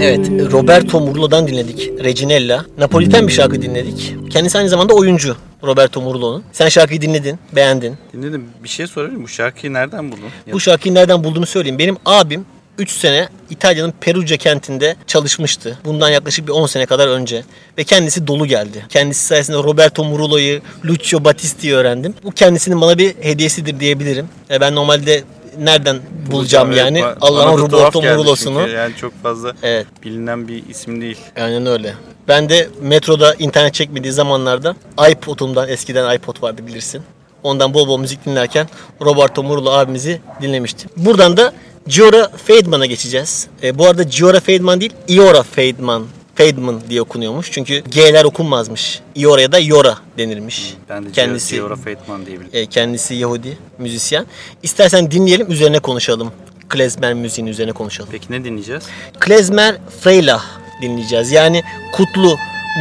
Evet, 0.00 0.52
Roberto 0.52 1.00
Murlo'dan 1.00 1.48
dinledik. 1.48 1.90
Reginella. 2.04 2.64
Napoliten 2.78 3.28
bir 3.28 3.32
şarkı 3.32 3.62
dinledik. 3.62 4.16
Kendisi 4.30 4.58
aynı 4.58 4.68
zamanda 4.68 4.94
oyuncu 4.94 5.36
Roberto 5.62 6.00
Murlo'nun. 6.00 6.44
Sen 6.52 6.68
şarkıyı 6.68 7.00
dinledin, 7.00 7.38
beğendin. 7.52 7.94
Dinledim. 8.12 8.44
Bir 8.62 8.68
şey 8.68 8.86
sorayım. 8.86 9.22
Bu 9.22 9.28
şarkıyı 9.28 9.72
nereden 9.72 10.12
buldun? 10.12 10.24
Bu 10.52 10.60
şarkıyı 10.60 10.94
nereden 10.94 11.24
bulduğumu 11.24 11.46
söyleyeyim. 11.46 11.78
Benim 11.78 11.96
abim 12.04 12.46
3 12.78 12.90
sene 12.90 13.28
İtalya'nın 13.50 13.94
Perugia 14.00 14.36
kentinde 14.36 14.96
çalışmıştı. 15.06 15.78
Bundan 15.84 16.08
yaklaşık 16.08 16.46
bir 16.46 16.52
10 16.52 16.66
sene 16.66 16.86
kadar 16.86 17.08
önce. 17.08 17.44
Ve 17.78 17.84
kendisi 17.84 18.26
dolu 18.26 18.46
geldi. 18.46 18.86
Kendisi 18.88 19.26
sayesinde 19.26 19.56
Roberto 19.56 20.04
Murlo'yu, 20.04 20.60
Lucio 20.84 21.24
Battisti'yi 21.24 21.74
öğrendim. 21.74 22.14
Bu 22.24 22.30
kendisinin 22.30 22.80
bana 22.80 22.98
bir 22.98 23.14
hediyesidir 23.20 23.80
diyebilirim. 23.80 24.28
E 24.50 24.60
ben 24.60 24.74
normalde 24.74 25.24
nereden 25.58 25.98
bulacağım 26.30 26.68
Evet, 26.68 26.78
yani? 26.78 26.98
ba- 27.00 27.16
Allah'ın 27.20 27.58
Roberto 27.58 28.02
çünkü 28.36 28.70
Yani 28.70 28.96
çok 28.96 29.22
fazla 29.22 29.52
Evet. 29.62 29.86
bilinen 30.02 30.48
bir 30.48 30.68
isim 30.68 31.00
değil. 31.00 31.18
Aynen 31.36 31.66
öyle. 31.66 31.94
Ben 32.28 32.48
de 32.48 32.68
metroda 32.80 33.34
internet 33.34 33.74
çekmediği 33.74 34.12
zamanlarda 34.12 34.76
iPod'umdan 35.10 35.68
eskiden 35.68 36.16
iPod 36.16 36.42
vardı 36.42 36.66
bilirsin. 36.66 37.02
Ondan 37.42 37.74
bol 37.74 37.88
bol 37.88 37.98
müzik 37.98 38.26
dinlerken 38.26 38.68
Roberto 39.02 39.42
Murlo 39.42 39.70
abimizi 39.70 40.20
dinlemiştim. 40.42 40.90
Buradan 40.96 41.36
da 41.36 41.52
Giora 41.86 42.30
Feidman'a 42.46 42.86
geçeceğiz. 42.86 43.46
E, 43.62 43.78
bu 43.78 43.86
arada 43.86 44.02
Giora 44.02 44.40
Feidman 44.40 44.80
değil, 44.80 44.92
Iora 45.08 45.42
Feidman. 45.42 46.06
Feidman 46.34 46.80
diye 46.90 47.02
okunuyormuş. 47.02 47.52
Çünkü 47.52 47.82
G'ler 47.90 48.24
okunmazmış. 48.24 49.00
Iora'ya 49.14 49.52
da 49.52 49.58
Yora 49.58 49.98
denirmiş. 50.18 50.74
Ben 50.88 51.06
de 51.06 51.12
kendisi 51.12 51.54
Giora 51.56 51.76
Feitman 51.76 52.26
diye 52.26 52.40
biliyorum. 52.40 52.50
e, 52.58 52.66
kendisi 52.66 53.14
Yahudi 53.14 53.58
müzisyen. 53.78 54.26
İstersen 54.62 55.10
dinleyelim 55.10 55.52
üzerine 55.52 55.78
konuşalım. 55.78 56.32
Klezmer 56.68 57.14
müziğinin 57.14 57.50
üzerine 57.50 57.72
konuşalım. 57.72 58.08
Peki 58.12 58.26
ne 58.32 58.44
dinleyeceğiz? 58.44 58.82
Klezmer 59.20 59.76
Freylah 60.00 60.44
dinleyeceğiz. 60.82 61.32
Yani 61.32 61.62
kutlu, 61.92 62.36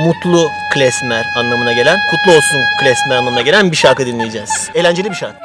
mutlu 0.05 0.47
klezmer 0.73 1.25
anlamına 1.37 1.73
gelen, 1.73 1.97
kutlu 2.11 2.31
olsun 2.37 2.59
klezmer 2.81 3.15
anlamına 3.15 3.41
gelen 3.41 3.71
bir 3.71 3.77
şarkı 3.77 4.05
dinleyeceğiz. 4.05 4.69
Eğlenceli 4.75 5.09
bir 5.09 5.15
şarkı. 5.15 5.37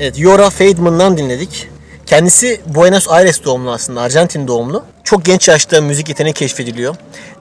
Evet, 0.00 0.18
Yora 0.18 0.50
Feidman'dan 0.50 1.16
dinledik. 1.16 1.68
Kendisi 2.06 2.60
Buenos 2.66 3.08
Aires 3.08 3.44
doğumlu 3.44 3.70
aslında, 3.70 4.00
Arjantin 4.00 4.48
doğumlu. 4.48 4.84
Çok 5.04 5.24
genç 5.24 5.48
yaşta 5.48 5.80
müzik 5.80 6.08
yeteneği 6.08 6.32
keşfediliyor. 6.34 6.96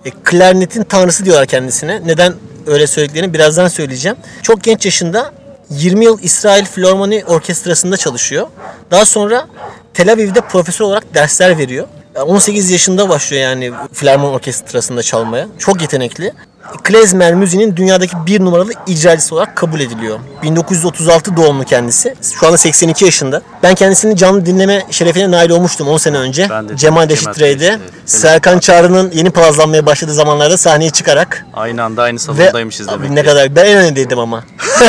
E, 0.06 0.10
klarnetin 0.24 0.84
tanrısı 0.84 1.26
diyorlar 1.26 1.46
kendisine. 1.46 2.02
Neden 2.06 2.34
öyle 2.68 2.88
söylediklerini 2.88 3.34
birazdan 3.34 3.68
söyleyeceğim. 3.68 4.18
Çok 4.42 4.64
genç 4.64 4.86
yaşında 4.86 5.32
20 5.70 6.06
yıl 6.06 6.20
İsrail 6.22 6.66
Filarmoni 6.66 7.24
Orkestrası'nda 7.28 7.98
çalışıyor. 7.98 8.48
Daha 8.92 9.06
sonra 9.06 9.48
Tel 9.94 10.12
Aviv'de 10.12 10.42
profesör 10.42 10.86
olarak 10.86 11.14
dersler 11.14 11.58
veriyor. 11.58 11.88
18 12.16 12.72
yaşında 12.72 13.10
başlıyor 13.10 13.44
yani 13.44 13.72
Filarmoni 13.94 14.36
Orkestrası'nda 14.36 15.04
çalmaya. 15.04 15.48
Çok 15.60 15.82
yetenekli. 15.82 16.34
Klezmer 16.84 17.34
müziğinin 17.34 17.76
dünyadaki 17.76 18.16
bir 18.26 18.40
numaralı 18.42 18.72
icracısı 18.88 19.36
olarak 19.36 19.56
kabul 19.56 19.80
ediliyor. 19.80 20.20
1936 20.44 21.38
doğumlu 21.38 21.64
kendisi. 21.64 22.16
Şu 22.40 22.48
anda 22.48 22.58
82 22.58 23.06
yaşında. 23.06 23.42
Ben 23.64 23.76
kendisini 23.76 24.16
canlı 24.18 24.46
dinleme 24.46 24.86
şerefine 24.92 25.32
nail 25.32 25.50
olmuştum 25.50 25.88
10 25.88 25.98
sene 25.98 26.18
önce. 26.18 26.48
Ben 26.50 26.70
de 26.70 26.78
Cemal 26.78 27.00
Cemal 27.08 27.10
Reşit 27.10 27.40
Rey'de. 27.40 27.68
Reşit, 27.70 27.80
evet. 27.84 27.94
Serkan 28.06 28.60
Çağrı'nın 28.60 29.12
yeni 29.12 29.30
palazlanmaya 29.30 29.86
başladığı 29.86 30.14
zamanlarda 30.14 30.58
sahneye 30.58 30.90
çıkarak. 30.90 31.46
Aynı 31.54 31.84
anda 31.84 32.02
aynı 32.04 32.16
Ve 32.16 32.20
salondaymışız 32.20 32.88
Abi 32.90 32.96
demek 33.04 33.12
ne 33.12 33.22
ki. 33.22 33.28
kadar 33.30 33.56
ben 33.56 33.66
en 33.66 33.78
öndeydim 33.78 34.20
ama. 34.20 34.44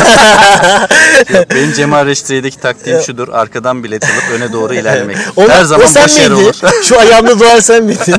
Benim 1.55 1.73
Cemal 1.73 2.07
Reşitre'deki 2.07 2.61
taktiğim 2.61 3.01
şudur. 3.02 3.28
Arkadan 3.28 3.85
bilet 3.85 4.05
alıp 4.05 4.31
öne 4.40 4.52
doğru 4.52 4.74
ilerlemek. 4.81 5.16
Onu- 5.36 5.48
Her 5.48 5.65
zaman 5.65 5.86
o 5.86 5.89
sen 5.89 6.05
boş 6.05 6.19
yer 6.19 6.28
miydin? 6.31 6.44
olur. 6.44 6.55
Şu 6.85 6.98
ayağımda 7.01 7.40
duvar 7.40 7.61
sen 7.61 7.82
miydin? 7.85 8.15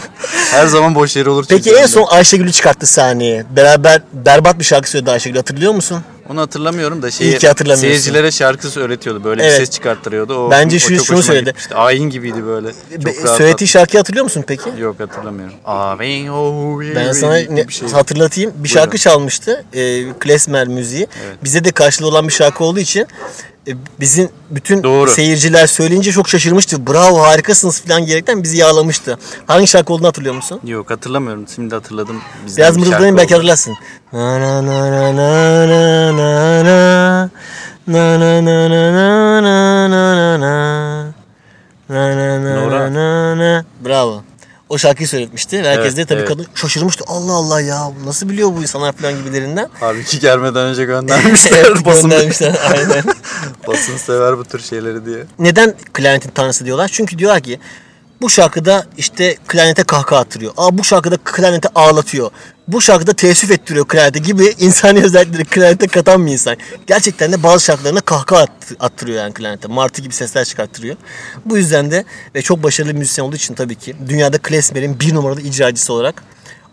Her 0.52 0.68
zaman 0.68 0.96
boş 0.96 1.16
yer 1.16 1.26
olur. 1.26 1.46
Peki 1.50 1.70
en 1.72 1.78
önde. 1.78 1.88
son 1.88 2.06
Ayşegül'ü 2.08 2.52
çıkarttı 2.52 2.86
sahneye. 2.88 3.46
Beraber 3.56 4.02
berbat 4.14 4.60
bir 4.60 4.64
şarkı 4.64 4.90
söyledi 4.90 5.12
Ayşegül 5.12 5.38
hatırlıyor 5.38 5.74
musun? 5.74 6.04
Onu 6.32 6.42
hatırlamıyorum 6.42 7.02
da 7.02 7.12
şeyi 7.12 7.32
İyi 7.32 7.38
ki 7.38 7.48
hatırlamıyorsun. 7.48 7.88
seyircilere 7.88 8.32
şarkı 8.32 8.80
öğretiyordu. 8.80 9.24
Böyle 9.24 9.44
Evet. 9.44 9.52
bir 9.60 9.66
ses 9.66 9.70
çıkarttırıyordu. 9.76 10.36
O, 10.36 10.52
Bence 10.52 10.78
o 10.78 10.80
şu- 10.80 10.98
çok 10.98 11.06
şunu 11.06 11.18
hoşuma 11.18 11.22
söyledi. 11.34 11.46
gitmişti. 11.50 11.76
Ayin 11.76 12.10
gibiydi 12.10 12.46
böyle. 12.46 12.68
Çok 12.96 13.06
Be- 13.06 13.24
rahat 13.24 13.38
söylediği 13.38 13.68
şarkıyı 13.68 14.00
hatırlıyor 14.00 14.24
musun 14.24 14.44
peki? 14.48 14.70
Yok 14.78 15.00
hatırlamıyorum. 15.00 15.54
Abi, 15.66 16.32
oh, 16.32 16.82
Ben 16.96 17.12
sana 17.12 17.36
ne- 17.36 17.68
bir 17.68 17.74
şey. 17.74 17.90
hatırlatayım. 17.90 18.52
Bir 18.56 18.70
şarkı 18.70 18.98
çalmıştı. 18.98 19.66
E, 19.74 20.04
klezmer 20.20 20.68
müziği. 20.68 21.08
Bize 21.44 21.64
de 21.64 21.72
karşılığı 21.72 22.08
olan 22.08 22.28
bir 22.28 22.34
şarkı 22.34 22.64
olduğu 22.64 22.80
için 22.80 23.08
e, 23.68 23.72
bizim 24.00 24.30
bütün 24.50 24.84
Doğru. 24.84 25.12
seyirciler 25.12 25.68
söyleyince 25.68 26.12
çok 26.12 26.30
şaşırmıştı. 26.30 26.88
Bravo 26.88 27.20
harikasınız 27.22 27.82
falan 27.82 28.06
diyerekten 28.06 28.44
bizi 28.44 28.58
yağlamıştı. 28.58 29.18
Hangi 29.48 29.68
şarkı 29.68 29.94
olduğunu 29.94 30.08
hatırlıyor 30.08 30.36
musun? 30.36 30.60
Yok 30.66 30.90
hatırlamıyorum. 30.90 31.46
Şimdi 31.56 31.76
hatırladım. 31.76 32.22
Bizden 32.46 32.58
Biraz 32.64 32.76
bir 32.76 32.80
şarkı 32.80 32.90
mırıldanayım 32.90 33.18
belki 33.18 33.34
oldu. 33.34 33.38
hatırlarsın. 33.38 33.74
Na 34.14 34.38
na 34.40 34.62
na 34.62 34.90
na 34.92 35.12
na 35.14 35.66
na 35.72 36.12
na 36.12 36.64
na 36.64 37.38
na 37.88 38.18
na 38.18 38.42
na 38.42 38.68
na 38.68 39.42
na 39.42 39.88
na 39.88 40.16
na 40.20 40.38
na 40.38 41.14
Na 41.90 42.16
na 42.16 42.38
na 42.40 42.90
na 42.90 43.36
na. 43.36 43.66
Bravo. 43.86 44.24
O 44.70 44.78
şarkıyı 44.78 45.08
söyletmişti. 45.08 45.58
Herkes 45.64 45.86
Evet, 45.86 45.98
de 45.98 46.06
tabii 46.06 46.20
evet. 46.20 46.30
kadın 46.30 46.48
şaşırmıştı. 46.56 47.04
Allah 47.08 47.34
Allah 47.34 47.62
ya 47.62 47.92
nasıl 48.06 48.30
biliyor 48.30 48.50
bu 48.56 48.62
insanlar 48.62 48.92
falan 48.92 49.14
gibilerinden. 49.18 49.70
Halbuki 49.80 50.20
gelmeden 50.20 50.62
önce 50.66 50.86
göndermişler. 50.86 51.58
Evet, 51.66 51.86
basın, 51.86 52.10
göndermişler, 52.10 52.56
aynen. 52.74 53.04
basın 53.68 53.98
sever 53.98 54.38
bu 54.38 54.46
tür 54.46 54.60
şeyleri 54.60 55.06
diye. 55.06 55.24
Neden 55.40 55.74
klarnetin 55.94 56.30
tanrısı 56.30 56.66
diyorlar? 56.66 56.90
Çünkü 56.94 57.18
diyorlar 57.18 57.42
ki 57.42 57.60
bu 58.22 58.30
şarkıda 58.30 58.86
işte 58.98 59.36
klarnete 59.48 59.84
kahkaha 59.84 60.20
attırıyor. 60.20 60.54
Aa 60.58 60.78
bu 60.78 60.84
şarkıda 60.84 61.18
klarnete 61.18 61.70
ağlatıyor. 61.76 62.32
Bu 62.68 62.82
şarkıda 62.82 63.14
teessüf 63.14 63.52
ettiriyor 63.52 63.88
klarnete 63.88 64.20
gibi 64.20 64.46
insani 64.60 65.04
özellikleri 65.04 65.46
klarnete 65.46 65.88
katan 65.88 66.26
bir 66.26 66.32
insan. 66.32 66.58
Gerçekten 66.88 67.32
de 67.32 67.44
bazı 67.44 67.66
şarkılarında 67.66 68.02
kahkaha 68.02 68.42
at- 68.42 68.72
attırıyor 68.80 69.18
yani 69.24 69.34
klarnete. 69.34 69.68
Martı 69.68 70.02
gibi 70.02 70.14
sesler 70.14 70.46
çıkarttırıyor. 70.46 70.96
Bu 71.46 71.58
yüzden 71.58 71.92
de 71.92 72.06
ve 72.36 72.42
çok 72.42 72.64
başarılı 72.64 72.94
bir 72.94 72.98
müzisyen 73.00 73.26
olduğu 73.26 73.36
için 73.36 73.54
tabii 73.56 73.76
ki 73.76 73.96
dünyada 74.10 74.38
klezmerin 74.38 75.00
bir 75.00 75.14
numaralı 75.16 75.42
icracısı 75.42 75.94
olarak 75.94 76.24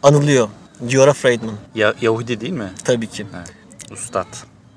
anılıyor. 0.02 0.48
Giora 0.88 1.12
Friedman 1.12 1.54
Ya, 1.74 1.94
Yahudi 2.00 2.40
değil 2.40 2.52
mi? 2.52 2.72
tabii 2.84 3.06
ki. 3.06 3.26
Ustad. 3.90 4.26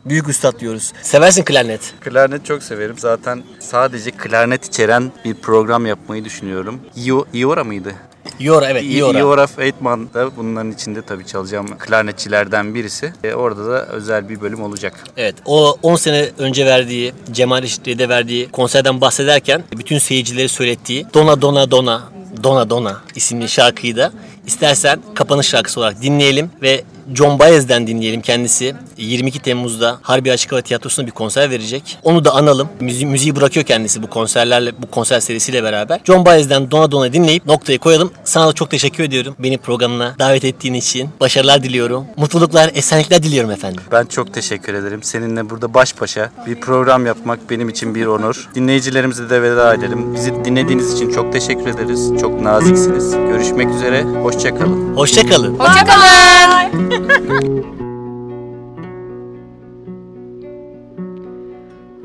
Büyük 0.06 0.30
üstad 0.30 0.60
diyoruz. 0.60 0.94
Seversin 1.02 1.44
klarnet. 1.44 1.94
Klarnet 2.02 2.46
çok 2.46 2.64
severim. 2.64 2.96
Zaten 2.98 3.44
sadece 3.60 4.12
klarnet 4.12 4.66
içeren 4.66 5.12
bir 5.26 5.34
program 5.34 5.86
yapmayı 5.86 6.26
düşünüyorum. 6.26 6.80
Io, 6.96 7.26
Iora 7.34 7.64
mıydı? 7.64 7.94
Iora 8.40 8.70
evet 8.70 8.84
Iora. 8.84 9.20
Iora 9.20 9.48
Feitman 9.48 10.14
da 10.14 10.36
bunların 10.38 10.72
içinde 10.72 11.02
tabii 11.02 11.26
çalacağım 11.26 11.78
klarnetçilerden 11.78 12.76
birisi. 12.76 13.14
E, 13.24 13.34
orada 13.34 13.66
da 13.66 13.86
özel 13.86 14.30
bir 14.30 14.42
bölüm 14.42 14.64
olacak. 14.64 15.04
Evet 15.18 15.36
o 15.46 15.78
10 15.82 15.96
sene 15.96 16.30
önce 16.38 16.66
verdiği 16.66 17.14
Cemal 17.32 17.62
Reşitli'de 17.62 18.10
verdiği 18.10 18.50
konserden 18.52 19.02
bahsederken 19.02 19.64
bütün 19.78 19.98
seyircileri 20.00 20.50
söylettiği 20.50 21.06
Dona 21.14 21.42
Dona 21.42 21.72
Dona 21.72 22.02
Dona 22.44 22.70
Dona 22.70 23.02
isimli 23.16 23.50
şarkıyı 23.50 23.98
da 23.98 24.12
istersen 24.48 25.02
kapanış 25.16 25.48
şarkısı 25.48 25.80
olarak 25.80 26.02
dinleyelim 26.02 26.50
ve 26.62 26.84
John 27.16 27.40
Baez'den 27.40 27.88
dinleyelim 27.88 28.22
kendisi. 28.22 28.76
22 28.98 29.40
Temmuz'da 29.40 29.98
Harbi 30.02 30.32
Açık 30.32 30.52
Hava 30.52 30.62
Tiyatrosu'nda 30.62 31.08
bir 31.08 31.12
konser 31.12 31.50
verecek. 31.50 31.98
Onu 32.04 32.26
da 32.26 32.32
analım. 32.36 32.70
Müzi 32.80 33.06
müziği 33.06 33.36
bırakıyor 33.36 33.66
kendisi 33.66 34.04
bu 34.04 34.08
konserlerle, 34.10 34.72
bu 34.82 34.92
konser 34.92 35.20
serisiyle 35.20 35.64
beraber. 35.64 36.02
John 36.06 36.26
Baez'den 36.26 36.72
Dona 36.72 36.92
Dona 36.92 37.14
dinleyip 37.14 37.46
noktayı 37.46 37.80
koyalım. 37.80 38.12
Sana 38.24 38.48
da 38.48 38.54
çok 38.54 38.72
teşekkür 38.72 39.04
ediyorum 39.04 39.36
beni 39.40 39.58
programına 39.58 40.16
davet 40.20 40.46
ettiğin 40.46 40.74
için. 40.74 41.10
Başarılar 41.20 41.64
diliyorum. 41.64 42.06
Mutluluklar, 42.18 42.72
esenlikler 42.74 43.24
diliyorum 43.24 43.52
efendim. 43.52 43.84
Ben 43.92 44.06
çok 44.06 44.34
teşekkür 44.34 44.74
ederim. 44.74 45.04
Seninle 45.04 45.50
burada 45.50 45.74
baş 45.74 46.02
başa 46.02 46.32
bir 46.48 46.60
program 46.60 47.06
yapmak 47.06 47.50
benim 47.50 47.70
için 47.70 47.96
bir 47.96 48.06
onur. 48.06 48.50
Dinleyicilerimize 48.56 49.30
de 49.30 49.42
veda 49.42 49.74
edelim. 49.74 50.14
Bizi 50.16 50.46
dinlediğiniz 50.46 50.94
için 50.94 51.12
çok 51.12 51.34
teşekkür 51.34 51.68
ederiz. 51.68 52.12
Çok 52.22 52.42
naziksiniz. 52.42 53.12
Görüşmek 53.12 53.70
üzere. 53.70 54.04
Hoşçakalın. 54.04 54.96
Hoşçakalın. 54.96 55.60
Hoşçakalın. 55.60 57.01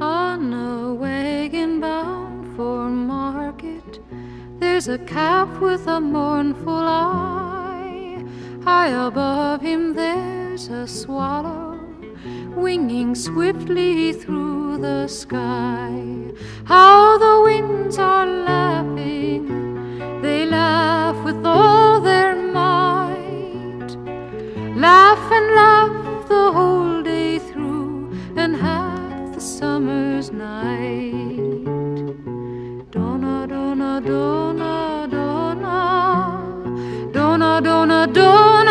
On 0.00 0.52
a 0.54 0.94
wagon 0.94 1.80
bound 1.80 2.56
for 2.56 2.88
market, 2.88 4.00
there's 4.58 4.88
a 4.88 4.96
calf 4.98 5.60
with 5.60 5.86
a 5.86 6.00
mournful 6.00 6.72
eye. 6.72 8.24
High 8.64 8.88
above 8.88 9.60
him, 9.60 9.92
there's 9.92 10.68
a 10.68 10.86
swallow 10.86 11.78
winging 12.56 13.14
swiftly 13.14 14.14
through 14.14 14.78
the 14.78 15.06
sky. 15.08 15.92
How 16.64 17.18
the 17.18 17.42
winds 17.44 17.98
are 17.98 18.26
laughing, 18.26 19.46
they 20.22 20.46
laugh 20.46 21.22
with 21.22 21.44
all 21.44 22.00
their 22.00 22.34
might. 22.34 22.65
Laugh 24.76 25.32
and 25.32 25.54
laugh 25.54 26.28
the 26.28 26.52
whole 26.52 27.02
day 27.02 27.38
through, 27.38 28.12
and 28.36 28.54
half 28.54 29.32
the 29.32 29.40
summer's 29.40 30.30
night. 30.30 31.64
Donna, 32.90 33.46
donna, 33.48 34.02
donna, 34.04 35.08
donna, 35.10 36.28
donna, 37.10 37.60
donna, 37.62 38.06
donna, 38.12 38.65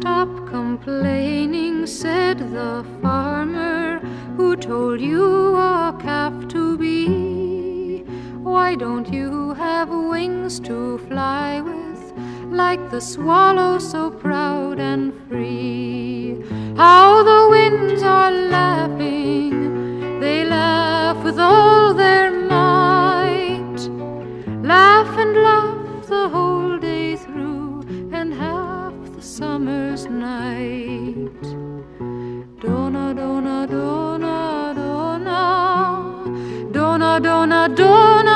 Stop 0.00 0.28
complaining, 0.46 1.84
said 1.84 2.38
the 2.38 2.86
farmer 3.02 3.98
who 4.36 4.54
told 4.54 5.00
you 5.00 5.56
a 5.56 5.92
calf 6.00 6.46
to 6.50 6.78
be. 6.78 8.04
Why 8.40 8.76
don't 8.76 9.12
you 9.12 9.54
have 9.54 9.88
wings 9.88 10.60
to 10.60 10.98
fly 11.08 11.60
with, 11.62 12.12
like 12.48 12.92
the 12.92 13.00
swallow 13.00 13.80
so 13.80 14.08
proud 14.08 14.78
and 14.78 15.12
free? 15.28 16.44
How 16.76 17.24
the 17.24 17.48
winds 17.50 18.04
are 18.04 18.30
laughing, 18.30 20.20
they 20.20 20.44
laugh 20.44 21.24
with 21.24 21.40
all 21.40 21.87
don't 37.78 38.27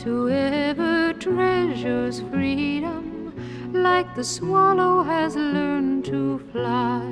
But 0.00 0.08
whoever 0.08 1.12
treasures 1.12 2.22
freedom, 2.32 3.34
like 3.70 4.14
the 4.14 4.24
swallow 4.24 5.02
has 5.02 5.36
learned 5.36 6.06
to 6.06 6.38
fly. 6.52 7.02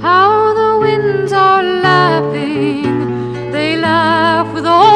How 0.00 0.54
the 0.54 0.78
winds 0.78 1.32
are 1.32 1.64
laughing, 1.64 3.50
they 3.50 3.76
laugh 3.76 4.54
with 4.54 4.66
all 4.66 4.95